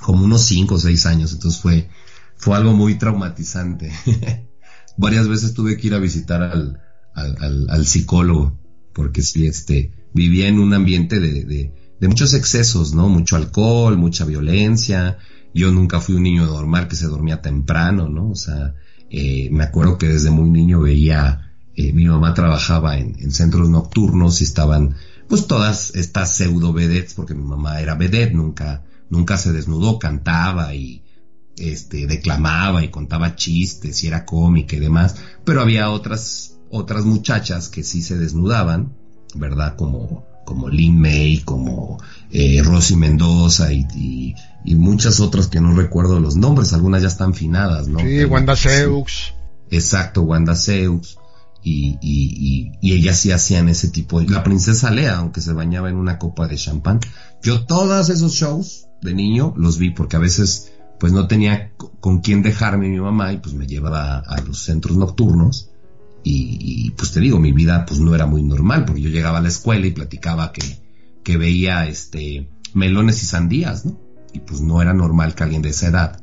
[0.00, 1.90] como unos 5 o 6 años, entonces fue,
[2.36, 3.92] fue algo muy traumatizante.
[4.96, 6.80] Varias veces tuve que ir a visitar al,
[7.14, 8.60] al, al psicólogo
[8.92, 13.08] porque sí, este, vivía en un ambiente de, de, muchos excesos, ¿no?
[13.08, 15.18] Mucho alcohol, mucha violencia.
[15.54, 18.30] Yo nunca fui un niño normal que se dormía temprano, ¿no?
[18.30, 18.74] O sea,
[19.10, 23.68] eh, me acuerdo que desde muy niño veía, eh, mi mamá trabajaba en, en, centros
[23.68, 24.96] nocturnos y estaban,
[25.28, 30.74] pues todas estas pseudo vedettes, porque mi mamá era vedette, nunca, nunca se desnudó, cantaba
[30.74, 31.02] y,
[31.60, 37.68] este, declamaba y contaba chistes y era cómica y demás, pero había otras otras muchachas
[37.68, 38.94] que sí se desnudaban,
[39.34, 39.76] ¿verdad?
[39.76, 41.98] Como, como Lin May, como
[42.30, 43.86] eh, Rosy Mendoza y,
[44.64, 48.00] y, muchas otras que no recuerdo los nombres, algunas ya están finadas, ¿no?
[48.00, 49.34] Sí, Wanda Seux.
[49.70, 51.18] Exacto, Wanda Seux.
[51.62, 54.28] Y, y, y, ellas sí hacían ese tipo de...
[54.28, 57.00] La princesa Lea, aunque se bañaba en una copa de champán.
[57.42, 62.20] Yo todos esos shows de niño los vi porque a veces pues no tenía con
[62.20, 65.70] quién dejarme mi mamá y pues me llevaba a los centros nocturnos
[66.22, 69.42] y, pues te digo, mi vida pues no era muy normal, porque yo llegaba a
[69.42, 70.62] la escuela y platicaba que,
[71.22, 73.98] que veía este melones y sandías, ¿no?
[74.32, 76.22] Y pues no era normal que alguien de esa edad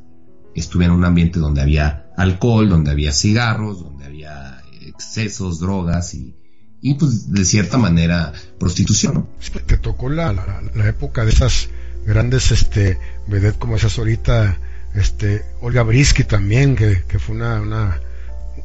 [0.54, 6.34] estuviera en un ambiente donde había alcohol, donde había cigarros, donde había excesos, drogas y,
[6.80, 9.14] y pues de cierta manera prostitución.
[9.14, 9.28] ¿no?
[9.66, 11.68] Te tocó la, la, época de esas
[12.06, 14.58] grandes este vedette como esas ahorita,
[14.94, 18.00] este Olga Brisky también, que, que fue una, una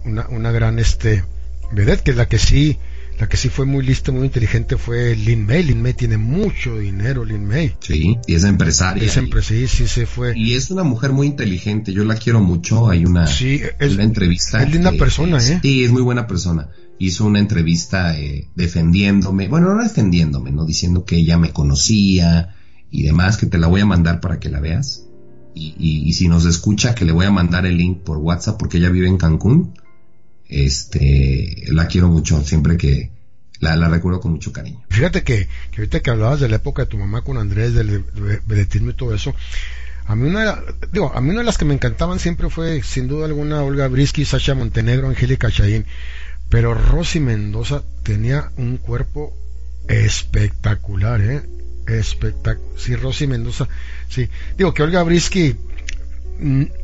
[0.06, 1.24] una, una gran este
[1.72, 2.78] vedette, que es la que sí
[3.20, 5.64] la que sí fue muy lista, muy inteligente fue Lin May.
[5.64, 7.76] Lin May tiene mucho dinero, Lin May.
[7.80, 9.04] Sí, y es empresaria.
[9.04, 10.38] Es empresaria, sí, sí, se fue.
[10.38, 12.90] Y es una mujer muy inteligente, yo la quiero mucho.
[12.90, 14.64] Hay una, sí, es, una entrevista.
[14.64, 15.60] Es linda persona, ¿eh?
[15.62, 16.70] Sí, es muy buena persona.
[16.98, 20.66] Hizo una entrevista eh, defendiéndome, bueno, no defendiéndome, ¿no?
[20.66, 22.56] Diciendo que ella me conocía
[22.90, 25.06] y demás, que te la voy a mandar para que la veas.
[25.56, 28.58] Y, y, y si nos escucha, que le voy a mandar el link por WhatsApp
[28.58, 29.74] porque ella vive en Cancún
[30.50, 33.12] este, la quiero mucho, siempre que
[33.60, 34.84] la, recuerdo con mucho cariño.
[34.90, 38.04] Fíjate que, que ahorita que hablabas de la época de tu mamá con Andrés, del
[38.46, 39.34] vedetismo y todo eso,
[40.06, 40.62] a mí una,
[40.92, 43.88] digo, a mí una de las que me encantaban siempre fue, sin duda alguna, Olga
[43.88, 45.86] Brisky, Sasha Montenegro, Angélica Chaín,
[46.50, 49.34] pero Rosy Mendoza tenía un cuerpo
[49.88, 51.42] espectacular, ¿eh?
[51.88, 52.78] Espectacular.
[52.78, 53.68] Sí, Rosy Mendoza,
[54.10, 54.30] sí.
[54.58, 55.56] Digo que Olga Brisky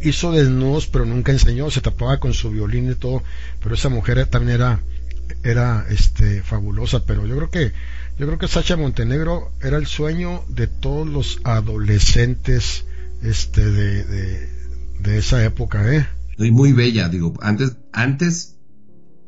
[0.02, 3.24] hizo desnudos pero nunca enseñó, se tapaba con su violín y todo,
[3.62, 4.80] pero esa mujer también era
[5.44, 7.72] era este fabulosa, pero yo creo que
[8.18, 12.86] yo creo que Sacha Montenegro era el sueño de todos los adolescentes
[13.22, 14.50] este de,
[15.00, 16.08] de, esa época, ¿eh?
[16.38, 18.56] Y muy bella, digo, antes antes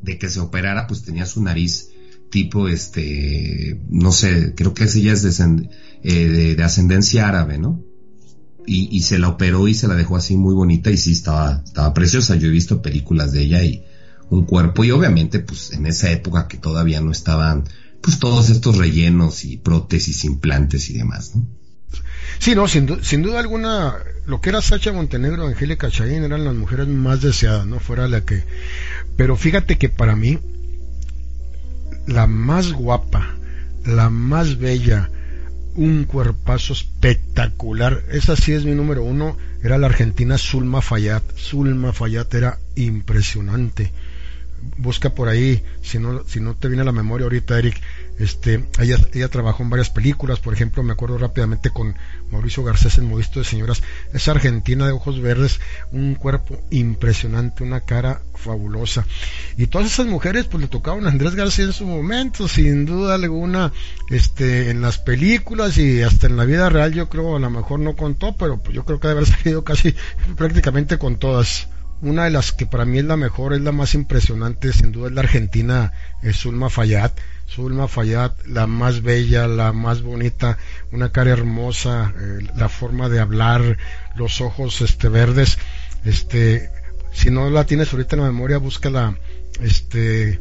[0.02, 1.90] de que se operara pues tenía su nariz
[2.30, 5.40] tipo este no sé, creo que ella es
[6.02, 7.82] eh, de ascendencia árabe, ¿no?
[8.66, 11.92] Y, se la operó y se la dejó así muy bonita y sí estaba, estaba
[11.94, 12.36] preciosa.
[12.36, 13.84] Yo he visto películas de ella y
[14.30, 17.64] un cuerpo y obviamente pues en esa época que todavía no estaban
[18.00, 21.34] pues todos estos rellenos y prótesis, implantes y demás.
[22.38, 26.54] Sí, no, sin, sin duda alguna, lo que era Sacha Montenegro, Angélica Chaín eran las
[26.54, 27.78] mujeres más deseadas, ¿no?
[27.78, 28.42] Fuera la que...
[29.16, 30.38] Pero fíjate que para mí,
[32.06, 33.36] la más guapa,
[33.84, 35.10] la más bella,
[35.74, 41.22] un cuerpazo espectacular, esa sí es mi número uno, era la argentina Zulma Fayat.
[41.36, 43.92] Zulma Fayat era impresionante.
[44.76, 47.80] Busca por ahí, si no, si no te viene a la memoria ahorita, Eric,
[48.18, 51.96] este, ella, ella trabajó en varias películas, por ejemplo, me acuerdo rápidamente con
[52.30, 53.82] Mauricio Garcés en Movisto de Señoras,
[54.12, 55.60] es argentina de ojos verdes,
[55.90, 59.06] un cuerpo impresionante, una cara fabulosa.
[59.56, 63.14] Y todas esas mujeres pues le tocaban a Andrés García en su momento, sin duda
[63.14, 63.72] alguna,
[64.10, 67.80] este, en las películas y hasta en la vida real yo creo a lo mejor
[67.80, 69.94] no contó, pero pues, yo creo que debe haber salido casi
[70.36, 71.68] prácticamente con todas.
[72.02, 75.06] Una de las que para mí es la mejor, es la más impresionante, sin duda
[75.06, 77.12] es la argentina es Zulma Fayad
[77.48, 80.58] Zulma Fayad, la más bella, la más bonita,
[80.90, 83.76] una cara hermosa, eh, la forma de hablar,
[84.16, 85.58] los ojos este verdes,
[86.04, 86.70] este
[87.12, 89.16] si no la tienes ahorita en la memoria, búscala
[89.60, 90.40] este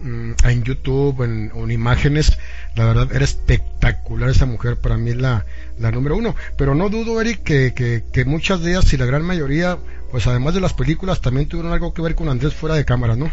[0.00, 2.38] mm, en YouTube en, en imágenes,
[2.76, 5.44] la verdad era espectacular esa mujer, para mí la,
[5.78, 9.06] la número uno, pero no dudo Eric que, que, que muchas de ellas y la
[9.06, 9.78] gran mayoría,
[10.12, 13.16] pues además de las películas también tuvieron algo que ver con Andrés fuera de cámara,
[13.16, 13.30] ¿no?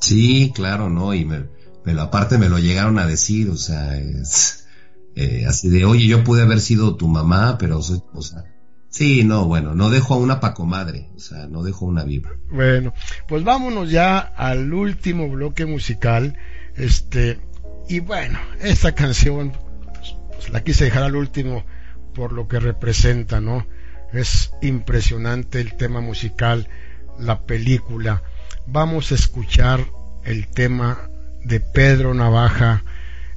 [0.00, 1.44] Sí, claro, no, y me,
[1.84, 4.62] pero aparte me lo llegaron a decir, o sea, es
[5.14, 8.44] eh, así de, oye, yo pude haber sido tu mamá, pero soy, o sea,
[8.88, 12.30] sí, no, bueno, no dejo a una pacomadre, o sea, no dejo una viva.
[12.50, 12.94] Bueno,
[13.28, 16.36] pues vámonos ya al último bloque musical,
[16.76, 17.40] este,
[17.88, 19.52] y bueno, esta canción,
[20.32, 21.64] pues la quise dejar al último
[22.14, 23.66] por lo que representa, ¿no?
[24.12, 26.68] Es impresionante el tema musical,
[27.18, 28.22] la película.
[28.66, 29.86] Vamos a escuchar
[30.24, 31.10] el tema
[31.44, 32.84] de Pedro Navaja,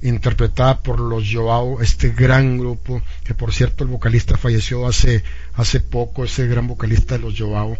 [0.01, 5.23] interpretada por los Joao, este gran grupo, que por cierto el vocalista falleció hace,
[5.53, 7.77] hace poco, ese gran vocalista de los Joao,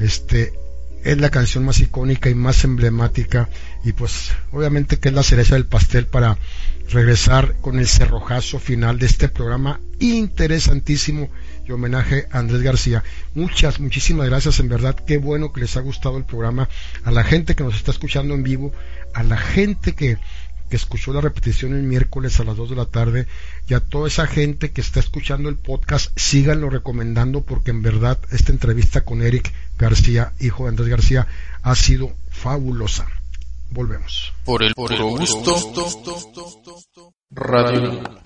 [0.00, 0.52] este,
[1.04, 3.48] es la canción más icónica y más emblemática
[3.84, 6.36] y pues obviamente que es la cereza del pastel para
[6.88, 11.30] regresar con el cerrojazo final de este programa interesantísimo
[11.66, 13.02] y homenaje a Andrés García.
[13.34, 16.68] Muchas, muchísimas gracias, en verdad, qué bueno que les ha gustado el programa,
[17.04, 18.72] a la gente que nos está escuchando en vivo,
[19.14, 20.18] a la gente que,
[20.68, 23.26] que escuchó la repetición el miércoles a las 2 de la tarde
[23.68, 28.18] y a toda esa gente que está escuchando el podcast, síganlo recomendando porque en verdad
[28.30, 31.26] esta entrevista con Eric García, hijo de Andrés García,
[31.62, 33.06] ha sido fabulosa.
[33.70, 34.32] Volvemos.
[34.44, 35.56] Por el puro gusto.
[37.30, 38.25] Radio.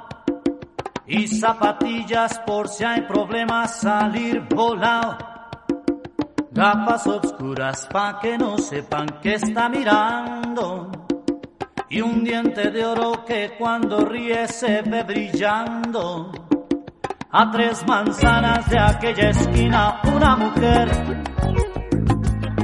[1.11, 5.17] y zapatillas por si hay problemas salir volado.
[6.51, 10.89] Gafas obscuras pa' que no sepan que está mirando.
[11.89, 16.31] Y un diente de oro que cuando ríe se ve brillando.
[17.29, 20.89] A tres manzanas de aquella esquina una mujer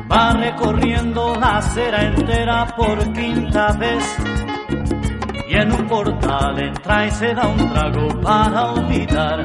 [0.09, 4.46] va recorriendo la acera entera por quinta vez
[5.47, 9.43] y en un portal entra y se da un trago para olvidar.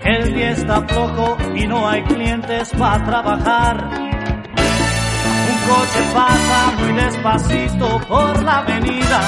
[0.00, 3.88] El día está flojo y no hay clientes para trabajar.
[5.48, 9.20] Un coche pasa muy despacito por la avenida.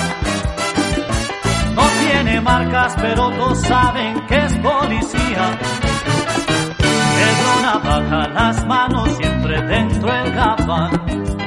[1.75, 5.59] No tiene marcas, pero todos saben que es policía.
[7.19, 11.38] Pedro baja las manos siempre dentro del gabán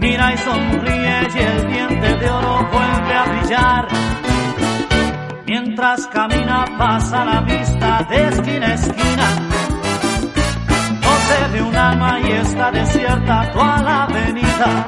[0.00, 3.88] mira y sonríe y el diente de oro vuelve a brillar.
[5.46, 9.28] Mientras camina pasa la vista de esquina a esquina.
[11.02, 14.86] No se ve un alma y está desierta toda la avenida.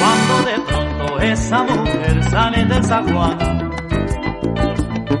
[0.00, 3.64] Cuando de pronto esa mujer sale del zaguán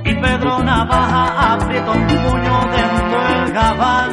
[0.04, 4.10] y Pedro Navaja aprieta un puño dentro del gabán.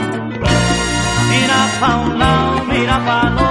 [1.29, 3.50] Mira pa' un lado, mira pa'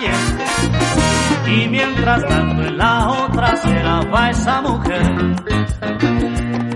[0.00, 5.36] Y mientras tanto en la otra acera va esa mujer.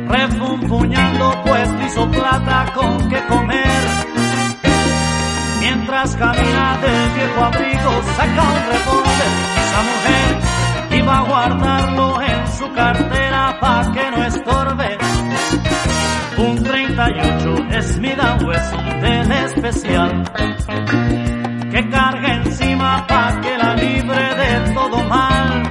[0.08, 3.82] Refunfuñando pues hizo plata con que comer.
[5.60, 9.32] Mientras camina del viejo abrigo, saca un revólver.
[9.62, 14.98] Esa mujer iba a guardarlo en su cartera pa' que no estorbe.
[16.38, 18.08] Un 38 es mi
[18.44, 20.24] West del especial
[21.72, 25.62] que carga encima pa' que la libre de todo mal.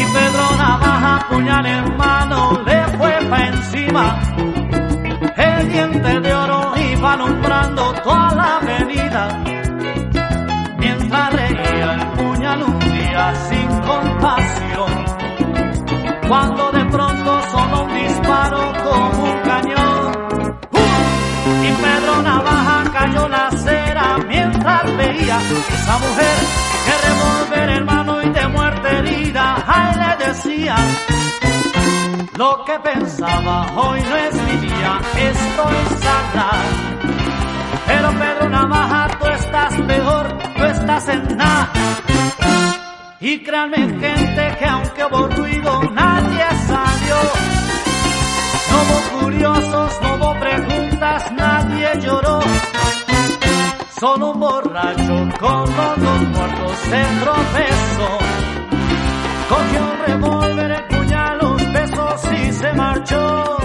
[0.00, 4.04] Y Pedro Navaja, puñal en mano, le fue pa' encima.
[5.36, 9.22] El diente de oro iba alumbrando toda la avenida.
[10.78, 14.92] Mientras reía el puñal un día sin compasión.
[16.28, 17.11] Cuando de pronto
[25.20, 26.36] esa mujer
[26.84, 29.64] que revolver hermano y de muerte herida.
[29.66, 30.76] Ay, le decía.
[32.36, 36.50] Lo que pensaba hoy no es mi día, estoy sana.
[37.86, 41.72] Pero Pedro Navaja, tú estás peor, tú estás en nada.
[43.20, 47.16] Y créanme gente que aunque hubo ruido, nadie salió.
[48.70, 52.41] No hubo curiosos, no hubo preguntas, nadie lloró.
[54.02, 58.18] Solo un borracho con los dos muertos se tropezó.
[59.48, 63.56] Cogió un revólver, el puñal, los besos y se marchó.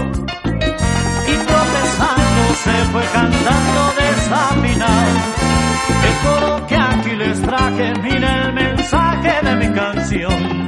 [1.26, 5.18] Y tropezando se fue cantando desafinado.
[6.06, 10.66] El coro que aquí les traje, mira el mensaje de mi canción.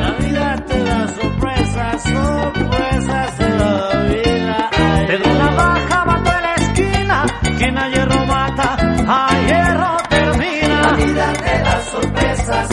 [0.00, 3.41] La vida te da sorpresas, sorpresas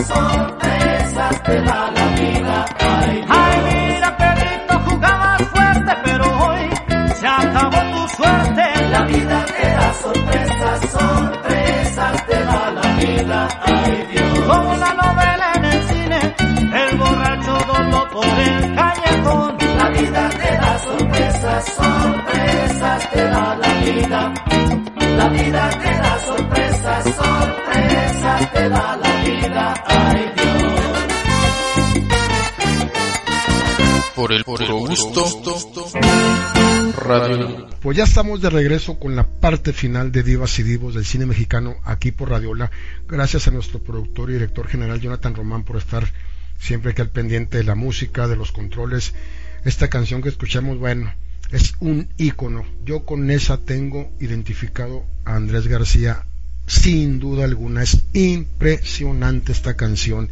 [0.07, 2.65] sorpresas, te da la vida.
[2.79, 6.69] Ay, Ay mira, Pedrito, jugabas fuerte, pero hoy
[7.15, 8.63] se acabó tu suerte.
[8.91, 13.47] La vida te da sorpresas, sorpresas te da la vida.
[13.65, 14.39] Ay, Dios.
[14.47, 16.19] Como la novela en el cine,
[16.83, 19.57] el borracho dobló por el callejón.
[19.77, 24.33] La vida te da sorpresas, sorpresas te da la vida.
[25.17, 27.68] La vida te da sorpresas, sorpresas
[28.19, 29.83] te da la vida.
[29.85, 30.69] Ay, Dios.
[34.15, 35.25] Por el gusto.
[36.97, 37.67] Radio.
[37.81, 41.25] Pues ya estamos de regreso con la parte final de Divas y Divos del cine
[41.25, 42.69] mexicano aquí por Radiola.
[43.07, 46.11] Gracias a nuestro productor y director general Jonathan Román por estar
[46.59, 49.13] siempre aquí al pendiente de la música, de los controles.
[49.63, 51.13] Esta canción que escuchamos, bueno,
[51.51, 52.65] es un ícono.
[52.83, 56.25] Yo con esa tengo identificado a Andrés García
[56.69, 57.83] sin duda alguna.
[57.83, 60.29] Es impresionante esta canción.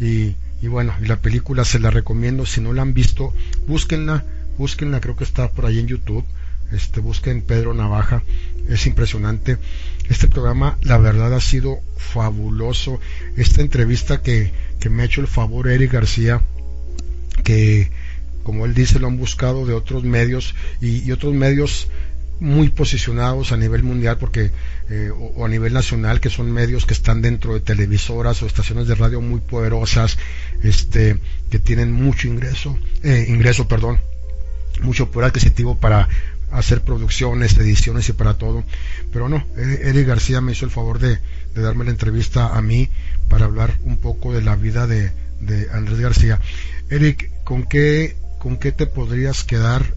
[0.00, 2.44] Y, y bueno, y la película se la recomiendo.
[2.44, 3.32] Si no la han visto,
[3.68, 4.24] búsquenla
[4.58, 6.24] búsquenla, creo que está por ahí en YouTube,
[6.72, 8.22] este, busquen Pedro Navaja,
[8.68, 9.56] es impresionante.
[10.10, 13.00] Este programa, la verdad, ha sido fabuloso.
[13.36, 16.42] Esta entrevista que, que me ha hecho el favor Eric García,
[17.44, 17.90] que
[18.42, 21.88] como él dice, lo han buscado de otros medios y, y otros medios
[22.40, 24.50] muy posicionados a nivel mundial porque
[24.90, 28.88] eh, o, a nivel nacional que son medios que están dentro de televisoras o estaciones
[28.88, 30.18] de radio muy poderosas
[30.62, 31.18] este
[31.50, 34.00] que tienen mucho ingreso eh, ingreso perdón
[34.82, 36.08] mucho poder adquisitivo para
[36.50, 38.64] hacer producciones, ediciones y para todo.
[39.12, 41.18] Pero no, Eric García me hizo el favor de,
[41.54, 42.88] de darme la entrevista a mí
[43.28, 46.40] para hablar un poco de la vida de, de Andrés García.
[46.90, 49.94] Eric, ¿con qué, ¿con qué te podrías quedar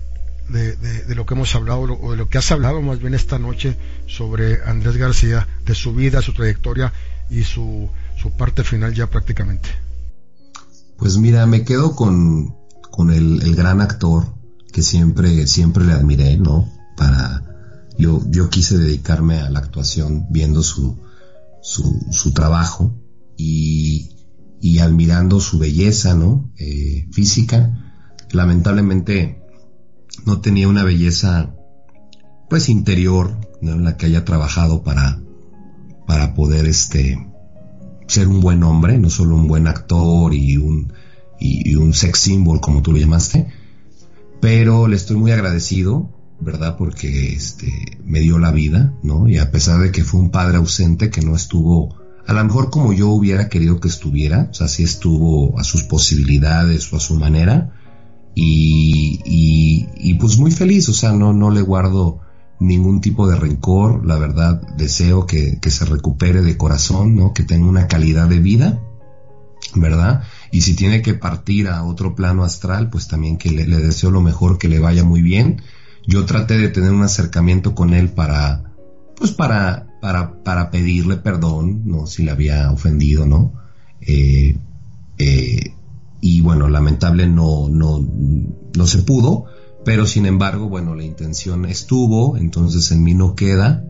[0.52, 3.40] de, de, lo que hemos hablado o de lo que has hablado más bien esta
[3.40, 6.94] noche sobre Andrés García, de su vida, su trayectoria
[7.30, 7.90] y su,
[8.22, 9.70] su parte final ya prácticamente?
[10.98, 12.56] Pues mira, me quedo con,
[12.92, 14.36] con el, el gran actor,
[14.72, 16.72] que siempre, siempre le admiré, ¿no?
[16.96, 17.44] Para,
[17.98, 21.00] yo, yo quise dedicarme a la actuación viendo su,
[21.62, 22.94] su, su trabajo
[23.38, 24.12] y,
[24.62, 26.52] y admirando su belleza, ¿no?
[26.58, 27.78] Eh, física.
[28.32, 29.41] Lamentablemente
[30.26, 31.54] no tenía una belleza,
[32.50, 33.74] pues interior, ¿no?
[33.74, 35.20] En la que haya trabajado para,
[36.06, 37.18] para poder, este,
[38.08, 40.92] ser un buen hombre, no solo un buen actor y un,
[41.40, 43.48] y, un sex symbol, como tú lo llamaste,
[44.42, 46.10] pero le estoy muy agradecido,
[46.40, 46.76] ¿verdad?
[46.78, 49.30] Porque este me dio la vida, ¿no?
[49.30, 51.96] Y a pesar de que fue un padre ausente que no estuvo
[52.28, 55.84] a lo mejor como yo hubiera querido que estuviera, o sea, sí estuvo a sus
[55.84, 57.74] posibilidades o a su manera
[58.34, 62.20] y, y, pues muy feliz, o sea, no, no le guardo
[62.60, 67.34] ningún tipo de rencor, la verdad deseo que, que se recupere de corazón, ¿no?
[67.34, 68.80] Que tenga una calidad de vida,
[69.76, 70.24] ¿verdad?
[70.52, 74.12] Y si tiene que partir a otro plano astral, pues también que le, le, deseo
[74.12, 75.62] lo mejor, que le vaya muy bien.
[76.08, 78.64] Yo traté de tener un acercamiento con él para,
[79.16, 82.06] pues para, para, para pedirle perdón, ¿no?
[82.06, 83.54] Si le había ofendido, ¿no?
[84.02, 84.58] Eh,
[85.18, 85.74] eh,
[86.22, 88.08] y bueno, lamentable no, no,
[88.78, 89.46] no se pudo,
[89.84, 93.84] pero sin embargo, bueno, la intención estuvo, entonces en mí no queda,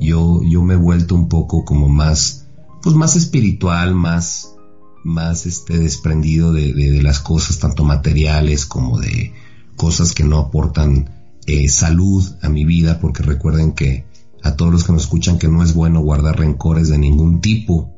[0.00, 2.48] yo, yo me he vuelto un poco como más,
[2.82, 4.56] pues más espiritual, más,
[5.04, 9.32] más este desprendido de, de, las cosas tanto materiales como de
[9.76, 11.10] cosas que no aportan
[11.46, 14.04] eh, salud a mi vida, porque recuerden que
[14.42, 17.95] a todos los que nos escuchan que no es bueno guardar rencores de ningún tipo,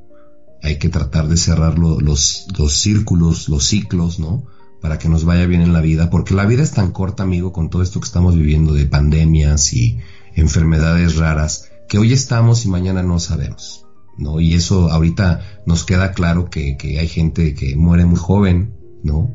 [0.63, 4.45] hay que tratar de cerrar los, los círculos, los ciclos, ¿no?
[4.81, 7.53] Para que nos vaya bien en la vida, porque la vida es tan corta, amigo,
[7.53, 9.99] con todo esto que estamos viviendo de pandemias y
[10.35, 13.87] enfermedades raras, que hoy estamos y mañana no sabemos,
[14.17, 14.41] ¿no?
[14.41, 19.33] Y eso ahorita nos queda claro que, que hay gente que muere muy joven, ¿no?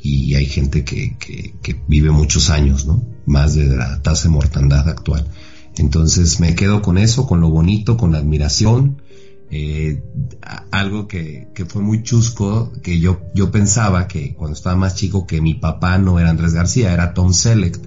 [0.00, 3.02] Y hay gente que, que, que vive muchos años, ¿no?
[3.26, 5.26] Más de la tasa de mortandad actual.
[5.76, 9.02] Entonces me quedo con eso, con lo bonito, con la admiración,
[9.50, 10.02] eh,
[10.70, 15.26] algo que, que, fue muy chusco, que yo, yo pensaba que cuando estaba más chico
[15.26, 17.84] que mi papá no era Andrés García, era Tom Select,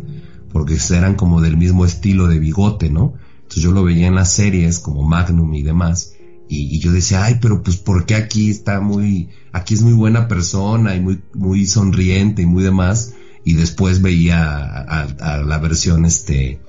[0.52, 3.14] porque eran como del mismo estilo de bigote, ¿no?
[3.42, 6.14] Entonces yo lo veía en las series como Magnum y demás,
[6.48, 9.94] y, y yo decía, ay, pero pues ¿por qué aquí está muy, aquí es muy
[9.94, 13.14] buena persona y muy, muy sonriente y muy demás?
[13.44, 16.60] Y después veía a, a, la versión, este,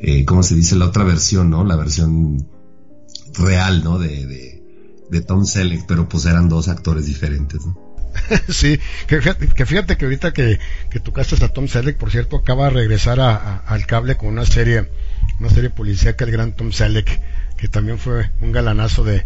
[0.00, 0.76] eh, ¿cómo se dice?
[0.76, 1.64] La otra versión, ¿no?
[1.64, 2.46] La versión
[3.38, 3.98] real, ¿no?
[3.98, 4.62] De, de,
[5.10, 7.86] de Tom Selleck, pero pues eran dos actores diferentes, ¿no?
[8.48, 10.58] sí, que fíjate, que ahorita que,
[10.90, 14.46] que tocaste a Tom Selleck, por cierto, acaba de regresar a, al cable con una
[14.46, 14.88] serie,
[15.38, 17.20] una serie policíaca, el gran Tom Selleck,
[17.56, 19.24] que también fue un galanazo de,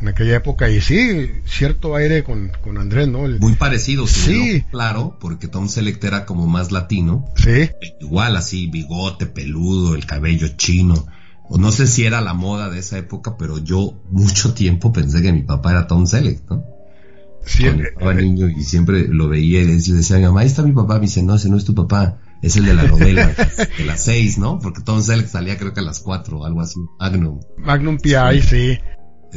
[0.00, 3.28] en aquella época y sí, cierto aire con, con Andrés, ¿no?
[3.38, 4.64] Muy parecido, sí.
[4.70, 7.26] Claro, porque Tom Selleck era como más latino.
[7.36, 7.70] Sí.
[8.00, 11.06] Igual así, bigote, peludo, el cabello chino
[11.58, 15.32] no sé si era la moda de esa época, pero yo mucho tiempo pensé que
[15.32, 16.64] mi papá era Tom Selleck, ¿no?
[17.44, 20.46] Sí, Cuando estaba niño y siempre lo veía y le decía a mi mamá, ahí
[20.46, 22.84] está mi papá, me dice, no, ese no es tu papá, es el de la
[22.84, 23.34] novela,
[23.78, 24.60] de las seis, ¿no?
[24.60, 27.40] Porque Tom Selleck salía creo que a las cuatro o algo así, Magnum.
[27.58, 28.78] Magnum P.I., sí.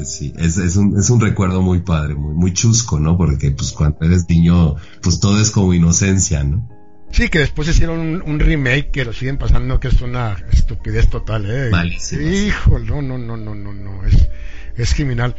[0.04, 3.18] Sí, es, es, un, es un recuerdo muy padre, muy, muy chusco, ¿no?
[3.18, 6.70] Porque pues cuando eres niño, pues todo es como inocencia, ¿no?
[7.12, 11.50] Sí, que después hicieron un, remake que lo siguen pasando, que es una estupidez total,
[11.50, 11.70] ¿eh?
[11.70, 12.22] Malísimo.
[12.22, 14.28] Hijo, no, no, no, no, no, no, es,
[14.76, 15.36] es criminal.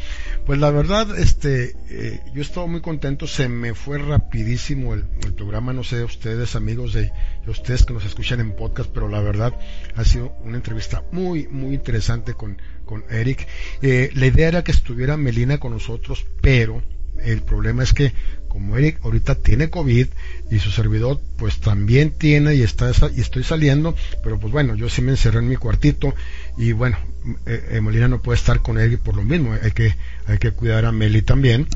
[0.47, 5.05] Pues la verdad, este, eh, yo estaba muy contento, se me fue rapidísimo el,
[5.36, 7.12] programa, no sé, ustedes, amigos de,
[7.47, 9.52] ustedes que nos escuchan en podcast, pero la verdad
[9.97, 13.47] ha sido una entrevista muy, muy interesante con, con Eric.
[13.82, 16.82] Eh, la idea era que estuviera Melina con nosotros, pero
[17.22, 18.12] el problema es que
[18.48, 20.06] como Eric ahorita tiene COVID
[20.51, 24.89] y su servidor pues también tiene y está y estoy saliendo, pero pues bueno, yo
[24.89, 26.14] sí me encerré en mi cuartito
[26.56, 26.98] y bueno,
[27.47, 29.97] eh, Molina no puede estar con Eric por lo mismo, hay que
[30.27, 31.66] hay que cuidar a Meli también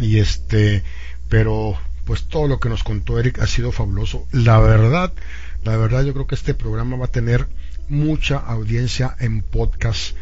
[0.00, 0.82] y este,
[1.28, 4.26] pero pues todo lo que nos contó Eric ha sido fabuloso.
[4.32, 5.12] La verdad,
[5.62, 7.46] la verdad yo creo que este programa va a tener
[7.88, 10.16] mucha audiencia en podcast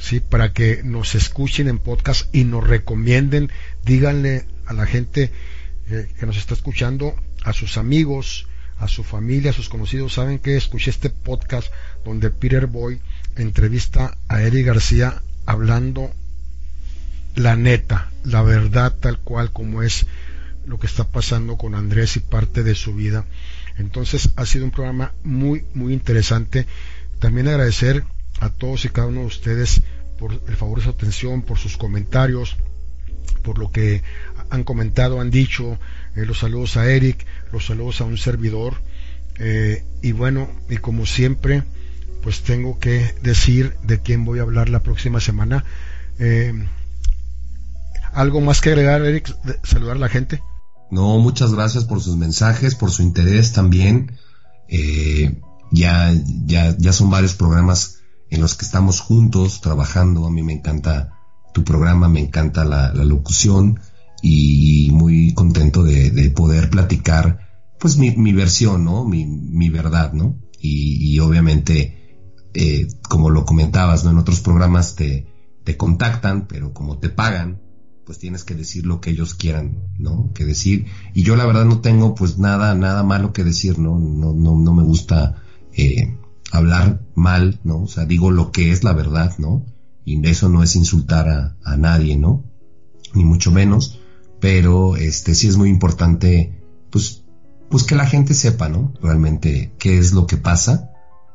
[0.00, 3.50] sí, para que nos escuchen en podcast y nos recomienden,
[3.84, 5.30] díganle a la gente
[5.90, 8.46] que nos está escuchando, a sus amigos,
[8.78, 11.72] a su familia, a sus conocidos, saben que escuché este podcast
[12.04, 13.00] donde Peter Boy
[13.36, 16.12] entrevista a Eric García hablando
[17.34, 20.06] la neta, la verdad tal cual como es
[20.66, 23.24] lo que está pasando con Andrés y parte de su vida.
[23.76, 26.66] Entonces ha sido un programa muy, muy interesante.
[27.18, 28.04] También agradecer
[28.40, 29.82] a todos y cada uno de ustedes
[30.18, 32.56] por el favor de su atención, por sus comentarios,
[33.42, 34.02] por lo que
[34.50, 35.78] han comentado, han dicho,
[36.16, 38.74] eh, los saludos a Eric, los saludos a un servidor.
[39.38, 41.62] Eh, y bueno, y como siempre,
[42.22, 45.64] pues tengo que decir de quién voy a hablar la próxima semana.
[46.18, 46.52] Eh,
[48.12, 49.34] ¿Algo más que agregar, Eric?
[49.62, 50.42] saludar a la gente.
[50.90, 54.18] No, muchas gracias por sus mensajes, por su interés también.
[55.70, 56.12] ya,
[56.46, 60.26] ya, ya son varios programas en los que estamos juntos trabajando.
[60.26, 61.19] A mí me encanta
[61.52, 63.80] tu programa, me encanta la, locución
[64.22, 67.48] y muy contento de, poder platicar
[67.78, 69.04] pues mi, mi versión, ¿no?
[69.04, 70.38] Mi, mi verdad, ¿no?
[70.62, 72.18] Y, obviamente,
[72.52, 74.10] eh, como lo comentabas, ¿no?
[74.10, 75.26] En otros programas te,
[75.64, 77.62] te contactan, pero como te pagan,
[78.04, 80.32] pues tienes que decir lo que ellos quieran, ¿no?
[80.34, 80.86] Que decir.
[81.14, 83.98] Y yo la verdad no tengo pues nada, nada malo que decir, ¿no?
[83.98, 85.36] No, no, no me gusta
[85.72, 86.18] eh,
[86.52, 87.82] hablar mal, ¿no?
[87.82, 89.64] O sea, digo lo que es la verdad, ¿no?
[90.04, 92.44] Y eso no es insultar a, a nadie, ¿no?
[93.14, 94.00] Ni mucho menos,
[94.40, 97.24] pero este sí es muy importante, pues,
[97.68, 98.94] pues que la gente sepa, ¿no?
[99.02, 100.90] Realmente qué es lo que pasa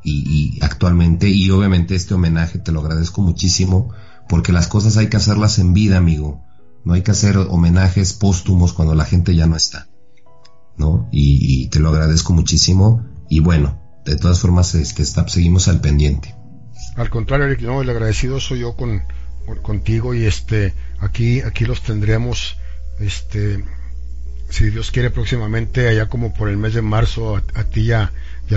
[0.05, 3.89] y, actualmente y obviamente este homenaje te lo agradezco muchísimo
[4.29, 6.43] porque las cosas hay que hacerlas en vida, amigo.
[6.83, 9.87] No hay que hacer homenajes póstumos cuando la gente ya no está.
[10.77, 11.07] ¿No?
[11.11, 16.35] Y, te lo agradezco muchísimo y bueno, de todas formas este, está, seguimos al pendiente.
[16.95, 19.03] Al contrario, no, el agradecido soy yo con,
[19.61, 22.57] contigo y este aquí aquí los tendremos
[22.99, 23.63] este
[24.49, 28.11] si Dios quiere próximamente allá como por el mes de marzo a, ti y a,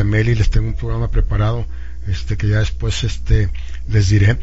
[0.04, 1.66] Meli les tengo un programa preparado
[2.06, 3.48] este que ya después este
[3.88, 4.38] les diré.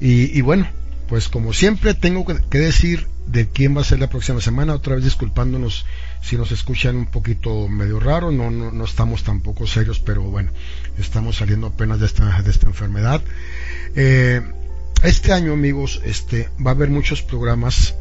[0.00, 0.68] Y, bueno
[1.08, 4.94] pues como siempre tengo que, decir de quién va a ser la próxima semana otra
[4.94, 5.86] vez disculpándonos
[6.20, 10.50] si nos escuchan un poquito medio raro no no, no estamos tampoco serios pero bueno
[10.98, 13.22] estamos saliendo apenas de esta de esta enfermedad
[13.94, 14.42] eh,
[15.02, 17.94] este año amigos este va a haber muchos programas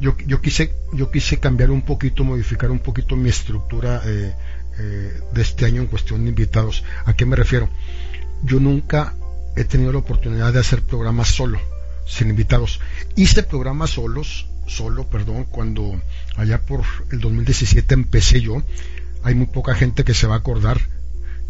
[0.00, 4.34] yo, yo, quise, yo quise cambiar un poquito, modificar un poquito mi estructura eh,
[4.78, 6.84] eh, de este año en cuestión de invitados.
[7.04, 7.68] ¿A qué me refiero?
[8.42, 9.14] Yo nunca
[9.56, 11.60] he tenido la oportunidad de hacer programas solo,
[12.06, 12.80] sin invitados.
[13.14, 16.00] Hice programas solos, solo, perdón, cuando
[16.40, 18.62] allá por el 2017 empecé yo.
[19.22, 20.80] Hay muy poca gente que se va a acordar.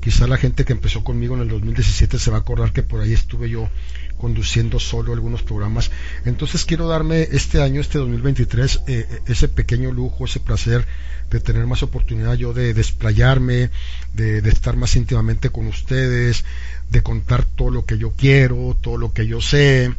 [0.01, 3.01] Quizá la gente que empezó conmigo en el 2017 se va a acordar que por
[3.01, 3.69] ahí estuve yo
[4.17, 5.91] conduciendo solo algunos programas.
[6.25, 10.87] Entonces quiero darme este año, este 2023, eh, eh, ese pequeño lujo, ese placer
[11.31, 13.71] de tener más oportunidad yo de desplayarme,
[14.15, 16.45] de, estar más íntimamente con ustedes,
[16.89, 19.95] de contar todo lo que yo quiero, todo lo que yo sé.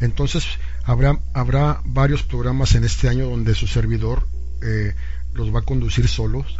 [0.00, 0.44] Entonces
[0.84, 4.26] habrá, habrá varios programas en este año donde su servidor
[4.62, 4.94] eh,
[5.34, 6.56] los va a conducir solos,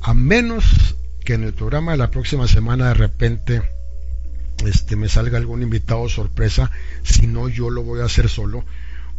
[0.00, 3.62] a menos que en el programa de la próxima semana de repente
[4.66, 6.70] este me salga algún invitado sorpresa,
[7.02, 8.64] si no yo lo voy a hacer solo,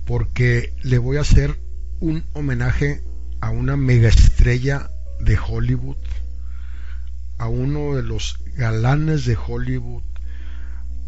[0.05, 1.57] porque le voy a hacer
[1.99, 3.01] un homenaje
[3.41, 4.89] a una mega estrella
[5.19, 5.97] de Hollywood,
[7.37, 10.03] a uno de los galanes de Hollywood,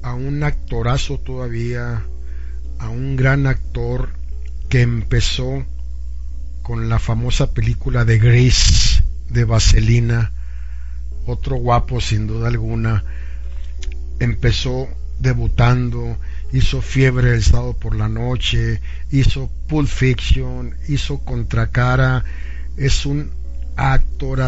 [0.03, 2.05] a un actorazo todavía,
[2.86, 4.10] a un gran actor
[4.70, 5.66] que empezó
[6.62, 10.32] con la famosa película de Grace de Vaselina,
[11.26, 13.03] otro guapo sin duda alguna,
[14.20, 14.88] empezó
[15.18, 16.18] debutando,
[16.53, 18.82] hizo Fiebre el sábado por la noche,
[19.12, 22.24] hizo Pulp Fiction, hizo Contracara,
[22.78, 23.32] es un
[23.78, 24.48] actor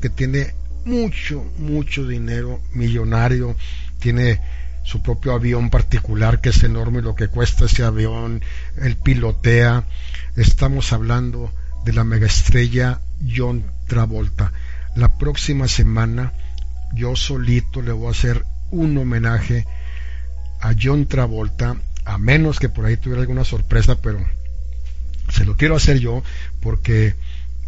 [0.00, 3.56] que tiene mucho, mucho dinero, millonario,
[3.98, 4.40] tiene
[4.88, 8.42] su propio avión particular que es enorme lo que cuesta ese avión,
[8.80, 9.84] él pilotea,
[10.34, 11.52] estamos hablando
[11.84, 12.98] de la megaestrella
[13.36, 14.50] John Travolta.
[14.96, 16.32] La próxima semana
[16.94, 19.66] yo solito le voy a hacer un homenaje
[20.62, 24.26] a John Travolta, a menos que por ahí tuviera alguna sorpresa, pero
[25.28, 26.22] se lo quiero hacer yo
[26.62, 27.14] porque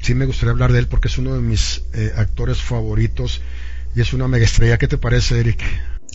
[0.00, 3.42] sí me gustaría hablar de él porque es uno de mis eh, actores favoritos
[3.94, 4.78] y es una mega estrella.
[4.78, 5.62] ¿Qué te parece, Eric?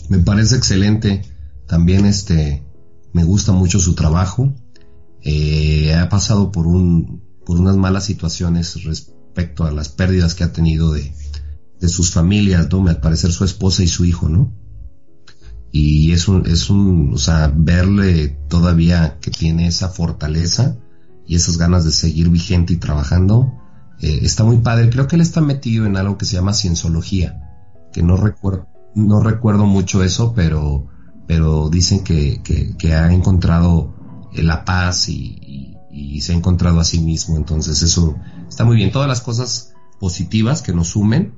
[0.08, 1.22] Me parece excelente.
[1.66, 2.64] También este
[3.12, 4.54] me gusta mucho su trabajo.
[5.22, 10.52] Eh, ha pasado por un por unas malas situaciones respecto a las pérdidas que ha
[10.52, 11.14] tenido de,
[11.80, 12.86] de sus familias, ¿no?
[12.88, 14.52] Al parecer su esposa y su hijo, ¿no?
[15.70, 20.76] Y es un, es un, o sea, verle todavía que tiene esa fortaleza
[21.26, 23.52] y esas ganas de seguir vigente y trabajando,
[24.00, 24.90] eh, está muy padre.
[24.90, 27.40] Creo que él está metido en algo que se llama cienciología,
[27.92, 30.88] que no recuerdo, no recuerdo mucho eso, pero,
[31.28, 33.94] pero dicen que, que, ha encontrado
[34.32, 37.36] eh, la paz y, y, se ha encontrado a sí mismo.
[37.36, 38.16] Entonces eso
[38.48, 38.90] está muy bien.
[38.90, 41.34] Todas las cosas positivas que nos sumen,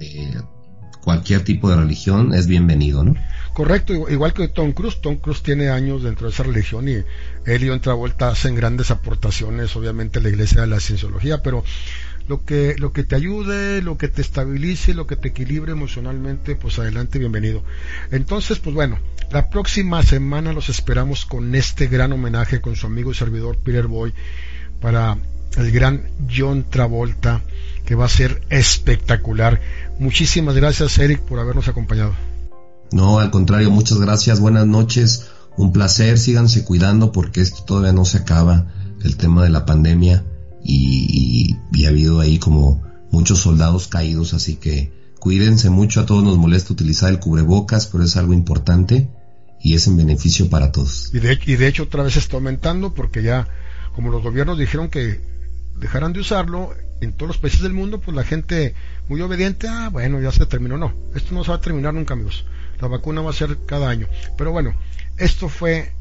[0.00, 0.36] eh,
[1.04, 3.14] cualquier tipo de religión es bienvenido, ¿no?
[3.54, 5.00] Correcto, igual que Tom Cruise.
[5.00, 7.04] Tom Cruise tiene años dentro de esa religión y
[7.44, 11.62] él y otra vuelta hacen grandes aportaciones, obviamente, a la iglesia de la cienciología, pero
[12.28, 16.56] lo que, lo que te ayude, lo que te estabilice, lo que te equilibre emocionalmente,
[16.56, 17.62] pues adelante, bienvenido.
[18.10, 18.98] Entonces, pues bueno,
[19.30, 23.86] la próxima semana los esperamos con este gran homenaje con su amigo y servidor Peter
[23.86, 24.12] Boy
[24.80, 25.18] para
[25.56, 26.02] el gran
[26.34, 27.42] John Travolta,
[27.84, 29.60] que va a ser espectacular.
[29.98, 32.14] Muchísimas gracias, Eric, por habernos acompañado.
[32.92, 34.40] No, al contrario, muchas gracias.
[34.40, 35.28] Buenas noches.
[35.56, 36.18] Un placer.
[36.18, 38.66] Síganse cuidando porque esto todavía no se acaba.
[39.02, 40.24] El tema de la pandemia.
[40.66, 42.82] Y, ha habido ahí como
[43.12, 44.34] muchos soldados caídos.
[44.34, 46.00] Así que cuídense mucho.
[46.00, 49.08] A todos nos molesta utilizar el cubrebocas, pero es algo importante
[49.60, 51.10] y es en beneficio para todos.
[51.14, 53.46] Y de, y de hecho otra vez está aumentando porque ya,
[53.94, 55.20] como los gobiernos dijeron que
[55.78, 58.74] dejaran de usarlo, en todos los países del mundo, pues la gente
[59.08, 60.78] muy obediente, ah, bueno, ya se terminó.
[60.78, 62.46] No, esto no se va a terminar nunca, amigos.
[62.80, 64.06] La vacuna va a ser cada año.
[64.36, 64.74] Pero bueno,
[65.18, 65.92] esto fue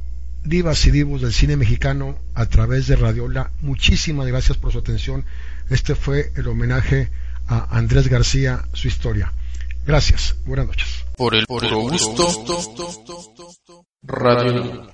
[0.45, 3.51] Divas y Divos del cine mexicano a través de Radiola.
[3.61, 5.25] Muchísimas gracias por su atención.
[5.69, 7.09] Este fue el homenaje
[7.47, 9.33] a Andrés García, su historia.
[9.85, 10.35] Gracias.
[10.45, 11.03] Buenas noches.
[11.17, 12.27] Por el puro gusto.
[14.03, 14.87] Radio.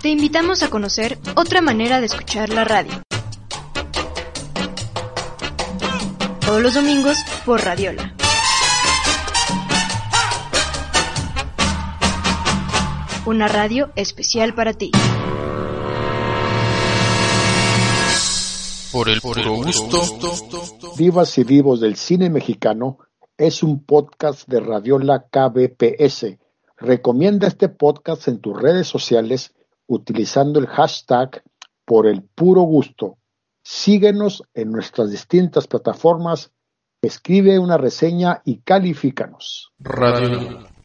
[0.00, 3.02] Te invitamos a conocer otra manera de escuchar la radio.
[6.40, 8.14] Todos los domingos por Radiola.
[13.26, 14.92] Una radio especial para ti.
[18.92, 20.00] Por el puro gusto.
[20.96, 22.98] Vivas y vivos del cine mexicano
[23.36, 26.38] es un podcast de Radiola KBPS.
[26.76, 29.52] Recomienda este podcast en tus redes sociales
[29.88, 31.42] utilizando el hashtag
[31.84, 33.18] por el puro gusto.
[33.64, 36.52] Síguenos en nuestras distintas plataformas,
[37.02, 39.72] escribe una reseña y califícanos.
[39.80, 40.68] Radio.